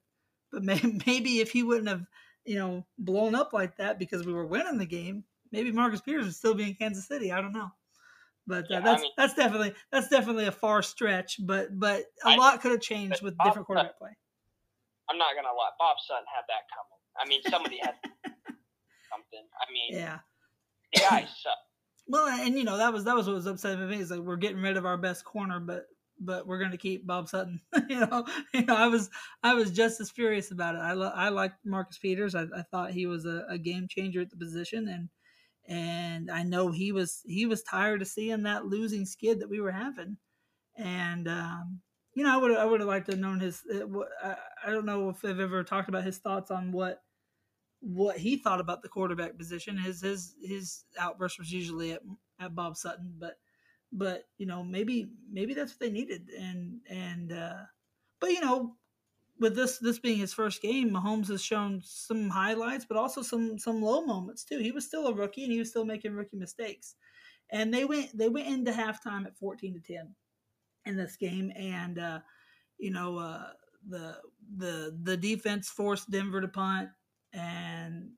but 0.51 0.63
maybe 1.05 1.39
if 1.39 1.51
he 1.51 1.63
wouldn't 1.63 1.87
have 1.87 2.05
you 2.43 2.57
know 2.57 2.85
blown 2.97 3.35
up 3.35 3.53
like 3.53 3.77
that 3.77 3.99
because 3.99 4.25
we 4.25 4.33
were 4.33 4.47
winning 4.47 4.79
the 4.79 4.85
game, 4.85 5.23
maybe 5.51 5.71
Marcus 5.71 6.01
Peters 6.01 6.25
would 6.25 6.35
still 6.35 6.55
be 6.55 6.63
in 6.63 6.73
Kansas 6.73 7.07
City. 7.07 7.31
I 7.31 7.39
don't 7.39 7.53
know. 7.53 7.69
But 8.47 8.63
uh, 8.63 8.67
yeah, 8.71 8.79
that's 8.79 9.01
I 9.01 9.03
mean, 9.03 9.11
that's 9.15 9.33
definitely 9.35 9.73
that's 9.91 10.09
definitely 10.09 10.47
a 10.47 10.51
far 10.51 10.81
stretch. 10.81 11.37
But 11.45 11.79
but 11.79 12.05
a 12.25 12.29
I, 12.29 12.35
lot 12.35 12.61
could 12.61 12.71
have 12.71 12.81
changed 12.81 13.21
with 13.21 13.37
Bob 13.37 13.47
different 13.47 13.67
quarterback 13.67 13.91
Sutton, 13.91 13.99
play. 13.99 14.17
I'm 15.09 15.19
not 15.19 15.35
gonna 15.35 15.55
lie, 15.55 15.69
Bob 15.77 15.97
Sutton 16.05 16.25
had 16.35 16.43
that 16.47 16.65
coming. 16.73 16.99
I 17.15 17.27
mean, 17.27 17.41
somebody 17.47 17.77
had 17.77 17.93
something. 18.25 19.45
I 19.61 19.71
mean, 19.71 19.99
yeah, 20.01 20.19
the 20.95 21.01
guy 21.01 21.21
sucked. 21.21 21.57
Well, 22.07 22.27
and 22.27 22.57
you 22.57 22.63
know 22.63 22.77
that 22.77 22.91
was 22.91 23.03
that 23.03 23.15
was 23.15 23.27
what 23.27 23.35
was 23.35 23.45
upsetting 23.45 23.87
me. 23.87 23.99
Is 23.99 24.09
like 24.09 24.21
we're 24.21 24.37
getting 24.37 24.63
rid 24.63 24.77
of 24.77 24.85
our 24.87 24.97
best 24.97 25.23
corner, 25.25 25.59
but 25.59 25.85
but 26.19 26.45
we're 26.47 26.59
going 26.59 26.71
to 26.71 26.77
keep 26.77 27.05
Bob 27.05 27.29
Sutton. 27.29 27.61
you 27.89 27.99
know, 27.99 28.25
you 28.53 28.65
know, 28.65 28.75
I 28.75 28.87
was 28.87 29.09
I 29.43 29.53
was 29.53 29.71
just 29.71 29.99
as 30.01 30.09
furious 30.09 30.51
about 30.51 30.75
it. 30.75 30.79
I 30.79 30.93
lo- 30.93 31.13
I 31.13 31.29
liked 31.29 31.65
Marcus 31.65 31.97
Peters. 31.97 32.35
I, 32.35 32.43
I 32.55 32.63
thought 32.69 32.91
he 32.91 33.05
was 33.05 33.25
a, 33.25 33.45
a, 33.49 33.57
game 33.57 33.87
changer 33.89 34.21
at 34.21 34.29
the 34.29 34.37
position, 34.37 34.87
and 34.87 35.09
and 35.67 36.29
I 36.31 36.43
know 36.43 36.71
he 36.71 36.91
was 36.91 37.21
he 37.25 37.45
was 37.45 37.63
tired 37.63 38.01
of 38.01 38.07
seeing 38.07 38.43
that 38.43 38.65
losing 38.65 39.05
skid 39.05 39.39
that 39.39 39.49
we 39.49 39.61
were 39.61 39.71
having, 39.71 40.17
and 40.75 41.27
um, 41.27 41.79
you 42.15 42.23
know 42.23 42.33
I 42.33 42.37
would 42.37 42.57
I 42.57 42.65
would 42.65 42.81
have 42.81 42.89
liked 42.89 43.07
to 43.07 43.13
have 43.13 43.21
known 43.21 43.39
his. 43.39 43.61
Uh, 43.71 44.35
I 44.65 44.71
don't 44.71 44.85
know 44.85 45.09
if 45.09 45.23
I've 45.23 45.39
ever 45.39 45.63
talked 45.63 45.89
about 45.89 46.03
his 46.03 46.17
thoughts 46.17 46.51
on 46.51 46.71
what 46.71 47.01
what 47.81 48.17
he 48.17 48.37
thought 48.37 48.59
about 48.59 48.81
the 48.81 48.89
quarterback 48.89 49.37
position. 49.37 49.77
His 49.77 50.01
his 50.01 50.35
his 50.43 50.83
outburst 50.99 51.39
was 51.39 51.51
usually 51.51 51.93
at 51.93 52.01
at 52.39 52.55
Bob 52.55 52.75
Sutton, 52.77 53.13
but 53.17 53.35
but 53.91 54.25
you 54.37 54.45
know 54.45 54.63
maybe 54.63 55.09
maybe 55.31 55.53
that's 55.53 55.73
what 55.73 55.79
they 55.79 55.91
needed, 55.91 56.29
and 56.37 56.79
and 56.89 57.31
uh, 57.31 57.63
but 58.19 58.31
you 58.31 58.41
know 58.41 58.75
with 59.39 59.55
this 59.55 59.77
this 59.77 59.99
being 59.99 60.17
his 60.19 60.33
first 60.33 60.61
game, 60.61 60.91
Mahomes 60.91 61.29
has 61.29 61.43
shown 61.43 61.81
some 61.83 62.29
highlights, 62.29 62.85
but 62.85 62.97
also 62.97 63.21
some 63.21 63.57
some 63.57 63.81
low 63.81 64.01
moments 64.01 64.43
too. 64.43 64.59
He 64.59 64.71
was 64.71 64.85
still 64.85 65.07
a 65.07 65.13
rookie 65.13 65.43
and 65.43 65.53
he 65.53 65.59
was 65.59 65.69
still 65.69 65.85
making 65.85 66.13
rookie 66.13 66.37
mistakes. 66.37 66.95
And 67.51 67.73
they 67.73 67.85
went 67.85 68.15
they 68.17 68.29
went 68.29 68.47
into 68.47 68.71
halftime 68.71 69.25
at 69.25 69.37
fourteen 69.37 69.73
to 69.73 69.79
ten 69.79 70.15
in 70.85 70.97
this 70.97 71.15
game, 71.15 71.51
and 71.55 71.97
uh, 71.97 72.19
you 72.77 72.91
know 72.91 73.17
uh, 73.17 73.47
the 73.87 74.17
the 74.57 74.97
the 75.03 75.17
defense 75.17 75.69
forced 75.69 76.11
Denver 76.11 76.41
to 76.41 76.47
punt, 76.47 76.89
and 77.33 78.11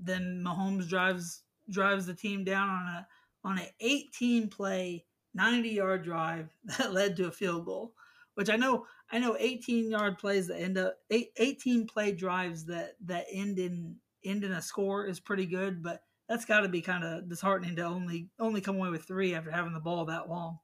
then 0.00 0.44
Mahomes 0.46 0.88
drives 0.88 1.42
drives 1.70 2.06
the 2.06 2.14
team 2.14 2.44
down 2.44 2.68
on 2.68 2.86
a 2.86 3.06
on 3.44 3.58
an 3.58 3.66
18 3.80 4.48
play 4.48 5.04
90 5.34 5.68
yard 5.68 6.04
drive 6.04 6.48
that 6.78 6.92
led 6.92 7.16
to 7.16 7.26
a 7.26 7.32
field 7.32 7.64
goal 7.64 7.92
which 8.38 8.50
I 8.50 8.54
know 8.54 8.86
I 9.10 9.18
know 9.18 9.36
18 9.36 9.90
yard 9.90 10.16
plays 10.16 10.46
that 10.46 10.60
end 10.60 10.78
up 10.78 10.96
18 11.10 11.88
play 11.88 12.12
drives 12.12 12.66
that 12.66 12.92
that 13.06 13.26
end 13.32 13.58
in 13.58 13.96
end 14.24 14.44
in 14.44 14.52
a 14.52 14.62
score 14.62 15.06
is 15.06 15.18
pretty 15.18 15.44
good, 15.44 15.82
but 15.82 16.02
that's 16.28 16.44
got 16.44 16.60
to 16.60 16.68
be 16.68 16.80
kind 16.80 17.02
of 17.02 17.28
disheartening 17.28 17.74
to 17.74 17.82
only 17.82 18.28
only 18.38 18.60
come 18.60 18.76
away 18.76 18.90
with 18.90 19.02
three 19.02 19.34
after 19.34 19.50
having 19.50 19.72
the 19.72 19.80
ball 19.80 20.04
that 20.04 20.28
long. 20.28 20.60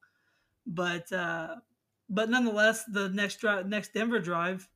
But 0.64 1.10
uh, 1.12 1.56
but 2.08 2.30
nonetheless, 2.30 2.84
the 2.84 3.08
next 3.08 3.40
drive, 3.40 3.66
next 3.66 3.92
Denver 3.92 4.20
drive, 4.20 4.68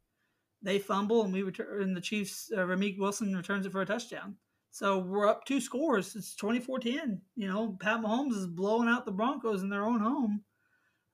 they 0.60 0.80
fumble 0.80 1.22
and 1.22 1.32
we 1.32 1.42
return. 1.44 1.80
And 1.80 1.96
the 1.96 2.00
Chiefs, 2.00 2.50
uh, 2.52 2.62
Ramik 2.62 2.98
Wilson 2.98 3.36
returns 3.36 3.64
it 3.64 3.70
for 3.70 3.82
a 3.82 3.86
touchdown. 3.86 4.34
So 4.70 4.98
we're 4.98 5.28
up 5.28 5.44
two 5.44 5.60
scores. 5.60 6.14
It's 6.14 6.34
24-10. 6.36 7.20
You 7.36 7.48
know, 7.48 7.76
Pat 7.80 8.00
Mahomes 8.00 8.36
is 8.36 8.46
blowing 8.46 8.88
out 8.88 9.06
the 9.06 9.12
Broncos 9.12 9.62
in 9.62 9.68
their 9.70 9.84
own 9.84 10.00
home. 10.00 10.42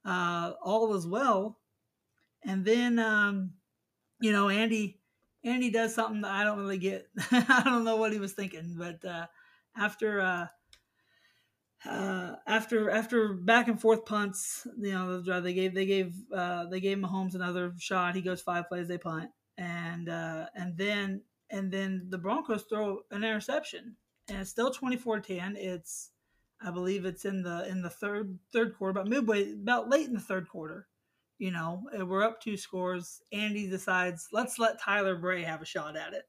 Uh, 0.05 0.53
all 0.63 0.95
as 0.95 1.07
well. 1.07 1.59
And 2.45 2.65
then, 2.65 2.99
um, 2.99 3.53
you 4.21 4.33
know, 4.33 4.49
Andy, 4.51 5.01
Andy 5.45 5.71
does 5.71 5.95
something 5.95 6.23
that 6.23 6.31
I 6.31 6.45
don't 6.45 6.59
really 6.59 6.79
get. 6.79 7.09
I 7.31 7.63
don't 7.65 7.85
know 7.85 7.97
what 7.97 8.13
he 8.13 8.19
was 8.19 8.33
thinking, 8.33 8.77
but 8.79 9.05
uh, 9.05 9.27
after 9.77 10.21
uh, 10.21 10.47
uh, 11.89 12.37
after 12.47 12.91
after 12.91 13.35
back 13.35 13.69
and 13.69 13.81
forth 13.81 14.07
punts, 14.07 14.67
you 14.79 14.93
know, 14.93 15.21
they 15.41 15.53
gave 15.53 15.75
they 15.75 15.87
gave 15.87 16.15
uh, 16.35 16.67
they 16.67 16.81
gave 16.81 16.99
Mahomes 16.99 17.35
another 17.35 17.75
shot. 17.79 18.15
He 18.15 18.23
goes 18.23 18.41
five 18.41 18.69
plays, 18.69 18.89
they 18.89 18.99
punt, 18.99 19.31
and 19.59 20.09
uh, 20.09 20.47
and 20.55 20.77
then 20.79 21.23
and 21.51 21.71
then 21.71 22.07
the 22.09 22.19
Broncos 22.19 22.65
throw 22.65 23.01
an 23.11 23.25
interception, 23.25 23.97
and 24.29 24.39
it's 24.39 24.51
still 24.51 24.73
24-10. 24.73 25.57
It's 25.57 26.11
I 26.63 26.71
believe 26.71 27.05
it's 27.05 27.25
in 27.25 27.43
the 27.43 27.69
in 27.69 27.83
the 27.83 27.91
third 27.91 28.39
third 28.53 28.77
quarter, 28.77 28.91
about 28.93 29.09
midway, 29.09 29.53
about 29.53 29.91
late 29.91 30.07
in 30.07 30.15
the 30.15 30.21
third 30.21 30.49
quarter, 30.49 30.87
you 31.39 31.51
know, 31.51 31.83
we're 32.07 32.23
up 32.23 32.41
two 32.41 32.57
scores. 32.57 33.21
Andy 33.33 33.69
decides, 33.69 34.29
let's 34.33 34.59
let 34.59 34.81
Tyler 34.81 35.17
Bray 35.17 35.43
have 35.43 35.63
a 35.63 35.67
shot 35.67 35.97
at 35.97 36.15
it. 36.15 36.25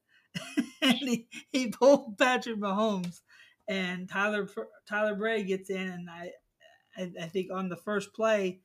and 0.82 0.98
he, 0.98 1.28
he 1.50 1.68
pulled 1.68 2.18
Patrick 2.18 2.58
Mahomes, 2.58 3.20
and 3.68 4.08
Tyler 4.08 4.48
Tyler 4.88 5.14
Bray 5.14 5.42
gets 5.44 5.70
in, 5.70 5.88
and 5.88 6.10
I, 6.10 6.32
I, 6.96 7.12
I 7.22 7.26
think 7.28 7.50
on 7.50 7.68
the 7.68 7.76
first 7.76 8.12
play, 8.12 8.60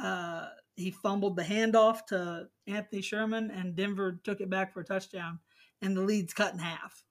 uh, 0.00 0.48
he 0.76 0.90
fumbled 0.90 1.36
the 1.36 1.42
handoff 1.42 2.06
to 2.06 2.48
Anthony 2.66 3.02
Sherman, 3.02 3.50
and 3.50 3.74
Denver 3.74 4.20
took 4.22 4.40
it 4.40 4.50
back 4.50 4.72
for 4.72 4.80
a 4.80 4.84
touchdown, 4.84 5.40
and 5.82 5.96
the 5.96 6.02
lead's 6.02 6.34
cut 6.34 6.52
in 6.52 6.58
half. 6.58 7.02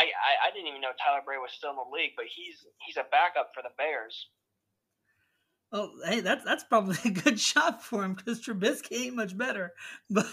I, 0.00 0.04
I, 0.04 0.48
I 0.48 0.50
didn't 0.54 0.68
even 0.68 0.80
know 0.80 0.96
Tyler 0.96 1.20
Bray 1.24 1.36
was 1.36 1.52
still 1.52 1.70
in 1.70 1.76
the 1.76 1.92
league, 1.92 2.12
but 2.16 2.24
he's 2.24 2.64
he's 2.86 2.96
a 2.96 3.04
backup 3.12 3.52
for 3.54 3.62
the 3.62 3.68
Bears. 3.76 4.28
Oh, 5.72 5.90
hey, 6.06 6.20
that's 6.20 6.42
that's 6.42 6.64
probably 6.64 6.96
a 7.04 7.10
good 7.10 7.38
shot 7.50 7.84
for 7.84 8.02
him 8.02 8.14
because 8.14 8.40
Trubisky 8.40 9.06
ain't 9.06 9.16
much 9.16 9.36
better. 9.36 9.72
But 10.10 10.26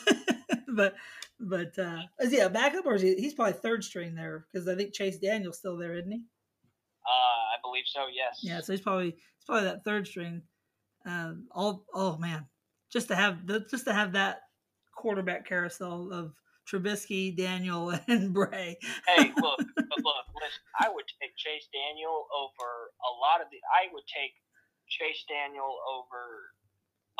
but 0.68 0.96
but 1.40 1.80
uh, 1.80 2.02
is 2.20 2.32
he 2.32 2.40
a 2.40 2.50
backup 2.50 2.86
or 2.86 2.96
is 2.96 3.02
he? 3.02 3.16
He's 3.16 3.34
probably 3.34 3.54
third 3.54 3.84
string 3.84 4.16
there 4.16 4.46
because 4.52 4.68
I 4.68 4.76
think 4.76 4.94
Chase 4.94 5.18
Daniel's 5.18 5.58
still 5.58 5.78
there, 5.78 5.96
isn't 5.96 6.12
he? 6.12 6.24
Uh, 7.06 7.10
I 7.10 7.58
believe 7.62 7.86
so. 7.88 8.02
Yes. 8.13 8.40
Yeah, 8.42 8.62
so 8.62 8.74
he's 8.74 8.82
probably 8.82 9.12
he's 9.12 9.46
probably 9.46 9.66
that 9.66 9.84
third 9.84 10.08
string. 10.08 10.44
Um, 11.06 11.48
all 11.52 11.86
oh 11.94 12.18
man, 12.18 12.46
just 12.98 13.10
to 13.10 13.16
have 13.16 13.46
the 13.46 13.60
just 13.70 13.86
to 13.86 13.94
have 13.94 14.14
that 14.14 14.42
quarterback 14.98 15.46
carousel 15.46 16.12
of 16.12 16.34
Trubisky, 16.66 17.30
Daniel, 17.38 17.94
and 18.08 18.34
Bray. 18.34 18.76
hey, 19.06 19.30
look, 19.38 19.60
look, 19.62 20.26
listen, 20.34 20.64
I 20.82 20.90
would 20.90 21.06
take 21.22 21.38
Chase 21.38 21.70
Daniel 21.70 22.26
over 22.34 22.90
a 23.06 23.14
lot 23.22 23.46
of 23.46 23.54
the. 23.54 23.62
I 23.70 23.94
would 23.94 24.04
take 24.10 24.34
Chase 24.90 25.24
Daniel 25.30 25.78
over 25.86 26.50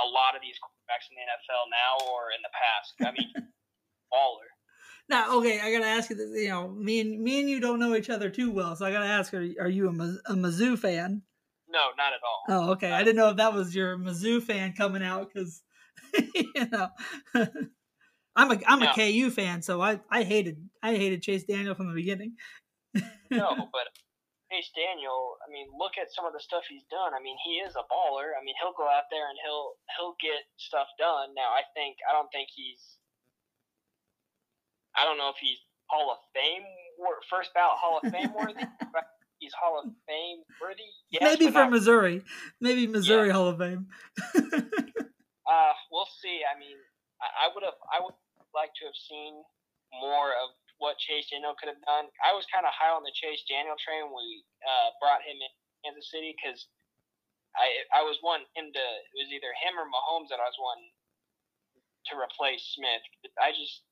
a 0.02 0.08
lot 0.10 0.34
of 0.34 0.42
these 0.42 0.58
quarterbacks 0.58 1.06
in 1.14 1.22
the 1.22 1.26
NFL 1.30 1.70
now 1.70 2.10
or 2.10 2.34
in 2.34 2.42
the 2.42 2.50
past. 2.58 2.98
I 3.06 3.12
mean, 3.14 3.30
baller. 4.14 4.50
Now, 5.10 5.38
okay, 5.38 5.62
I 5.62 5.72
gotta 5.72 5.86
ask 5.86 6.10
you 6.10 6.16
this. 6.16 6.32
You 6.34 6.50
know, 6.50 6.70
me 6.70 7.02
and 7.02 7.22
me 7.22 7.40
and 7.40 7.50
you 7.50 7.60
don't 7.60 7.80
know 7.80 7.94
each 7.94 8.10
other 8.10 8.32
too 8.32 8.50
well, 8.50 8.76
so 8.76 8.84
I 8.84 8.92
gotta 8.92 9.06
ask: 9.06 9.32
Are, 9.36 9.48
are 9.62 9.70
you 9.70 9.90
a, 9.90 10.34
a 10.34 10.34
Mizzou 10.34 10.76
fan? 10.76 11.22
No, 11.70 11.80
not 11.98 12.14
at 12.14 12.20
all. 12.24 12.44
Oh, 12.48 12.72
okay. 12.72 12.92
I 12.92 13.04
didn't 13.04 13.18
know 13.18 13.30
if 13.30 13.38
that 13.38 13.54
was 13.54 13.76
your 13.76 13.98
Mizzou 13.98 14.42
fan 14.42 14.74
coming 14.74 15.04
out 15.04 15.32
because, 15.34 15.62
you 16.36 16.68
know, 16.72 16.90
I'm 18.36 18.52
a 18.52 18.60
I'm 18.68 18.80
no. 18.80 18.92
a 18.92 18.94
KU 18.94 19.30
fan, 19.32 19.62
so 19.62 19.82
I 19.82 20.00
I 20.10 20.24
hated 20.24 20.58
I 20.84 20.96
hated 20.96 21.22
Chase 21.22 21.44
Daniel 21.44 21.76
from 21.76 21.88
the 21.88 21.96
beginning. 21.96 22.36
no, 22.94 23.50
but 23.76 23.88
Chase 24.52 24.72
Daniel, 24.76 25.38
I 25.42 25.52
mean, 25.52 25.68
look 25.78 25.98
at 26.00 26.14
some 26.14 26.26
of 26.26 26.34
the 26.34 26.40
stuff 26.40 26.64
he's 26.70 26.86
done. 26.90 27.14
I 27.14 27.22
mean, 27.22 27.38
he 27.44 27.60
is 27.60 27.76
a 27.76 27.86
baller. 27.90 28.38
I 28.38 28.44
mean, 28.44 28.56
he'll 28.62 28.78
go 28.78 28.88
out 28.88 29.10
there 29.12 29.28
and 29.30 29.38
he'll 29.44 29.76
he'll 29.98 30.16
get 30.22 30.46
stuff 30.58 30.88
done. 31.00 31.34
Now, 31.36 31.52
I 31.52 31.66
think 31.74 31.98
I 32.08 32.14
don't 32.14 32.30
think 32.32 32.50
he's 32.54 32.98
I 34.96 35.06
don't 35.06 35.18
know 35.18 35.30
if 35.30 35.38
he's 35.40 35.60
Hall 35.90 36.12
of 36.12 36.18
Fame 36.34 36.64
first 37.30 37.54
ballot 37.54 37.78
Hall 37.78 38.00
of 38.04 38.12
Fame 38.12 38.34
worthy. 38.34 38.64
he's 39.40 39.54
Hall 39.54 39.82
of 39.84 39.92
Fame 40.08 40.40
worthy. 40.62 40.84
Yes, 41.10 41.40
Maybe 41.40 41.52
for 41.52 41.60
not, 41.60 41.72
Missouri. 41.72 42.24
Maybe 42.62 42.88
Missouri 42.88 43.28
yeah. 43.28 43.34
Hall 43.34 43.48
of 43.48 43.58
Fame. 43.58 43.88
Uh, 45.48 45.74
we'll 45.90 46.12
see. 46.20 46.44
I 46.44 46.60
mean, 46.60 46.78
I, 47.24 47.48
I 47.48 47.56
would 47.56 47.64
have 47.64 47.80
I 47.90 48.04
would 48.04 48.16
like 48.54 48.76
to 48.84 48.86
have 48.86 49.00
seen 49.08 49.40
more 50.04 50.36
of 50.36 50.52
what 50.78 51.00
Chase 51.02 51.32
Daniel 51.34 51.58
could 51.58 51.72
have 51.74 51.82
done. 51.88 52.12
I 52.22 52.36
was 52.38 52.46
kind 52.54 52.68
of 52.68 52.74
high 52.76 52.94
on 52.94 53.02
the 53.02 53.16
Chase 53.16 53.42
Daniel 53.50 53.80
train 53.82 54.12
when 54.12 54.22
we 54.22 54.46
uh, 54.62 54.94
brought 55.02 55.26
him 55.26 55.40
in 55.40 55.52
Kansas 55.82 56.12
City 56.12 56.36
because 56.38 56.70
I 57.58 58.02
I 58.02 58.02
was 58.06 58.20
wanting 58.22 58.52
him 58.54 58.70
to 58.70 58.86
it 59.14 59.18
was 59.18 59.32
either 59.34 59.52
him 59.64 59.80
or 59.80 59.90
Mahomes 59.90 60.30
that 60.30 60.44
I 60.44 60.48
was 60.48 60.60
wanting 60.60 60.92
to 62.12 62.14
replace 62.16 62.64
Smith. 62.76 63.04
I 63.42 63.52
just 63.52 63.88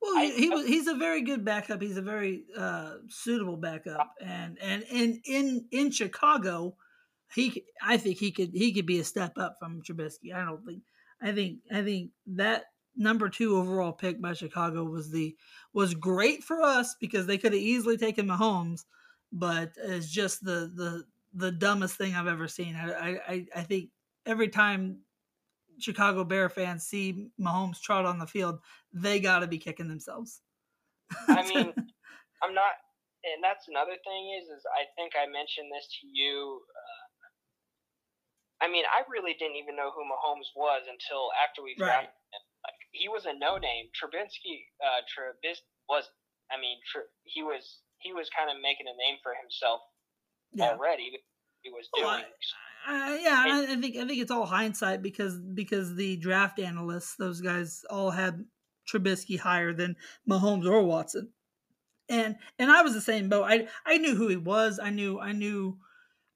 well, 0.00 0.18
I, 0.18 0.26
he 0.26 0.48
was 0.50 0.66
he's 0.66 0.88
a 0.88 0.94
very 0.94 1.22
good 1.22 1.44
backup. 1.44 1.80
He's 1.80 1.96
a 1.96 2.02
very 2.02 2.44
uh, 2.56 2.94
suitable 3.08 3.56
backup, 3.56 4.12
and 4.20 4.58
and 4.60 4.82
in 4.90 5.20
in 5.24 5.66
in 5.70 5.90
Chicago, 5.90 6.76
he 7.36 7.64
I 7.82 7.98
think 7.98 8.18
he 8.18 8.32
could 8.32 8.50
he 8.54 8.72
could 8.72 8.86
be 8.86 8.98
a 8.98 9.04
step 9.04 9.36
up 9.38 9.56
from 9.58 9.82
Trubisky. 9.82 10.34
I 10.34 10.44
don't 10.44 10.64
think 10.64 10.82
I 11.20 11.32
think 11.32 11.58
I 11.70 11.82
think 11.82 12.10
that 12.28 12.64
number 12.96 13.28
two 13.28 13.56
overall 13.56 13.92
pick 13.92 14.20
by 14.20 14.32
Chicago 14.32 14.84
was 14.84 15.10
the 15.10 15.36
was 15.72 15.94
great 15.94 16.42
for 16.42 16.62
us 16.62 16.96
because 16.98 17.26
they 17.26 17.38
could 17.38 17.52
have 17.52 17.62
easily 17.62 17.98
taken 17.98 18.26
Mahomes, 18.26 18.84
but 19.30 19.72
it's 19.76 20.10
just 20.10 20.42
the 20.42 20.72
the 20.74 21.04
the 21.34 21.52
dumbest 21.52 21.96
thing 21.96 22.14
I've 22.14 22.26
ever 22.26 22.48
seen. 22.48 22.74
I 22.74 23.18
I 23.28 23.46
I 23.54 23.62
think 23.62 23.90
every 24.24 24.48
time 24.48 25.00
Chicago 25.78 26.24
Bear 26.24 26.48
fans 26.48 26.84
see 26.84 27.28
Mahomes 27.38 27.80
trot 27.82 28.06
on 28.06 28.18
the 28.18 28.26
field, 28.26 28.60
they 28.94 29.20
got 29.20 29.40
to 29.40 29.46
be 29.46 29.58
kicking 29.58 29.88
themselves. 29.88 30.40
I 31.28 31.42
mean, 31.48 31.72
I'm 32.42 32.54
not, 32.54 32.74
and 33.24 33.44
that's 33.44 33.68
another 33.68 33.96
thing 34.04 34.40
is, 34.40 34.48
is 34.48 34.64
I 34.72 34.88
think 34.96 35.12
I 35.14 35.26
mentioned 35.26 35.68
this 35.72 35.86
to 36.00 36.06
you. 36.10 36.60
I 38.60 38.72
mean, 38.72 38.84
I 38.88 39.04
really 39.12 39.36
didn't 39.36 39.60
even 39.60 39.76
know 39.76 39.92
who 39.92 40.00
Mahomes 40.08 40.48
was 40.56 40.88
until 40.88 41.28
after 41.36 41.60
we 41.60 41.76
right. 41.78 42.08
him. 42.08 42.42
Like, 42.64 42.80
he 42.92 43.08
was 43.08 43.28
a 43.28 43.36
no 43.36 43.60
name. 43.60 43.92
Trubinsky, 43.92 44.72
uh, 44.80 45.04
Trubis 45.04 45.60
was, 45.88 46.08
I 46.50 46.56
mean, 46.56 46.80
Tr- 46.88 47.12
he 47.24 47.42
was 47.42 47.84
he 47.98 48.12
was 48.12 48.28
kind 48.32 48.50
of 48.50 48.56
making 48.62 48.86
a 48.88 48.96
name 48.96 49.18
for 49.22 49.32
himself 49.36 49.80
yeah. 50.52 50.72
already. 50.72 51.10
He 51.62 51.70
was 51.70 51.88
doing. 51.94 52.06
Well, 52.06 52.22
I, 52.86 53.12
uh, 53.12 53.16
yeah, 53.16 53.44
I, 53.46 53.72
I, 53.72 53.76
think 53.80 53.96
I 53.96 54.06
think 54.06 54.22
it's 54.22 54.30
all 54.30 54.46
hindsight 54.46 55.02
because 55.02 55.38
because 55.38 55.94
the 55.96 56.16
draft 56.16 56.58
analysts, 56.58 57.16
those 57.16 57.40
guys, 57.40 57.84
all 57.90 58.10
had 58.10 58.44
Trubisky 58.88 59.38
higher 59.38 59.72
than 59.72 59.96
Mahomes 60.28 60.66
or 60.66 60.82
Watson, 60.82 61.30
and 62.08 62.36
and 62.58 62.70
I 62.70 62.82
was 62.82 62.94
the 62.94 63.00
same 63.00 63.28
boat. 63.28 63.44
I 63.44 63.66
I 63.84 63.98
knew 63.98 64.14
who 64.14 64.28
he 64.28 64.36
was. 64.36 64.78
I 64.82 64.90
knew 64.90 65.18
I 65.18 65.32
knew 65.32 65.78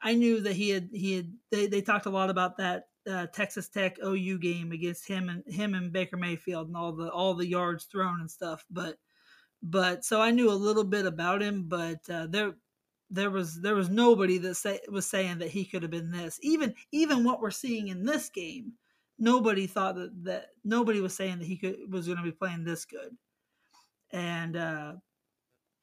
I 0.03 0.15
knew 0.15 0.41
that 0.41 0.55
he 0.55 0.71
had 0.71 0.89
he 0.93 1.15
had 1.17 1.33
they, 1.51 1.67
they 1.67 1.83
talked 1.83 2.07
a 2.07 2.11
lot 2.11 2.31
about 2.31 2.57
that 2.59 2.89
uh, 3.09 3.27
Texas 3.27 3.69
Tech 3.69 3.99
OU 4.05 4.39
game 4.39 4.73
against 4.73 5.07
him 5.07 5.29
and 5.29 5.45
him 5.47 5.75
and 5.75 5.93
Baker 5.93 6.17
Mayfield 6.17 6.69
and 6.69 6.77
all 6.77 6.93
the 6.93 7.11
all 7.11 7.35
the 7.35 7.47
yards 7.47 7.85
thrown 7.85 8.21
and 8.21 8.31
stuff. 8.31 8.65
But 8.71 8.99
but 9.63 10.05
so 10.05 10.21
I 10.21 10.31
knew 10.31 10.51
a 10.51 10.53
little 10.53 10.85
bit 10.85 11.07
about 11.07 11.43
him. 11.43 11.65
But 11.69 12.09
uh, 12.09 12.27
there 12.29 12.55
there 13.11 13.31
was 13.31 13.61
there 13.61 13.75
was 13.75 13.91
nobody 13.91 14.39
that 14.39 14.55
say, 14.55 14.81
was 14.91 15.07
saying 15.07 15.39
that 15.39 15.51
he 15.51 15.65
could 15.65 15.83
have 15.83 15.91
been 15.91 16.11
this. 16.11 16.39
Even 16.43 16.75
even 16.93 17.25
what 17.25 17.41
we're 17.41 17.51
seeing 17.51 17.89
in 17.89 18.05
this 18.05 18.29
game, 18.29 18.73
nobody 19.19 19.67
thought 19.67 19.97
that 19.97 20.25
that 20.25 20.47
nobody 20.65 21.01
was 21.01 21.15
saying 21.15 21.39
that 21.39 21.47
he 21.47 21.57
could 21.57 21.93
was 21.93 22.07
going 22.07 22.19
to 22.19 22.25
be 22.25 22.33
playing 22.33 22.65
this 22.65 22.85
good. 22.85 23.17
And 24.13 24.57
uh, 24.57 24.93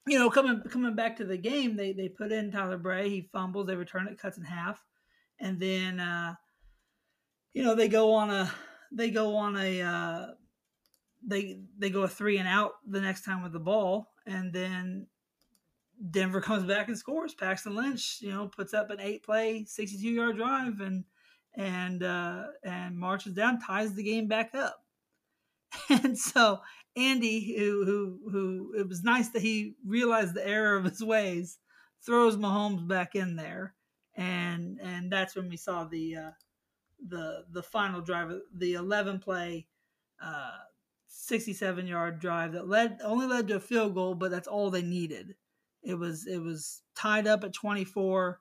you 0.08 0.18
know, 0.18 0.30
coming 0.30 0.62
coming 0.70 0.94
back 0.94 1.16
to 1.16 1.24
the 1.24 1.36
game, 1.36 1.76
they 1.76 1.92
they 1.92 2.08
put 2.08 2.32
in 2.32 2.50
Tyler 2.50 2.78
Bray. 2.78 3.08
He 3.08 3.28
fumbles. 3.32 3.66
They 3.66 3.76
return 3.76 4.08
it, 4.08 4.18
cuts 4.18 4.38
in 4.38 4.44
half, 4.44 4.82
and 5.38 5.60
then 5.60 6.00
uh, 6.00 6.34
you 7.52 7.62
know 7.62 7.74
they 7.74 7.88
go 7.88 8.14
on 8.14 8.30
a 8.30 8.50
they 8.90 9.10
go 9.10 9.36
on 9.36 9.56
a 9.56 9.82
uh, 9.82 10.26
they 11.26 11.60
they 11.78 11.90
go 11.90 12.02
a 12.02 12.08
three 12.08 12.38
and 12.38 12.48
out 12.48 12.72
the 12.86 13.00
next 13.00 13.24
time 13.24 13.42
with 13.42 13.52
the 13.52 13.58
ball, 13.58 14.12
and 14.26 14.52
then 14.52 15.06
Denver 16.10 16.40
comes 16.40 16.64
back 16.64 16.88
and 16.88 16.96
scores. 16.96 17.34
Paxton 17.34 17.74
Lynch, 17.74 18.18
you 18.20 18.30
know, 18.30 18.48
puts 18.48 18.72
up 18.72 18.90
an 18.90 19.00
eight 19.00 19.24
play, 19.24 19.64
62 19.64 20.08
yard 20.08 20.36
drive 20.36 20.80
and 20.80 21.04
and 21.54 22.02
uh, 22.02 22.44
and 22.62 22.96
marches 22.96 23.34
down, 23.34 23.60
ties 23.60 23.94
the 23.94 24.02
game 24.02 24.28
back 24.28 24.54
up. 24.54 24.84
And 25.90 26.18
so 26.18 26.60
Andy, 26.96 27.56
who 27.56 27.84
who 27.84 28.30
who 28.30 28.74
it 28.78 28.88
was 28.88 29.02
nice 29.02 29.28
that 29.30 29.42
he 29.42 29.74
realized 29.86 30.34
the 30.34 30.46
error 30.46 30.76
of 30.76 30.84
his 30.84 31.02
ways, 31.02 31.58
throws 32.04 32.36
Mahomes 32.36 32.86
back 32.86 33.14
in 33.14 33.36
there, 33.36 33.74
and 34.16 34.78
and 34.82 35.12
that's 35.12 35.36
when 35.36 35.48
we 35.48 35.56
saw 35.56 35.84
the 35.84 36.16
uh, 36.16 36.30
the 37.06 37.44
the 37.50 37.62
final 37.62 38.00
drive, 38.00 38.32
the 38.54 38.74
11 38.74 39.20
play, 39.20 39.66
uh, 40.22 40.58
67 41.08 41.86
yard 41.86 42.20
drive 42.20 42.52
that 42.52 42.68
led 42.68 42.98
only 43.04 43.26
led 43.26 43.48
to 43.48 43.56
a 43.56 43.60
field 43.60 43.94
goal, 43.94 44.14
but 44.14 44.30
that's 44.30 44.48
all 44.48 44.70
they 44.70 44.82
needed 44.82 45.34
it 45.82 45.94
was 45.94 46.26
it 46.26 46.38
was 46.38 46.82
tied 46.94 47.26
up 47.26 47.44
at 47.44 47.52
24. 47.52 48.38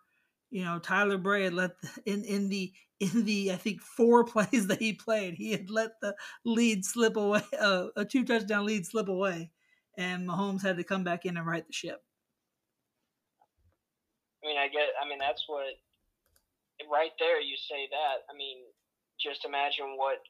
You 0.49 0.63
know, 0.63 0.79
Tyler 0.79 1.17
Bray 1.17 1.43
had 1.43 1.53
let 1.53 1.79
the, 1.81 1.89
in 2.05 2.23
in 2.23 2.49
the 2.49 2.71
in 2.99 3.25
the 3.25 3.51
I 3.51 3.55
think 3.55 3.81
four 3.81 4.23
plays 4.25 4.67
that 4.67 4.79
he 4.79 4.93
played, 4.93 5.35
he 5.35 5.51
had 5.51 5.69
let 5.69 5.99
the 6.01 6.15
lead 6.45 6.85
slip 6.85 7.17
away, 7.17 7.41
uh, 7.59 7.87
a 7.95 8.05
two 8.05 8.23
touchdown 8.23 8.65
lead 8.65 8.85
slip 8.85 9.07
away, 9.07 9.51
and 9.97 10.27
Mahomes 10.27 10.61
had 10.61 10.77
to 10.77 10.83
come 10.83 11.03
back 11.03 11.25
in 11.25 11.37
and 11.37 11.45
right 11.45 11.65
the 11.65 11.73
ship. 11.73 12.03
I 14.43 14.47
mean, 14.47 14.57
I 14.57 14.67
get. 14.67 14.89
I 15.03 15.07
mean, 15.07 15.19
that's 15.19 15.43
what. 15.47 15.65
Right 16.91 17.11
there, 17.17 17.41
you 17.41 17.57
say 17.57 17.89
that. 17.89 18.29
I 18.29 18.37
mean, 18.37 18.57
just 19.19 19.45
imagine 19.45 19.97
what 19.97 20.21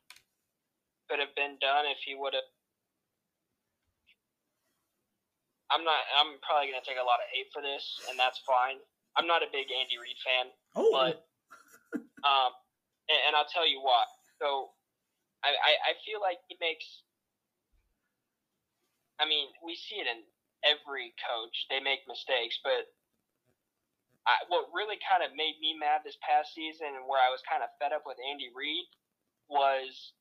could 1.10 1.20
have 1.20 1.36
been 1.36 1.60
done 1.60 1.84
if 1.92 2.00
he 2.08 2.16
would 2.16 2.34
have 2.34 2.48
I'm 5.72 5.84
not. 5.84 6.00
I'm 6.20 6.40
probably 6.40 6.72
gonna 6.72 6.86
take 6.86 7.00
a 7.00 7.04
lot 7.04 7.20
of 7.20 7.28
hate 7.32 7.52
for 7.52 7.62
this, 7.62 8.00
and 8.10 8.18
that's 8.18 8.40
fine. 8.48 8.80
I'm 9.18 9.26
not 9.26 9.42
a 9.42 9.50
big 9.50 9.68
Andy 9.74 9.98
Reid 9.98 10.20
fan, 10.22 10.54
oh. 10.78 10.94
but 10.94 11.26
um, 12.22 12.54
and, 13.10 13.20
and, 13.28 13.34
I'll 13.34 13.50
tell 13.50 13.66
you 13.66 13.82
why. 13.82 14.06
So, 14.38 14.70
I, 15.42 15.58
I 15.58 15.72
I 15.90 15.92
feel 16.06 16.22
like 16.22 16.38
he 16.48 16.56
makes. 16.62 16.86
I 19.18 19.26
mean, 19.26 19.50
we 19.66 19.74
see 19.74 19.98
it 19.98 20.06
in 20.06 20.22
every 20.62 21.18
coach. 21.18 21.66
They 21.74 21.82
make 21.82 22.06
mistakes, 22.06 22.62
but 22.62 22.94
I, 24.30 24.46
what 24.54 24.70
really 24.70 25.02
kind 25.02 25.26
of 25.26 25.34
made 25.34 25.58
me 25.58 25.74
mad 25.74 26.06
this 26.06 26.22
past 26.22 26.54
season, 26.54 26.94
and 26.94 27.10
where 27.10 27.18
I 27.18 27.34
was 27.34 27.42
kind 27.50 27.66
of 27.66 27.74
fed 27.82 27.98
up 27.98 28.06
with 28.06 28.22
Andy 28.22 28.54
Reid, 28.54 28.86
was 29.50 30.14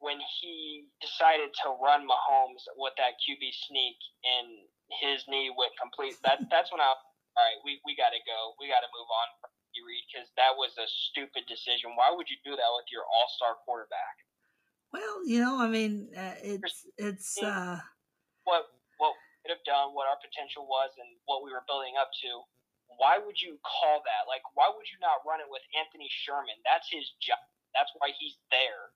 when 0.00 0.18
he 0.40 0.88
decided 1.00 1.54
to 1.62 1.76
run 1.80 2.04
Mahomes 2.04 2.66
with 2.76 2.92
that 2.98 3.16
QB 3.22 3.42
sneak 3.68 3.96
and 4.26 4.68
his 5.00 5.24
knee 5.28 5.52
went 5.56 5.72
complete. 5.80 6.16
That 6.24 6.46
that's 6.50 6.70
when 6.70 6.80
I 6.80 6.94
all 7.36 7.44
right, 7.44 7.60
we, 7.62 7.78
we 7.84 7.92
got 7.94 8.16
to 8.16 8.22
go. 8.24 8.56
We 8.56 8.72
got 8.72 8.80
to 8.80 8.90
move 8.90 9.08
on. 9.08 9.52
Andy 9.76 9.84
Reid 9.84 10.04
because 10.08 10.32
that 10.40 10.56
was 10.56 10.72
a 10.80 10.88
stupid 10.88 11.44
decision. 11.44 11.92
Why 11.96 12.08
would 12.08 12.32
you 12.32 12.40
do 12.40 12.56
that 12.56 12.70
with 12.80 12.88
your 12.88 13.04
All 13.04 13.28
Star 13.36 13.60
quarterback? 13.64 14.24
Well, 14.92 15.20
you 15.28 15.44
know, 15.44 15.60
I 15.60 15.68
mean, 15.68 16.08
uh, 16.16 16.40
it's 16.40 16.88
it's 16.96 17.36
uh, 17.42 17.76
what 18.48 18.72
what 18.96 19.12
we 19.12 19.28
could 19.44 19.52
have 19.52 19.66
done, 19.68 19.92
what 19.92 20.08
our 20.08 20.16
potential 20.16 20.64
was, 20.64 20.96
and 20.96 21.08
what 21.28 21.44
we 21.44 21.52
were 21.52 21.64
building 21.68 22.00
up 22.00 22.08
to. 22.24 22.40
Why 22.96 23.20
would 23.20 23.36
you 23.36 23.60
call 23.60 24.00
that? 24.08 24.24
Like, 24.24 24.46
why 24.56 24.72
would 24.72 24.88
you 24.88 24.96
not 25.04 25.20
run 25.28 25.42
it 25.44 25.50
with 25.52 25.60
Anthony 25.76 26.08
Sherman? 26.08 26.56
That's 26.64 26.88
his 26.88 27.04
job. 27.20 27.42
That's 27.76 27.92
why 28.00 28.16
he's 28.16 28.40
there. 28.48 28.94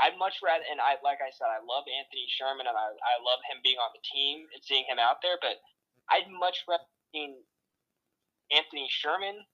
I'd 0.00 0.16
much 0.16 0.40
rather, 0.40 0.64
and 0.64 0.80
I 0.80 0.96
like 1.04 1.20
I 1.20 1.28
said, 1.34 1.52
I 1.52 1.60
love 1.60 1.84
Anthony 1.84 2.24
Sherman, 2.32 2.64
and 2.64 2.78
I 2.78 2.88
I 2.88 3.14
love 3.20 3.44
him 3.44 3.60
being 3.60 3.76
on 3.76 3.92
the 3.92 4.00
team 4.00 4.48
and 4.54 4.64
seeing 4.64 4.88
him 4.88 4.96
out 4.96 5.20
there. 5.20 5.36
But 5.42 5.60
I'd 6.08 6.30
much 6.30 6.64
rather 6.64 6.88
seen 7.12 7.44
Anthony 8.52 8.86
Sherman 8.90 9.44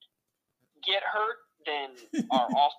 get 0.84 1.02
hurt 1.02 1.38
then 1.66 1.90
our 2.30 2.48
all 2.56 2.72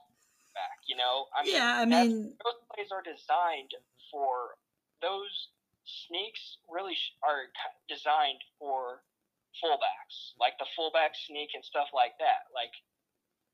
back. 0.53 0.83
You 0.87 0.97
know, 0.97 1.27
I 1.31 1.43
mean, 1.43 1.55
yeah, 1.55 1.79
I 1.79 1.85
mean, 1.85 2.35
those 2.43 2.59
plays 2.73 2.91
are 2.91 3.03
designed 3.03 3.71
for 4.11 4.59
those 5.01 5.51
sneaks. 5.85 6.59
Really 6.67 6.97
are 7.23 7.47
designed 7.87 8.41
for 8.59 9.03
fullbacks, 9.59 10.35
like 10.39 10.55
the 10.59 10.67
fullback 10.75 11.15
sneak 11.15 11.51
and 11.55 11.63
stuff 11.63 11.91
like 11.95 12.15
that. 12.19 12.51
Like 12.53 12.73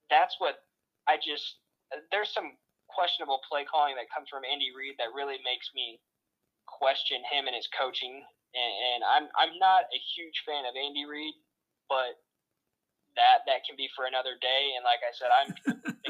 that's 0.09 0.35
what 0.39 0.65
I 1.07 1.17
just. 1.17 1.61
There's 2.11 2.33
some 2.35 2.59
questionable 2.91 3.39
play 3.47 3.63
calling 3.63 3.95
that 3.95 4.11
comes 4.11 4.27
from 4.27 4.43
Andy 4.43 4.75
Reid 4.75 4.99
that 4.99 5.15
really 5.15 5.39
makes 5.47 5.71
me 5.71 6.03
question 6.67 7.23
him 7.31 7.47
and 7.47 7.55
his 7.55 7.69
coaching. 7.71 8.19
And, 8.51 8.73
and 8.91 9.01
I'm 9.05 9.25
I'm 9.37 9.55
not 9.59 9.87
a 9.93 9.99
huge 10.17 10.43
fan 10.43 10.65
of 10.67 10.75
Andy 10.75 11.05
Reid, 11.05 11.35
but 11.87 12.19
that 13.17 13.43
that 13.49 13.65
can 13.65 13.75
be 13.75 13.89
for 13.97 14.05
another 14.05 14.37
day. 14.39 14.77
And 14.77 14.85
like 14.85 15.01
I 15.01 15.11
said, 15.11 15.33
I'm 15.33 15.49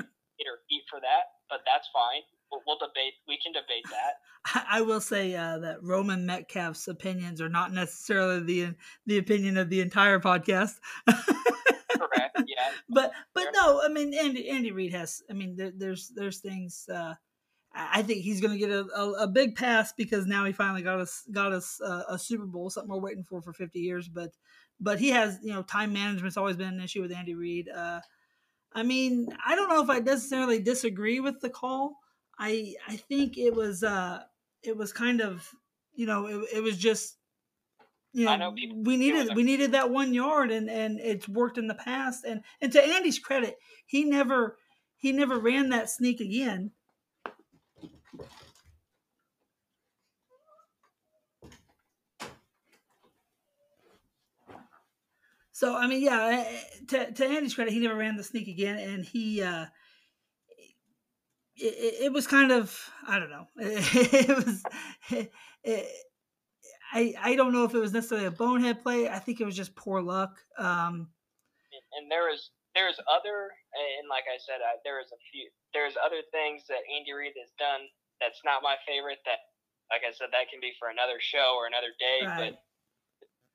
or 0.47 0.63
eat 0.71 0.83
for 0.89 0.99
that, 0.99 1.35
but 1.49 1.59
that's 1.65 1.87
fine. 1.91 2.21
We'll, 2.51 2.61
we'll 2.65 2.79
debate. 2.79 3.13
We 3.27 3.39
can 3.43 3.51
debate 3.51 3.83
that. 3.91 4.63
I 4.69 4.81
will 4.81 5.01
say 5.01 5.35
uh, 5.35 5.57
that 5.59 5.83
Roman 5.83 6.25
Metcalf's 6.25 6.87
opinions 6.87 7.41
are 7.41 7.49
not 7.49 7.73
necessarily 7.73 8.43
the 8.43 8.75
the 9.05 9.17
opinion 9.17 9.57
of 9.57 9.69
the 9.69 9.81
entire 9.81 10.19
podcast. 10.19 10.75
Correct. 11.07 12.37
Yeah. 12.47 12.69
But 12.87 13.11
but 13.33 13.47
no, 13.53 13.81
I 13.83 13.89
mean 13.89 14.13
Andy 14.13 14.49
Andy 14.49 14.71
Reid 14.71 14.93
has. 14.93 15.21
I 15.29 15.33
mean 15.33 15.55
there, 15.57 15.71
there's 15.75 16.11
there's 16.15 16.39
things. 16.39 16.87
Uh, 16.91 17.15
I 17.75 18.01
think 18.01 18.21
he's 18.21 18.41
going 18.41 18.53
to 18.53 18.59
get 18.59 18.71
a, 18.71 18.85
a, 18.95 19.11
a, 19.23 19.27
big 19.27 19.55
pass 19.55 19.93
because 19.93 20.25
now 20.25 20.45
he 20.45 20.51
finally 20.51 20.81
got 20.81 20.99
us 20.99 21.23
got 21.31 21.51
us 21.51 21.79
uh, 21.81 22.03
a 22.09 22.17
Super 22.17 22.45
Bowl, 22.45 22.69
something 22.69 22.89
we're 22.89 22.99
waiting 22.99 23.23
for 23.23 23.41
for 23.41 23.53
50 23.53 23.79
years. 23.79 24.07
But 24.07 24.31
but 24.79 24.99
he 24.99 25.09
has 25.09 25.39
you 25.41 25.53
know 25.53 25.63
time 25.63 25.93
management's 25.93 26.37
always 26.37 26.55
been 26.55 26.73
an 26.73 26.81
issue 26.81 27.01
with 27.01 27.11
Andy 27.11 27.35
Reid. 27.35 27.69
Uh, 27.69 28.01
I 28.73 28.83
mean, 28.83 29.27
I 29.45 29.55
don't 29.55 29.69
know 29.69 29.83
if 29.83 29.89
I 29.89 29.99
necessarily 29.99 30.59
disagree 30.59 31.19
with 31.19 31.39
the 31.41 31.49
call. 31.49 31.97
I 32.37 32.75
I 32.87 32.95
think 32.95 33.37
it 33.37 33.55
was 33.55 33.83
uh 33.83 34.21
it 34.63 34.77
was 34.77 34.93
kind 34.93 35.21
of 35.21 35.49
you 35.93 36.05
know 36.05 36.27
it, 36.27 36.57
it 36.57 36.63
was 36.63 36.77
just 36.77 37.17
you 38.13 38.25
know, 38.25 38.35
know 38.35 38.55
we 38.75 38.97
needed 38.97 39.35
we 39.35 39.43
needed 39.43 39.73
that 39.73 39.89
one 39.89 40.13
yard 40.13 40.51
and 40.51 40.69
and 40.69 40.99
it's 40.99 41.27
worked 41.27 41.57
in 41.57 41.67
the 41.67 41.75
past 41.75 42.23
and 42.25 42.41
and 42.61 42.71
to 42.71 42.83
Andy's 42.83 43.19
credit 43.19 43.57
he 43.85 44.05
never 44.05 44.57
he 44.95 45.11
never 45.11 45.37
ran 45.37 45.69
that 45.69 45.89
sneak 45.89 46.19
again 46.19 46.71
So 55.57 55.73
I 55.73 55.87
mean, 55.89 56.05
yeah. 56.05 56.21
Eh, 56.21 56.45
eh, 56.45 56.85
to, 56.89 57.11
to 57.13 57.25
Andy's 57.25 57.55
credit, 57.55 57.73
he 57.73 57.79
never 57.79 57.97
ran 57.97 58.13
the 58.15 58.21
sneak 58.21 58.47
again, 58.47 58.77
and 58.77 59.01
he 59.03 59.41
uh, 59.41 59.65
it, 61.57 62.05
it 62.05 62.13
was 62.13 62.27
kind 62.27 62.51
of 62.51 62.77
I 63.07 63.17
don't 63.17 63.33
know. 63.33 63.47
It, 63.57 64.29
was 64.29 64.61
it, 65.65 65.89
I 66.93 67.15
I 67.17 67.35
don't 67.35 67.53
know 67.53 67.63
if 67.63 67.73
it 67.73 67.81
was 67.81 67.91
necessarily 67.91 68.27
a 68.27 68.37
bonehead 68.37 68.83
play. 68.83 69.09
I 69.09 69.17
think 69.17 69.41
it 69.41 69.49
was 69.49 69.57
just 69.57 69.73
poor 69.73 69.99
luck. 69.99 70.37
Um, 70.59 71.09
and 71.97 72.05
there 72.11 72.31
is 72.31 72.51
there's 72.75 73.01
other 73.09 73.49
and 73.73 74.05
like 74.13 74.29
I 74.29 74.37
said, 74.37 74.61
uh, 74.61 74.77
there 74.85 75.01
is 75.01 75.09
a 75.09 75.17
few 75.33 75.49
there's 75.73 75.97
other 75.97 76.21
things 76.29 76.69
that 76.69 76.85
Andy 76.85 77.17
Reid 77.17 77.33
has 77.33 77.49
done 77.57 77.89
that's 78.21 78.45
not 78.45 78.61
my 78.61 78.77
favorite. 78.85 79.25
That 79.25 79.41
like 79.89 80.05
I 80.05 80.13
said, 80.13 80.29
that 80.37 80.53
can 80.53 80.61
be 80.61 80.77
for 80.77 80.93
another 80.93 81.17
show 81.17 81.57
or 81.57 81.65
another 81.65 81.97
day. 81.97 82.21
Right. 82.21 82.53
But 82.53 82.61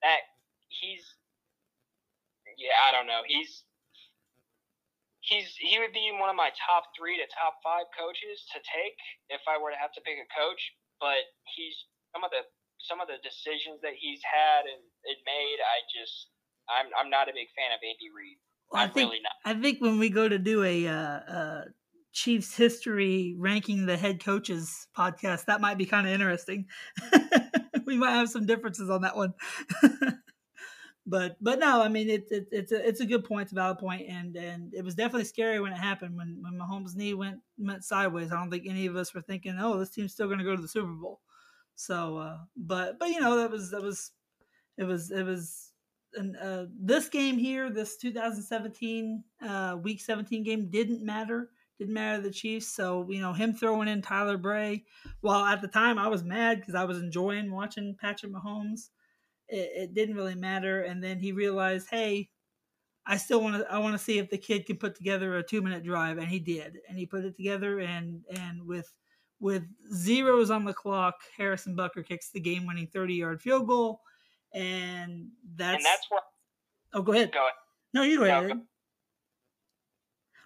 that 0.02 0.26
he's 0.66 1.06
yeah, 2.58 2.76
I 2.88 2.92
don't 2.92 3.06
know. 3.06 3.22
He's 3.26 3.64
he's 5.22 5.54
he 5.58 5.78
would 5.78 5.94
be 5.94 6.10
one 6.18 6.28
of 6.28 6.36
my 6.36 6.50
top 6.58 6.90
three 6.98 7.16
to 7.16 7.26
top 7.30 7.62
five 7.62 7.86
coaches 7.94 8.44
to 8.52 8.58
take 8.60 8.98
if 9.30 9.42
I 9.46 9.56
were 9.56 9.70
to 9.70 9.80
have 9.80 9.94
to 9.94 10.02
pick 10.02 10.18
a 10.18 10.28
coach. 10.34 10.62
But 11.00 11.22
he's 11.56 11.74
some 12.14 12.22
of 12.22 12.30
the 12.30 12.44
some 12.82 13.00
of 13.00 13.06
the 13.06 13.18
decisions 13.22 13.80
that 13.82 13.94
he's 13.94 14.20
had 14.26 14.66
and, 14.66 14.82
and 14.82 15.18
made. 15.24 15.58
I 15.62 15.82
just 15.90 16.30
I'm 16.68 16.90
I'm 16.98 17.10
not 17.10 17.30
a 17.30 17.34
big 17.34 17.48
fan 17.54 17.70
of 17.72 17.80
Andy 17.80 18.10
Reid. 18.10 18.38
Well, 18.70 18.82
I 18.82 18.88
think, 18.88 19.10
really 19.10 19.22
not. 19.22 19.36
I 19.44 19.60
think 19.60 19.80
when 19.80 19.98
we 19.98 20.10
go 20.10 20.28
to 20.28 20.38
do 20.38 20.64
a 20.64 20.88
uh, 20.88 21.20
uh, 21.28 21.62
Chiefs 22.12 22.56
history 22.56 23.36
ranking 23.38 23.86
the 23.86 23.96
head 23.96 24.24
coaches 24.24 24.86
podcast, 24.96 25.46
that 25.46 25.60
might 25.60 25.78
be 25.78 25.86
kind 25.86 26.06
of 26.06 26.12
interesting. 26.12 26.66
we 27.86 27.96
might 27.96 28.12
have 28.12 28.30
some 28.30 28.46
differences 28.46 28.90
on 28.90 29.02
that 29.02 29.16
one. 29.16 29.34
but 31.06 31.36
but 31.40 31.58
no, 31.58 31.82
I 31.82 31.88
mean 31.88 32.08
it's 32.08 32.30
it, 32.30 32.48
it's 32.52 32.72
a 32.72 32.86
it's 32.86 33.00
a 33.00 33.06
good 33.06 33.24
point, 33.24 33.42
it's 33.42 33.52
a 33.52 33.56
valid 33.56 33.78
point, 33.78 34.08
and 34.08 34.36
and 34.36 34.72
it 34.72 34.84
was 34.84 34.94
definitely 34.94 35.24
scary 35.24 35.60
when 35.60 35.72
it 35.72 35.78
happened 35.78 36.16
when 36.16 36.38
when 36.42 36.58
Mahomes' 36.58 36.94
knee 36.94 37.14
went 37.14 37.40
went 37.58 37.84
sideways. 37.84 38.30
I 38.30 38.36
don't 38.36 38.50
think 38.50 38.66
any 38.68 38.86
of 38.86 38.96
us 38.96 39.12
were 39.12 39.20
thinking, 39.20 39.56
oh, 39.60 39.78
this 39.78 39.90
team's 39.90 40.12
still 40.12 40.26
going 40.26 40.38
to 40.38 40.44
go 40.44 40.54
to 40.54 40.62
the 40.62 40.68
Super 40.68 40.92
Bowl. 40.92 41.20
So, 41.74 42.18
uh, 42.18 42.38
but 42.56 42.98
but 42.98 43.08
you 43.08 43.20
know 43.20 43.36
that 43.36 43.50
was 43.50 43.70
that 43.72 43.82
was 43.82 44.12
it 44.78 44.84
was 44.84 45.10
it 45.10 45.24
was 45.24 45.72
and 46.14 46.36
uh, 46.36 46.66
this 46.78 47.08
game 47.08 47.38
here, 47.38 47.70
this 47.70 47.96
2017 47.96 49.24
uh, 49.46 49.78
Week 49.82 50.00
17 50.00 50.42
game 50.42 50.70
didn't 50.70 51.02
matter. 51.02 51.50
Didn't 51.78 51.94
matter 51.94 52.22
to 52.22 52.28
the 52.28 52.34
Chiefs. 52.34 52.68
So 52.68 53.06
you 53.08 53.20
know 53.20 53.32
him 53.32 53.54
throwing 53.54 53.88
in 53.88 54.02
Tyler 54.02 54.36
Bray. 54.36 54.84
While 55.20 55.44
at 55.44 55.62
the 55.62 55.68
time 55.68 55.98
I 55.98 56.08
was 56.08 56.22
mad 56.22 56.60
because 56.60 56.74
I 56.74 56.84
was 56.84 56.98
enjoying 56.98 57.50
watching 57.50 57.96
Patrick 58.00 58.32
Mahomes 58.32 58.90
it, 59.48 59.70
it 59.74 59.94
didn't 59.94 60.16
really 60.16 60.34
matter. 60.34 60.82
And 60.82 61.02
then 61.02 61.18
he 61.18 61.32
realized, 61.32 61.88
hey, 61.90 62.30
I 63.06 63.16
still 63.16 63.40
want 63.40 63.56
to 63.56 63.72
I 63.72 63.78
want 63.78 63.94
to 63.94 64.02
see 64.02 64.18
if 64.18 64.30
the 64.30 64.38
kid 64.38 64.66
can 64.66 64.76
put 64.76 64.94
together 64.94 65.36
a 65.36 65.42
two 65.42 65.60
minute 65.60 65.84
drive, 65.84 66.18
and 66.18 66.28
he 66.28 66.38
did, 66.38 66.78
and 66.88 66.96
he 66.96 67.06
put 67.06 67.24
it 67.24 67.36
together, 67.36 67.80
and 67.80 68.22
and 68.30 68.64
with 68.66 68.92
with 69.40 69.64
zeros 69.92 70.50
on 70.50 70.64
the 70.64 70.72
clock, 70.72 71.16
Harrison 71.36 71.76
Butker 71.76 72.06
kicks 72.06 72.30
the 72.30 72.40
game 72.40 72.66
winning 72.66 72.86
thirty 72.86 73.14
yard 73.14 73.42
field 73.42 73.66
goal, 73.66 74.00
and 74.54 75.28
that's 75.56 75.76
and 75.76 75.84
that's 75.84 76.06
what. 76.08 76.22
Oh, 76.94 77.02
go 77.02 77.12
ahead. 77.12 77.32
Go 77.32 77.40
ahead. 77.40 77.52
No, 77.94 78.02
you 78.02 78.18
go 78.18 78.24
ahead. 78.24 78.48
No, 78.48 78.54
go. 78.54 78.60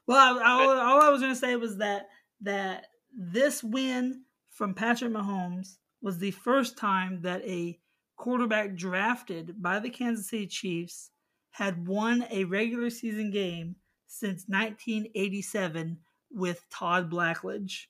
Well, 0.06 0.38
I, 0.38 0.40
I, 0.40 0.90
all 0.92 1.02
I 1.02 1.08
was 1.10 1.20
going 1.20 1.32
to 1.32 1.38
say 1.38 1.56
was 1.56 1.78
that 1.78 2.06
that 2.40 2.86
this 3.12 3.62
win 3.62 4.22
from 4.50 4.72
Patrick 4.72 5.12
Mahomes 5.12 5.76
was 6.00 6.18
the 6.18 6.30
first 6.30 6.78
time 6.78 7.20
that 7.22 7.42
a 7.42 7.78
quarterback 8.16 8.74
drafted 8.74 9.62
by 9.62 9.78
the 9.78 9.90
Kansas 9.90 10.28
City 10.28 10.46
Chiefs 10.46 11.10
had 11.50 11.86
won 11.86 12.26
a 12.30 12.44
regular 12.44 12.90
season 12.90 13.30
game 13.30 13.76
since 14.06 14.44
1987 14.48 15.98
with 16.30 16.64
Todd 16.70 17.10
Blackledge. 17.10 17.86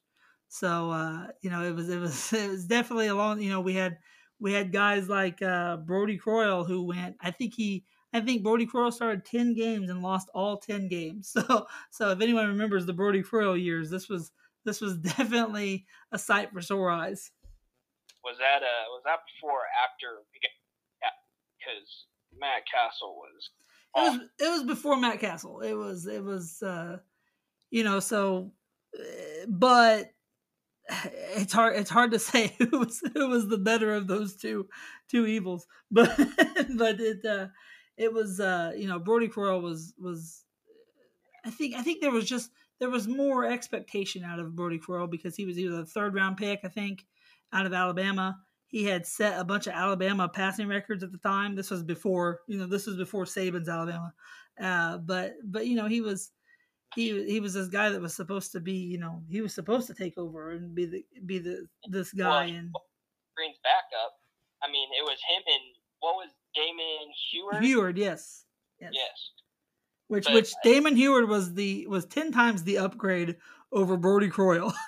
So 0.48 0.90
uh, 0.90 1.26
you 1.42 1.50
know 1.50 1.64
it 1.64 1.74
was 1.74 1.88
it 1.88 1.98
was 1.98 2.32
it 2.32 2.48
was 2.48 2.66
definitely 2.66 3.08
a 3.08 3.14
long 3.14 3.40
you 3.40 3.50
know 3.50 3.60
we 3.60 3.74
had 3.74 3.98
we 4.38 4.52
had 4.52 4.72
guys 4.72 5.08
like 5.08 5.42
uh, 5.42 5.78
Brodie 5.78 6.18
Croyle 6.18 6.64
who 6.64 6.84
went 6.84 7.16
I 7.20 7.30
think 7.30 7.54
he 7.54 7.84
I 8.12 8.20
think 8.20 8.42
Brodie 8.42 8.66
Croyle 8.66 8.92
started 8.92 9.24
10 9.24 9.54
games 9.54 9.90
and 9.90 10.00
lost 10.00 10.30
all 10.34 10.56
10 10.58 10.88
games. 10.88 11.34
So 11.46 11.66
so 11.90 12.10
if 12.10 12.20
anyone 12.20 12.46
remembers 12.48 12.86
the 12.86 12.92
Brodie 12.92 13.22
Croyle 13.22 13.56
years 13.56 13.90
this 13.90 14.08
was 14.08 14.32
this 14.64 14.80
was 14.80 14.96
definitely 15.16 15.86
a 16.12 16.18
sight 16.18 16.52
for 16.52 16.60
sore 16.60 16.90
eyes 16.90 17.30
was 18.26 18.38
that 18.38 18.66
uh 18.66 18.90
was 18.90 19.02
that 19.04 19.20
before 19.30 19.62
or 19.62 19.70
after 19.86 20.26
because 21.58 22.06
Matt 22.38 22.66
Cassel 22.66 23.14
was 23.14 23.50
it 23.94 24.00
was 24.00 24.20
it 24.40 24.50
was 24.50 24.62
before 24.64 24.96
Matt 24.96 25.20
Cassel. 25.20 25.60
It 25.60 25.74
was 25.74 26.06
it 26.06 26.22
was 26.22 26.60
uh 26.62 26.98
you 27.70 27.84
know 27.84 28.00
so 28.00 28.52
uh, 28.98 29.46
but 29.48 30.10
it's 31.36 31.52
hard 31.52 31.76
it's 31.76 31.90
hard 31.90 32.10
to 32.10 32.18
say 32.30 32.54
who 32.58 32.80
was 32.80 33.00
who 33.14 33.28
was 33.28 33.48
the 33.48 33.58
better 33.58 33.94
of 33.94 34.08
those 34.08 34.36
two 34.36 34.68
two 35.08 35.26
evils 35.26 35.66
but 35.90 36.14
but 36.76 37.00
it 37.00 37.24
uh 37.24 37.46
it 37.96 38.12
was 38.12 38.40
uh 38.40 38.72
you 38.76 38.88
know 38.88 38.98
Brodie 38.98 39.28
Croyle 39.28 39.60
was 39.60 39.94
was 39.98 40.42
I 41.44 41.50
think 41.50 41.76
I 41.76 41.82
think 41.82 42.00
there 42.00 42.10
was 42.10 42.24
just 42.24 42.50
there 42.80 42.90
was 42.90 43.06
more 43.06 43.46
expectation 43.46 44.24
out 44.24 44.40
of 44.40 44.56
Brodie 44.56 44.78
Croyle 44.78 45.06
because 45.06 45.36
he 45.36 45.46
was 45.46 45.58
either 45.58 45.80
a 45.80 45.86
third 45.86 46.14
round 46.14 46.36
pick 46.36 46.60
I 46.64 46.68
think 46.68 47.06
out 47.56 47.66
of 47.66 47.72
Alabama, 47.72 48.38
he 48.66 48.84
had 48.84 49.06
set 49.06 49.40
a 49.40 49.44
bunch 49.44 49.66
of 49.66 49.72
Alabama 49.72 50.28
passing 50.28 50.68
records 50.68 51.02
at 51.02 51.12
the 51.12 51.18
time. 51.18 51.54
This 51.54 51.70
was 51.70 51.82
before, 51.82 52.40
you 52.46 52.58
know, 52.58 52.66
this 52.66 52.86
was 52.86 52.96
before 52.96 53.24
Saban's 53.24 53.68
Alabama. 53.68 54.12
Uh, 54.60 54.98
but 54.98 55.34
but 55.44 55.66
you 55.66 55.76
know, 55.76 55.86
he 55.86 56.00
was 56.00 56.30
he 56.94 57.24
he 57.26 57.40
was 57.40 57.54
this 57.54 57.68
guy 57.68 57.88
that 57.90 58.00
was 58.00 58.14
supposed 58.14 58.52
to 58.52 58.60
be, 58.60 58.74
you 58.74 58.98
know, 58.98 59.22
he 59.30 59.40
was 59.40 59.54
supposed 59.54 59.86
to 59.86 59.94
take 59.94 60.18
over 60.18 60.50
and 60.50 60.74
be 60.74 60.86
the 60.86 61.04
be 61.24 61.38
the 61.38 61.66
this 61.88 62.12
guy 62.12 62.46
well, 62.46 62.54
and 62.54 62.74
Green's 63.36 63.58
backup. 63.62 64.12
I 64.62 64.70
mean, 64.70 64.88
it 64.98 65.04
was 65.04 65.18
him 65.28 65.42
and 65.46 65.76
what 66.00 66.16
was 66.16 66.28
Damon 66.54 67.12
Huard? 67.32 67.62
Huard, 67.62 67.98
yes. 67.98 68.44
Yes. 68.80 68.90
yes. 68.92 69.30
Which 70.08 70.24
but, 70.24 70.34
which 70.34 70.52
Damon 70.62 70.96
Huard 70.96 71.28
was 71.28 71.54
the 71.54 71.86
was 71.86 72.04
ten 72.06 72.32
times 72.32 72.64
the 72.64 72.78
upgrade 72.78 73.36
over 73.72 73.96
Brodie 73.96 74.28
Croyle. 74.28 74.74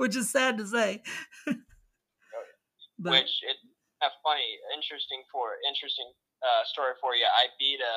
which 0.00 0.16
is 0.16 0.30
sad 0.30 0.56
to 0.56 0.66
say. 0.66 1.02
but, 3.00 3.12
which 3.16 3.32
it 3.42 3.56
a 4.00 4.08
funny, 4.24 4.48
interesting 4.72 5.20
for 5.28 5.60
interesting 5.68 6.08
uh, 6.40 6.64
story 6.68 6.96
for 7.00 7.12
you. 7.16 7.24
I 7.24 7.52
beat 7.60 7.80
a 7.80 7.96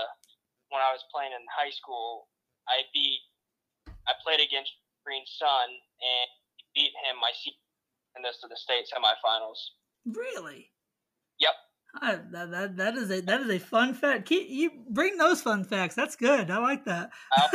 when 0.72 0.84
I 0.84 0.92
was 0.92 1.04
playing 1.12 1.32
in 1.32 1.44
high 1.52 1.72
school. 1.72 2.28
I 2.68 2.88
beat 2.92 3.20
I 4.08 4.16
played 4.24 4.40
against 4.44 4.72
Green 5.04 5.24
Sun 5.28 5.68
and 5.72 6.28
beat 6.76 6.92
him 7.08 7.20
my 7.20 7.32
in 8.16 8.24
this 8.24 8.40
to 8.42 8.48
the 8.48 8.58
state 8.58 8.88
semifinals. 8.92 9.60
Really? 10.06 10.72
Yep. 11.40 11.56
I, 12.02 12.16
that, 12.32 12.52
that 12.52 12.78
that 12.78 12.96
is 12.96 13.12
a 13.12 13.22
that 13.22 13.42
is 13.42 13.50
a 13.50 13.60
fun 13.60 13.94
fact. 13.94 14.26
Keep, 14.26 14.50
you 14.50 14.72
bring 14.90 15.18
those 15.18 15.42
fun 15.42 15.64
facts. 15.64 15.96
That's 15.96 16.16
good. 16.16 16.50
I 16.50 16.58
like 16.58 16.86
that. 16.86 17.12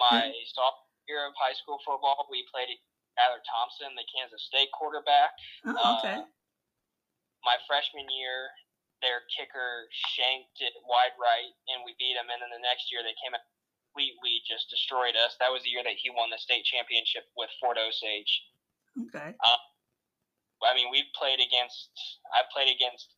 my 0.00 0.32
sophomore 0.52 0.90
year 1.08 1.26
of 1.26 1.34
high 1.38 1.54
school 1.54 1.78
football, 1.86 2.26
we 2.30 2.44
played 2.52 2.70
Skylar 3.12 3.42
Thompson, 3.44 3.92
the 3.98 4.06
Kansas 4.08 4.46
State 4.46 4.70
quarterback. 4.72 5.34
Oh, 5.66 5.98
okay. 6.00 6.22
Uh, 6.22 6.26
my 7.42 7.56
freshman 7.66 8.06
year, 8.08 8.52
their 9.00 9.24
kicker 9.32 9.88
shanked 10.12 10.60
it 10.60 10.76
wide 10.84 11.16
right, 11.16 11.52
and 11.72 11.84
we 11.84 11.96
beat 11.96 12.16
them. 12.16 12.28
And 12.28 12.40
then 12.40 12.52
the 12.52 12.64
next 12.64 12.92
year, 12.92 13.00
they 13.00 13.16
came 13.20 13.32
out 13.32 13.40
and 13.40 13.56
completely 13.90 14.44
just 14.44 14.68
destroyed 14.68 15.16
us. 15.16 15.40
That 15.40 15.50
was 15.50 15.64
the 15.64 15.72
year 15.72 15.84
that 15.84 15.96
he 15.96 16.12
won 16.12 16.28
the 16.28 16.40
state 16.40 16.68
championship 16.68 17.26
with 17.34 17.48
Fort 17.58 17.80
Osage. 17.80 18.32
Okay. 19.08 19.32
Um, 19.34 19.60
I 20.60 20.76
mean, 20.76 20.92
we 20.92 21.08
played 21.16 21.40
against. 21.40 21.90
I 22.36 22.44
played 22.52 22.68
against. 22.68 23.16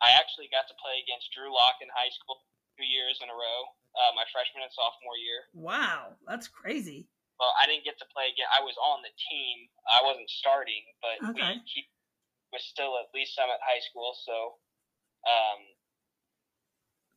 I 0.00 0.16
actually 0.18 0.48
got 0.50 0.66
to 0.66 0.76
play 0.82 0.98
against 1.04 1.30
Drew 1.30 1.52
Lock 1.52 1.78
in 1.84 1.86
high 1.92 2.10
school 2.10 2.42
two 2.74 2.88
years 2.88 3.20
in 3.22 3.28
a 3.28 3.36
row. 3.36 3.60
Uh, 3.92 4.16
my 4.16 4.24
freshman 4.32 4.64
and 4.64 4.72
sophomore 4.72 5.20
year. 5.20 5.52
Wow, 5.52 6.16
that's 6.24 6.48
crazy. 6.48 7.12
Well, 7.40 7.52
I 7.58 7.66
didn't 7.66 7.82
get 7.82 7.98
to 7.98 8.08
play 8.14 8.30
again. 8.30 8.46
I 8.52 8.62
was 8.62 8.76
on 8.78 9.02
the 9.02 9.10
team. 9.18 9.66
I 9.88 10.04
wasn't 10.04 10.30
starting, 10.30 10.84
but 11.02 11.16
okay. 11.34 11.58
we 11.58 11.66
he 11.66 11.80
was 12.52 12.62
still 12.62 13.00
at 13.00 13.10
least 13.16 13.34
some 13.34 13.48
at 13.48 13.58
high 13.64 13.82
school. 13.82 14.14
So, 14.14 14.60
um, 15.26 15.60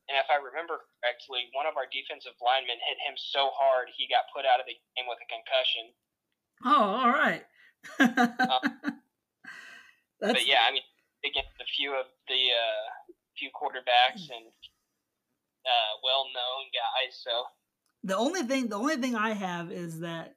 and 0.09 0.15
if 0.17 0.25
I 0.31 0.41
remember 0.41 0.87
correctly, 1.01 1.51
one 1.53 1.67
of 1.69 1.77
our 1.77 1.85
defensive 1.91 2.33
linemen 2.41 2.79
hit 2.89 2.97
him 3.05 3.13
so 3.19 3.53
hard 3.53 3.91
he 3.93 4.09
got 4.09 4.31
put 4.31 4.47
out 4.47 4.63
of 4.63 4.65
the 4.65 4.77
game 4.95 5.05
with 5.05 5.21
a 5.21 5.29
concussion. 5.29 5.85
Oh, 6.63 7.05
all 7.05 7.13
right. 7.13 7.43
um, 8.49 8.65
but 10.21 10.47
yeah, 10.47 10.65
I 10.65 10.73
mean, 10.73 10.85
against 11.21 11.53
a 11.61 11.67
few 11.67 11.93
of 11.93 12.09
the 12.29 12.41
uh, 12.49 12.85
few 13.37 13.51
quarterbacks 13.51 14.31
and 14.31 14.47
uh, 15.65 15.93
well-known 16.01 16.69
guys. 16.71 17.17
So 17.19 17.49
the 18.05 18.15
only 18.15 18.43
thing, 18.43 18.69
the 18.69 18.77
only 18.77 18.97
thing 18.97 19.15
I 19.15 19.33
have 19.33 19.71
is 19.71 19.99
that 19.99 20.35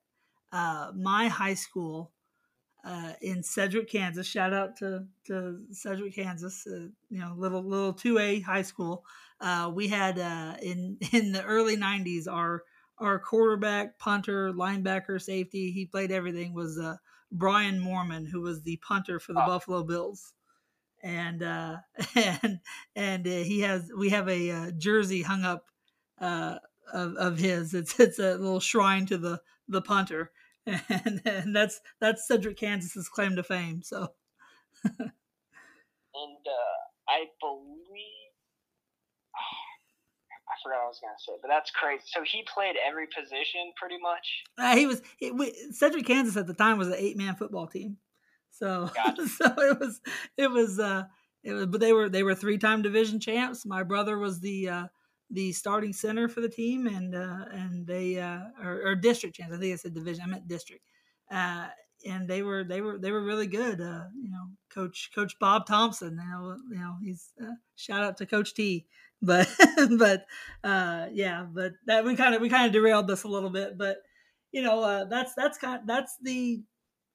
uh, 0.53 0.91
my 0.97 1.29
high 1.29 1.55
school 1.55 2.13
uh, 2.85 3.13
in 3.21 3.43
Sedgwick, 3.43 3.91
Kansas. 3.91 4.27
Shout 4.27 4.55
out 4.55 4.77
to 4.79 5.05
to 5.27 5.61
Sedgwick, 5.73 6.15
Kansas. 6.15 6.67
Uh, 6.67 6.89
you 7.11 7.21
know, 7.21 7.35
little 7.37 7.63
little 7.63 7.93
two 7.93 8.19
A 8.19 8.41
high 8.41 8.63
school. 8.63 9.05
Uh, 9.41 9.71
we 9.75 9.89
had 9.89 10.19
uh, 10.19 10.55
in 10.63 10.97
in 11.13 11.33
the 11.33 11.45
early 11.45 11.77
'90s 11.77 12.27
our 12.27 12.65
our 12.99 13.19
quarterback, 13.19 13.99
punter, 13.99 14.53
linebacker, 14.53 15.21
safety. 15.21 15.71
He 15.71 15.87
played 15.87 16.11
everything. 16.11 16.55
Was 16.55 16.79
uh, 16.79 16.97
Brian 17.31 17.81
Moorman, 17.81 18.27
who 18.27 18.41
was 18.41 18.63
the 18.63 18.77
punter 18.79 19.21
for 19.21 19.35
the 19.35 19.45
oh. 19.45 19.47
Buffalo 19.47 19.85
Bills 19.85 20.33
and 21.03 21.43
uh, 21.43 21.77
and 22.15 22.61
and 22.97 23.27
uh, 23.27 23.31
he 23.31 23.61
has 23.61 23.91
we 23.97 24.11
have 24.11 24.29
a 24.29 24.51
uh, 24.51 24.71
jersey 24.73 25.23
hung 25.23 25.45
up 25.45 25.67
uh, 26.21 26.57
of 26.93 27.15
of 27.17 27.39
his. 27.39 27.75
It's 27.75 27.99
it's 28.01 28.19
a 28.19 28.35
little 28.37 28.61
shrine 28.61 29.07
to 29.07 29.19
the 29.19 29.41
the 29.69 29.83
punter, 29.83 30.33
and, 30.67 31.23
and 31.25 31.55
that's 31.55 31.81
that's 32.01 32.27
Sedgwick, 32.27 32.59
Kansas's 32.59 33.09
claim 33.09 33.37
to 33.37 33.43
fame. 33.43 33.83
So, 33.83 34.13
and 34.85 34.99
uh, 34.99 36.79
I 37.09 37.27
believe 37.41 38.35
oh, 39.37 39.41
I 40.49 40.55
forgot 40.63 40.77
what 40.77 40.85
I 40.85 40.87
was 40.87 41.01
gonna 41.01 41.15
say, 41.19 41.33
but 41.41 41.49
that's 41.49 41.71
crazy. 41.71 42.05
So 42.07 42.23
he 42.25 42.45
played 42.53 42.77
every 42.87 43.07
position 43.07 43.73
pretty 43.77 43.99
much. 44.01 44.43
Uh, 44.59 44.77
he 44.77 44.87
was 44.87 45.03
it, 45.21 45.35
we, 45.35 45.55
Sedgwick, 45.73 46.07
Kansas 46.07 46.37
at 46.37 46.47
the 46.47 46.55
time 46.55 46.79
was 46.79 46.89
an 46.89 46.97
eight 46.97 47.17
man 47.17 47.37
football 47.37 47.67
team. 47.67 47.99
So 48.51 48.91
gotcha. 48.95 49.29
so 49.29 49.47
it 49.59 49.79
was 49.79 50.01
it 50.37 50.51
was 50.51 50.79
uh 50.79 51.05
it 51.45 51.53
was 51.53 51.67
but 51.67 51.81
they 51.81 51.93
were 51.93 52.09
they 52.09 52.23
were 52.23 52.35
three 52.35 52.59
time 52.59 52.83
division 52.83 53.21
champs. 53.21 53.65
My 53.65 53.83
brother 53.83 54.19
was 54.19 54.41
the 54.41 54.69
uh 54.69 54.87
the 55.31 55.53
starting 55.53 55.93
center 55.93 56.29
for 56.29 56.41
the 56.41 56.49
team 56.49 56.87
and 56.87 57.15
uh 57.15 57.45
and 57.53 57.87
they 57.87 58.19
uh 58.19 58.41
or, 58.63 58.83
or 58.85 58.95
district 58.95 59.37
champs. 59.37 59.55
I 59.55 59.59
think 59.59 59.73
I 59.73 59.77
said 59.77 59.95
division. 59.95 60.25
I 60.25 60.29
meant 60.29 60.49
district. 60.49 60.83
Uh 61.31 61.69
and 62.07 62.29
they 62.29 62.43
were 62.43 62.65
they 62.65 62.81
were 62.81 62.99
they 62.99 63.11
were 63.11 63.23
really 63.23 63.47
good. 63.47 63.81
Uh, 63.81 64.05
you 64.21 64.31
know, 64.31 64.47
Coach 64.73 65.11
Coach 65.15 65.35
Bob 65.39 65.67
Thompson. 65.67 66.17
Know, 66.17 66.57
you 66.71 66.79
know 66.79 66.95
he's 67.03 67.33
uh, 67.41 67.55
shout 67.77 68.03
out 68.03 68.17
to 68.19 68.27
Coach 68.27 68.55
T. 68.55 68.87
But 69.21 69.49
but 69.99 70.27
uh, 70.63 71.09
yeah, 71.13 71.45
but 71.51 71.73
that 71.87 72.05
we 72.05 72.17
kind 72.17 72.35
of 72.35 72.41
we 72.41 72.49
kind 72.49 72.67
of 72.67 72.73
derailed 72.73 73.09
this 73.09 73.25
a 73.25 73.29
little 73.29 73.51
bit. 73.51 73.77
But 73.77 73.99
you 74.53 74.63
know, 74.63 74.83
uh, 74.83 75.05
that's 75.07 75.35
that's 75.35 75.59
kind 75.59 75.81
of, 75.81 75.87
that's 75.87 76.17
the 76.23 76.63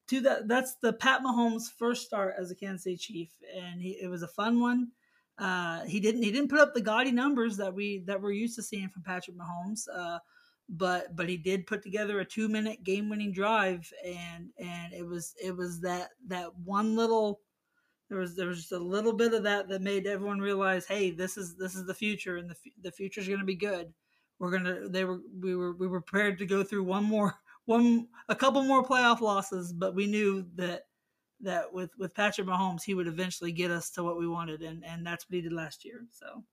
to 0.08 0.22
that 0.22 0.48
that's 0.48 0.76
the 0.82 0.94
Pat 0.94 1.22
Mahomes 1.24 1.72
first 1.78 2.06
start 2.06 2.36
as 2.38 2.52
a 2.52 2.56
Kansas 2.56 2.84
City 2.84 2.98
Chief, 2.98 3.30
and 3.56 3.82
he, 3.82 3.98
it 4.02 4.08
was 4.08 4.24
a 4.24 4.28
fun 4.28 4.60
one. 4.60 4.90
Uh, 5.44 5.84
he 5.84 6.00
didn't 6.00 6.24
he 6.24 6.32
didn't 6.32 6.50
put 6.50 6.62
up 6.62 6.74
the 6.74 6.80
gaudy 6.80 7.12
numbers 7.12 7.58
that 7.58 7.74
we 7.74 8.02
that 8.08 8.22
we're 8.22 8.32
used 8.32 8.56
to 8.56 8.64
seeing 8.64 8.88
from 8.88 9.04
Patrick 9.04 9.36
Mahomes, 9.36 9.82
uh, 9.94 10.18
but 10.70 11.14
but 11.18 11.28
he 11.28 11.36
did 11.36 11.68
put 11.68 11.84
together 11.84 12.22
a 12.22 12.26
two 12.26 12.48
minute 12.48 12.82
game 12.86 13.10
winning 13.10 13.34
drive, 13.34 13.92
and 14.06 14.52
and 14.58 14.94
it 14.94 15.06
was 15.06 15.36
it 15.44 15.54
was 15.54 15.82
that 15.82 16.12
that 16.28 16.48
one 16.64 16.96
little 16.96 17.42
there 18.08 18.20
was 18.20 18.38
there 18.38 18.48
was 18.48 18.60
just 18.60 18.72
a 18.72 18.78
little 18.80 19.12
bit 19.12 19.34
of 19.34 19.44
that 19.44 19.68
that 19.68 19.82
made 19.82 20.08
everyone 20.08 20.40
realize, 20.40 20.86
hey, 20.86 21.12
this 21.12 21.36
is 21.36 21.58
this 21.58 21.76
is 21.76 21.86
the 21.86 21.94
future, 21.94 22.38
and 22.38 22.50
the 22.50 22.56
the 22.82 22.92
future 22.92 23.20
is 23.20 23.28
going 23.28 23.42
to 23.42 23.46
be 23.46 23.54
good. 23.54 23.94
We're 24.40 24.52
gonna 24.52 24.88
they 24.88 25.04
were 25.04 25.20
we 25.42 25.58
were 25.58 25.74
we 25.74 25.88
were 25.88 26.00
prepared 26.00 26.40
to 26.40 26.46
go 26.46 26.64
through 26.64 26.84
one 26.86 27.04
more 27.04 27.36
one 27.66 28.08
a 28.30 28.36
couple 28.36 28.64
more 28.64 28.82
playoff 28.82 29.20
losses, 29.20 29.74
but 29.74 29.94
we 29.94 30.08
knew 30.08 30.46
that 30.56 30.84
that 31.44 31.74
with 31.74 31.92
with 31.98 32.16
Patrick 32.16 32.48
Mahomes, 32.48 32.84
he 32.84 32.94
would 32.94 33.08
eventually 33.08 33.52
get 33.52 33.72
us 33.72 33.90
to 33.92 34.04
what 34.04 34.18
we 34.18 34.28
wanted, 34.28 34.62
and 34.62 34.84
and 34.84 35.06
that's 35.06 35.26
what 35.30 35.36
he 35.36 35.42
did 35.42 35.54
last 35.54 35.86
year. 35.86 36.06
So, 36.12 36.44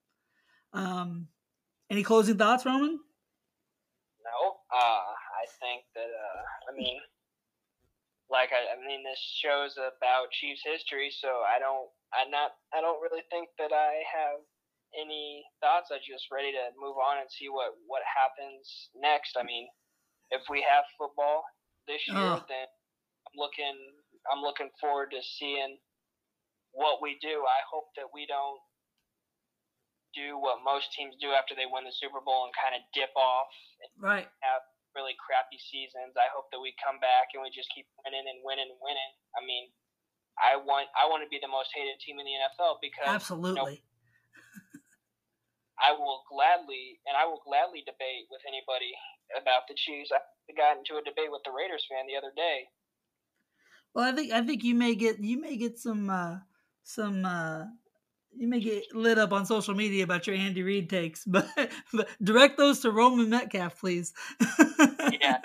um, 0.73 1.27
any 1.89 2.03
closing 2.03 2.37
thoughts, 2.37 2.65
Roman? 2.65 2.99
No, 4.23 4.37
uh, 4.73 5.11
I 5.11 5.45
think 5.59 5.83
that 5.95 6.11
uh, 6.11 6.71
I 6.71 6.77
mean, 6.77 6.99
like 8.29 8.49
I, 8.55 8.71
I 8.71 8.77
mean, 8.79 9.03
this 9.03 9.19
show's 9.19 9.75
about 9.75 10.31
Chiefs 10.31 10.63
history, 10.63 11.11
so 11.11 11.43
I 11.43 11.59
don't, 11.59 11.91
I 12.15 12.29
not, 12.31 12.55
I 12.73 12.79
don't 12.79 13.03
really 13.03 13.23
think 13.29 13.49
that 13.59 13.75
I 13.75 14.03
have 14.07 14.39
any 14.95 15.43
thoughts. 15.59 15.91
I'm 15.91 15.99
just 15.99 16.31
ready 16.31 16.51
to 16.51 16.71
move 16.79 16.95
on 16.95 17.19
and 17.19 17.27
see 17.27 17.51
what 17.51 17.75
what 17.87 18.03
happens 18.07 18.91
next. 18.95 19.35
I 19.35 19.43
mean, 19.43 19.67
if 20.31 20.47
we 20.49 20.63
have 20.63 20.87
football 20.97 21.43
this 21.87 22.07
year, 22.07 22.39
oh. 22.39 22.43
then 22.47 22.67
I'm 22.67 23.35
looking 23.35 23.75
I'm 24.29 24.43
looking 24.43 24.69
forward 24.77 25.13
to 25.15 25.21
seeing 25.23 25.79
what 26.71 27.01
we 27.01 27.17
do. 27.21 27.41
I 27.43 27.61
hope 27.67 27.89
that 27.97 28.09
we 28.13 28.29
don't 28.29 28.61
do 30.11 30.35
what 30.35 30.59
most 30.63 30.91
teams 30.91 31.15
do 31.23 31.31
after 31.31 31.55
they 31.55 31.67
win 31.67 31.87
the 31.87 31.95
Super 31.95 32.19
Bowl 32.19 32.47
and 32.47 32.53
kind 32.55 32.75
of 32.75 32.83
dip 32.91 33.11
off 33.15 33.51
and 33.79 33.91
right. 34.03 34.27
have 34.43 34.63
really 34.91 35.15
crappy 35.15 35.55
seasons. 35.71 36.19
I 36.19 36.27
hope 36.31 36.51
that 36.51 36.59
we 36.59 36.75
come 36.79 36.99
back 36.99 37.31
and 37.31 37.39
we 37.39 37.51
just 37.51 37.71
keep 37.71 37.87
winning 38.03 38.27
and 38.27 38.43
winning 38.43 38.67
and 38.67 38.81
winning. 38.83 39.11
I 39.35 39.41
mean, 39.43 39.71
I 40.39 40.59
want 40.59 40.87
I 40.95 41.07
want 41.07 41.23
to 41.23 41.31
be 41.31 41.39
the 41.39 41.51
most 41.51 41.71
hated 41.75 41.99
team 42.03 42.19
in 42.19 42.27
the 42.27 42.35
NFL 42.35 42.79
because 42.83 43.07
absolutely. 43.07 43.79
You 43.79 43.83
know, 43.83 43.89
I 45.81 45.97
will 45.97 46.21
gladly 46.29 47.01
and 47.09 47.17
I 47.17 47.25
will 47.25 47.41
gladly 47.41 47.81
debate 47.87 48.29
with 48.29 48.43
anybody 48.45 48.93
about 49.33 49.65
the 49.71 49.75
Chiefs. 49.75 50.11
I 50.11 50.21
got 50.53 50.77
into 50.77 50.99
a 50.99 51.03
debate 51.03 51.31
with 51.31 51.41
the 51.47 51.55
Raiders 51.55 51.87
fan 51.87 52.05
the 52.05 52.19
other 52.19 52.35
day. 52.35 52.67
Well, 53.93 54.05
I 54.05 54.15
think 54.15 54.31
I 54.31 54.41
think 54.41 54.63
you 54.63 54.75
may 54.75 54.95
get 54.95 55.19
you 55.19 55.39
may 55.39 55.57
get 55.57 55.77
some 55.77 56.09
uh, 56.09 56.37
some 56.83 57.25
uh, 57.25 57.65
you 58.35 58.47
may 58.47 58.59
get 58.59 58.95
lit 58.95 59.17
up 59.17 59.33
on 59.33 59.45
social 59.45 59.75
media 59.75 60.03
about 60.03 60.27
your 60.27 60.35
Andy 60.35 60.63
Reid 60.63 60.89
takes, 60.89 61.25
but, 61.27 61.47
but 61.93 62.07
direct 62.23 62.57
those 62.57 62.79
to 62.81 62.91
Roman 62.91 63.29
Metcalf, 63.29 63.79
please. 63.79 64.13
yeah, 64.39 65.39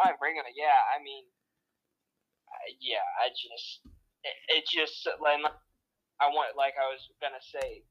I'm 0.00 0.16
bringing 0.18 0.42
it. 0.48 0.56
Yeah, 0.56 0.78
I 0.88 1.02
mean, 1.04 1.24
yeah, 2.80 3.04
I 3.20 3.28
just 3.28 3.80
it, 4.24 4.36
it 4.56 4.64
just 4.64 5.06
like 5.20 5.40
I 6.20 6.28
want 6.32 6.56
like 6.56 6.74
I 6.80 6.88
was 6.88 7.04
gonna 7.20 7.42
say, 7.44 7.84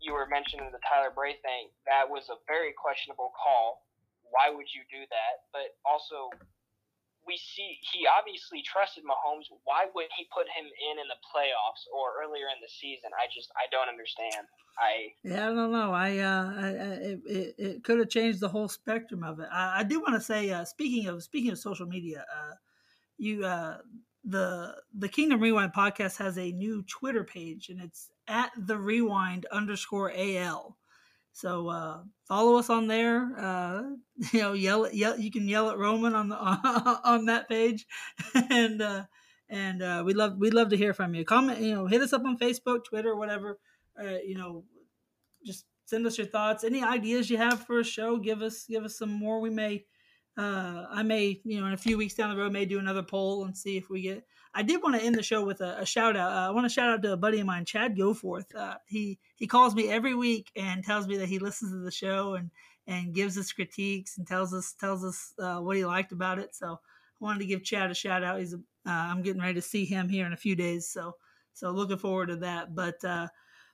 you 0.00 0.12
were 0.12 0.28
mentioning 0.28 0.68
the 0.72 0.80
Tyler 0.84 1.12
Bray 1.14 1.40
thing. 1.40 1.72
That 1.88 2.08
was 2.08 2.28
a 2.28 2.36
very 2.46 2.76
questionable 2.76 3.32
call. 3.32 3.86
Why 4.30 4.52
would 4.52 4.68
you 4.70 4.84
do 4.92 5.02
that? 5.10 5.48
But 5.50 5.74
also, 5.88 6.30
we 7.26 7.36
see 7.36 7.78
he 7.92 8.06
obviously 8.06 8.62
trusted 8.62 9.04
Mahomes. 9.04 9.46
Why 9.64 9.86
would 9.94 10.08
he 10.16 10.26
put 10.32 10.46
him 10.48 10.66
in 10.66 10.98
in 10.98 11.06
the 11.08 11.20
playoffs 11.20 11.84
or 11.92 12.16
earlier 12.22 12.48
in 12.48 12.60
the 12.62 12.68
season? 12.68 13.10
I 13.14 13.26
just 13.32 13.50
I 13.56 13.68
don't 13.70 13.88
understand. 13.88 14.46
I 14.78 15.12
yeah, 15.22 15.50
I 15.50 15.54
don't 15.54 15.72
know. 15.72 15.92
I, 15.92 16.18
uh, 16.18 16.52
I, 16.56 16.68
it, 16.68 17.20
it, 17.26 17.54
it 17.58 17.84
could 17.84 17.98
have 17.98 18.08
changed 18.08 18.40
the 18.40 18.48
whole 18.48 18.68
spectrum 18.68 19.22
of 19.22 19.40
it. 19.40 19.48
I, 19.52 19.80
I 19.80 19.82
do 19.84 20.00
want 20.00 20.14
to 20.14 20.20
say, 20.20 20.50
uh, 20.50 20.64
speaking 20.64 21.06
of 21.06 21.22
speaking 21.22 21.52
of 21.52 21.58
social 21.58 21.86
media, 21.86 22.24
uh, 22.32 22.54
you 23.18 23.44
uh, 23.44 23.78
the 24.24 24.76
the 24.94 25.08
Kingdom 25.08 25.40
Rewind 25.40 25.72
podcast 25.72 26.16
has 26.18 26.38
a 26.38 26.52
new 26.52 26.82
Twitter 26.82 27.24
page, 27.24 27.68
and 27.68 27.80
it's 27.80 28.10
at 28.28 28.50
the 28.56 28.78
Rewind 28.78 29.46
underscore 29.52 30.12
al. 30.14 30.76
So 31.32 31.68
uh, 31.68 32.02
follow 32.28 32.56
us 32.56 32.70
on 32.70 32.86
there. 32.86 33.32
Uh, 33.38 33.82
you 34.32 34.40
know, 34.40 34.52
yell, 34.52 34.92
yell. 34.92 35.18
You 35.18 35.30
can 35.30 35.48
yell 35.48 35.70
at 35.70 35.78
Roman 35.78 36.14
on 36.14 36.28
the 36.28 36.36
on 37.04 37.26
that 37.26 37.48
page, 37.48 37.86
and 38.34 38.82
uh, 38.82 39.04
and 39.48 39.82
uh, 39.82 40.02
we 40.04 40.14
love 40.14 40.36
we 40.38 40.50
love 40.50 40.70
to 40.70 40.76
hear 40.76 40.94
from 40.94 41.14
you. 41.14 41.24
Comment, 41.24 41.60
you 41.60 41.74
know, 41.74 41.86
hit 41.86 42.02
us 42.02 42.12
up 42.12 42.24
on 42.24 42.38
Facebook, 42.38 42.84
Twitter, 42.84 43.16
whatever. 43.16 43.58
Uh, 44.00 44.18
you 44.24 44.36
know, 44.36 44.64
just 45.44 45.64
send 45.86 46.06
us 46.06 46.18
your 46.18 46.26
thoughts. 46.26 46.64
Any 46.64 46.82
ideas 46.82 47.30
you 47.30 47.36
have 47.36 47.64
for 47.66 47.80
a 47.80 47.84
show? 47.84 48.18
Give 48.18 48.42
us 48.42 48.64
give 48.68 48.84
us 48.84 48.98
some 48.98 49.10
more. 49.10 49.40
We 49.40 49.50
may. 49.50 49.84
Uh, 50.40 50.86
I 50.90 51.02
may, 51.02 51.40
you 51.44 51.60
know, 51.60 51.66
in 51.66 51.72
a 51.72 51.76
few 51.78 51.98
weeks 51.98 52.14
down 52.14 52.30
the 52.30 52.40
road, 52.40 52.52
may 52.52 52.64
do 52.64 52.78
another 52.78 53.02
poll 53.02 53.44
and 53.44 53.56
see 53.56 53.76
if 53.76 53.90
we 53.90 54.02
get 54.02 54.24
I 54.52 54.62
did 54.62 54.82
want 54.82 54.96
to 54.96 55.02
end 55.02 55.14
the 55.14 55.22
show 55.22 55.44
with 55.44 55.60
a, 55.60 55.80
a 55.80 55.86
shout 55.86 56.16
out. 56.16 56.32
Uh, 56.32 56.48
I 56.48 56.50
want 56.50 56.64
to 56.64 56.72
shout 56.72 56.90
out 56.90 57.02
to 57.02 57.12
a 57.12 57.16
buddy 57.16 57.40
of 57.40 57.46
mine, 57.46 57.64
Chad 57.64 57.96
Goforth. 57.96 58.54
Uh, 58.54 58.74
he 58.86 59.18
he 59.36 59.46
calls 59.46 59.74
me 59.74 59.88
every 59.88 60.14
week 60.14 60.50
and 60.56 60.84
tells 60.84 61.06
me 61.06 61.16
that 61.18 61.28
he 61.28 61.38
listens 61.38 61.70
to 61.70 61.78
the 61.78 61.90
show 61.90 62.34
and 62.34 62.50
and 62.86 63.14
gives 63.14 63.38
us 63.38 63.52
critiques 63.52 64.18
and 64.18 64.26
tells 64.26 64.52
us 64.52 64.72
tells 64.72 65.04
us 65.04 65.32
uh, 65.38 65.58
what 65.58 65.76
he 65.76 65.84
liked 65.84 66.12
about 66.12 66.38
it. 66.38 66.54
So 66.54 66.72
I 66.72 67.24
wanted 67.24 67.40
to 67.40 67.46
give 67.46 67.62
Chad 67.62 67.90
a 67.90 67.94
shout 67.94 68.24
out. 68.24 68.40
He's 68.40 68.54
uh, 68.54 68.58
I'm 68.86 69.22
getting 69.22 69.42
ready 69.42 69.54
to 69.54 69.62
see 69.62 69.84
him 69.84 70.08
here 70.08 70.26
in 70.26 70.32
a 70.32 70.38
few 70.38 70.56
days. 70.56 70.88
So 70.88 71.14
so 71.52 71.70
looking 71.70 71.98
forward 71.98 72.28
to 72.28 72.36
that. 72.36 72.74
But 72.74 73.04
uh, 73.04 73.28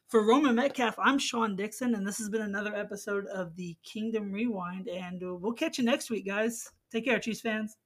for 0.08 0.24
Roman 0.24 0.54
Metcalf, 0.54 0.94
I'm 0.98 1.18
Sean 1.18 1.56
Dixon, 1.56 1.94
and 1.94 2.06
this 2.06 2.18
has 2.18 2.28
been 2.28 2.42
another 2.42 2.74
episode 2.74 3.26
of 3.26 3.56
the 3.56 3.76
Kingdom 3.82 4.30
Rewind. 4.30 4.88
And 4.88 5.20
we'll 5.20 5.52
catch 5.52 5.78
you 5.78 5.84
next 5.84 6.10
week, 6.10 6.26
guys. 6.26 6.70
Take 6.92 7.06
care, 7.06 7.18
Chiefs 7.18 7.40
fans. 7.40 7.76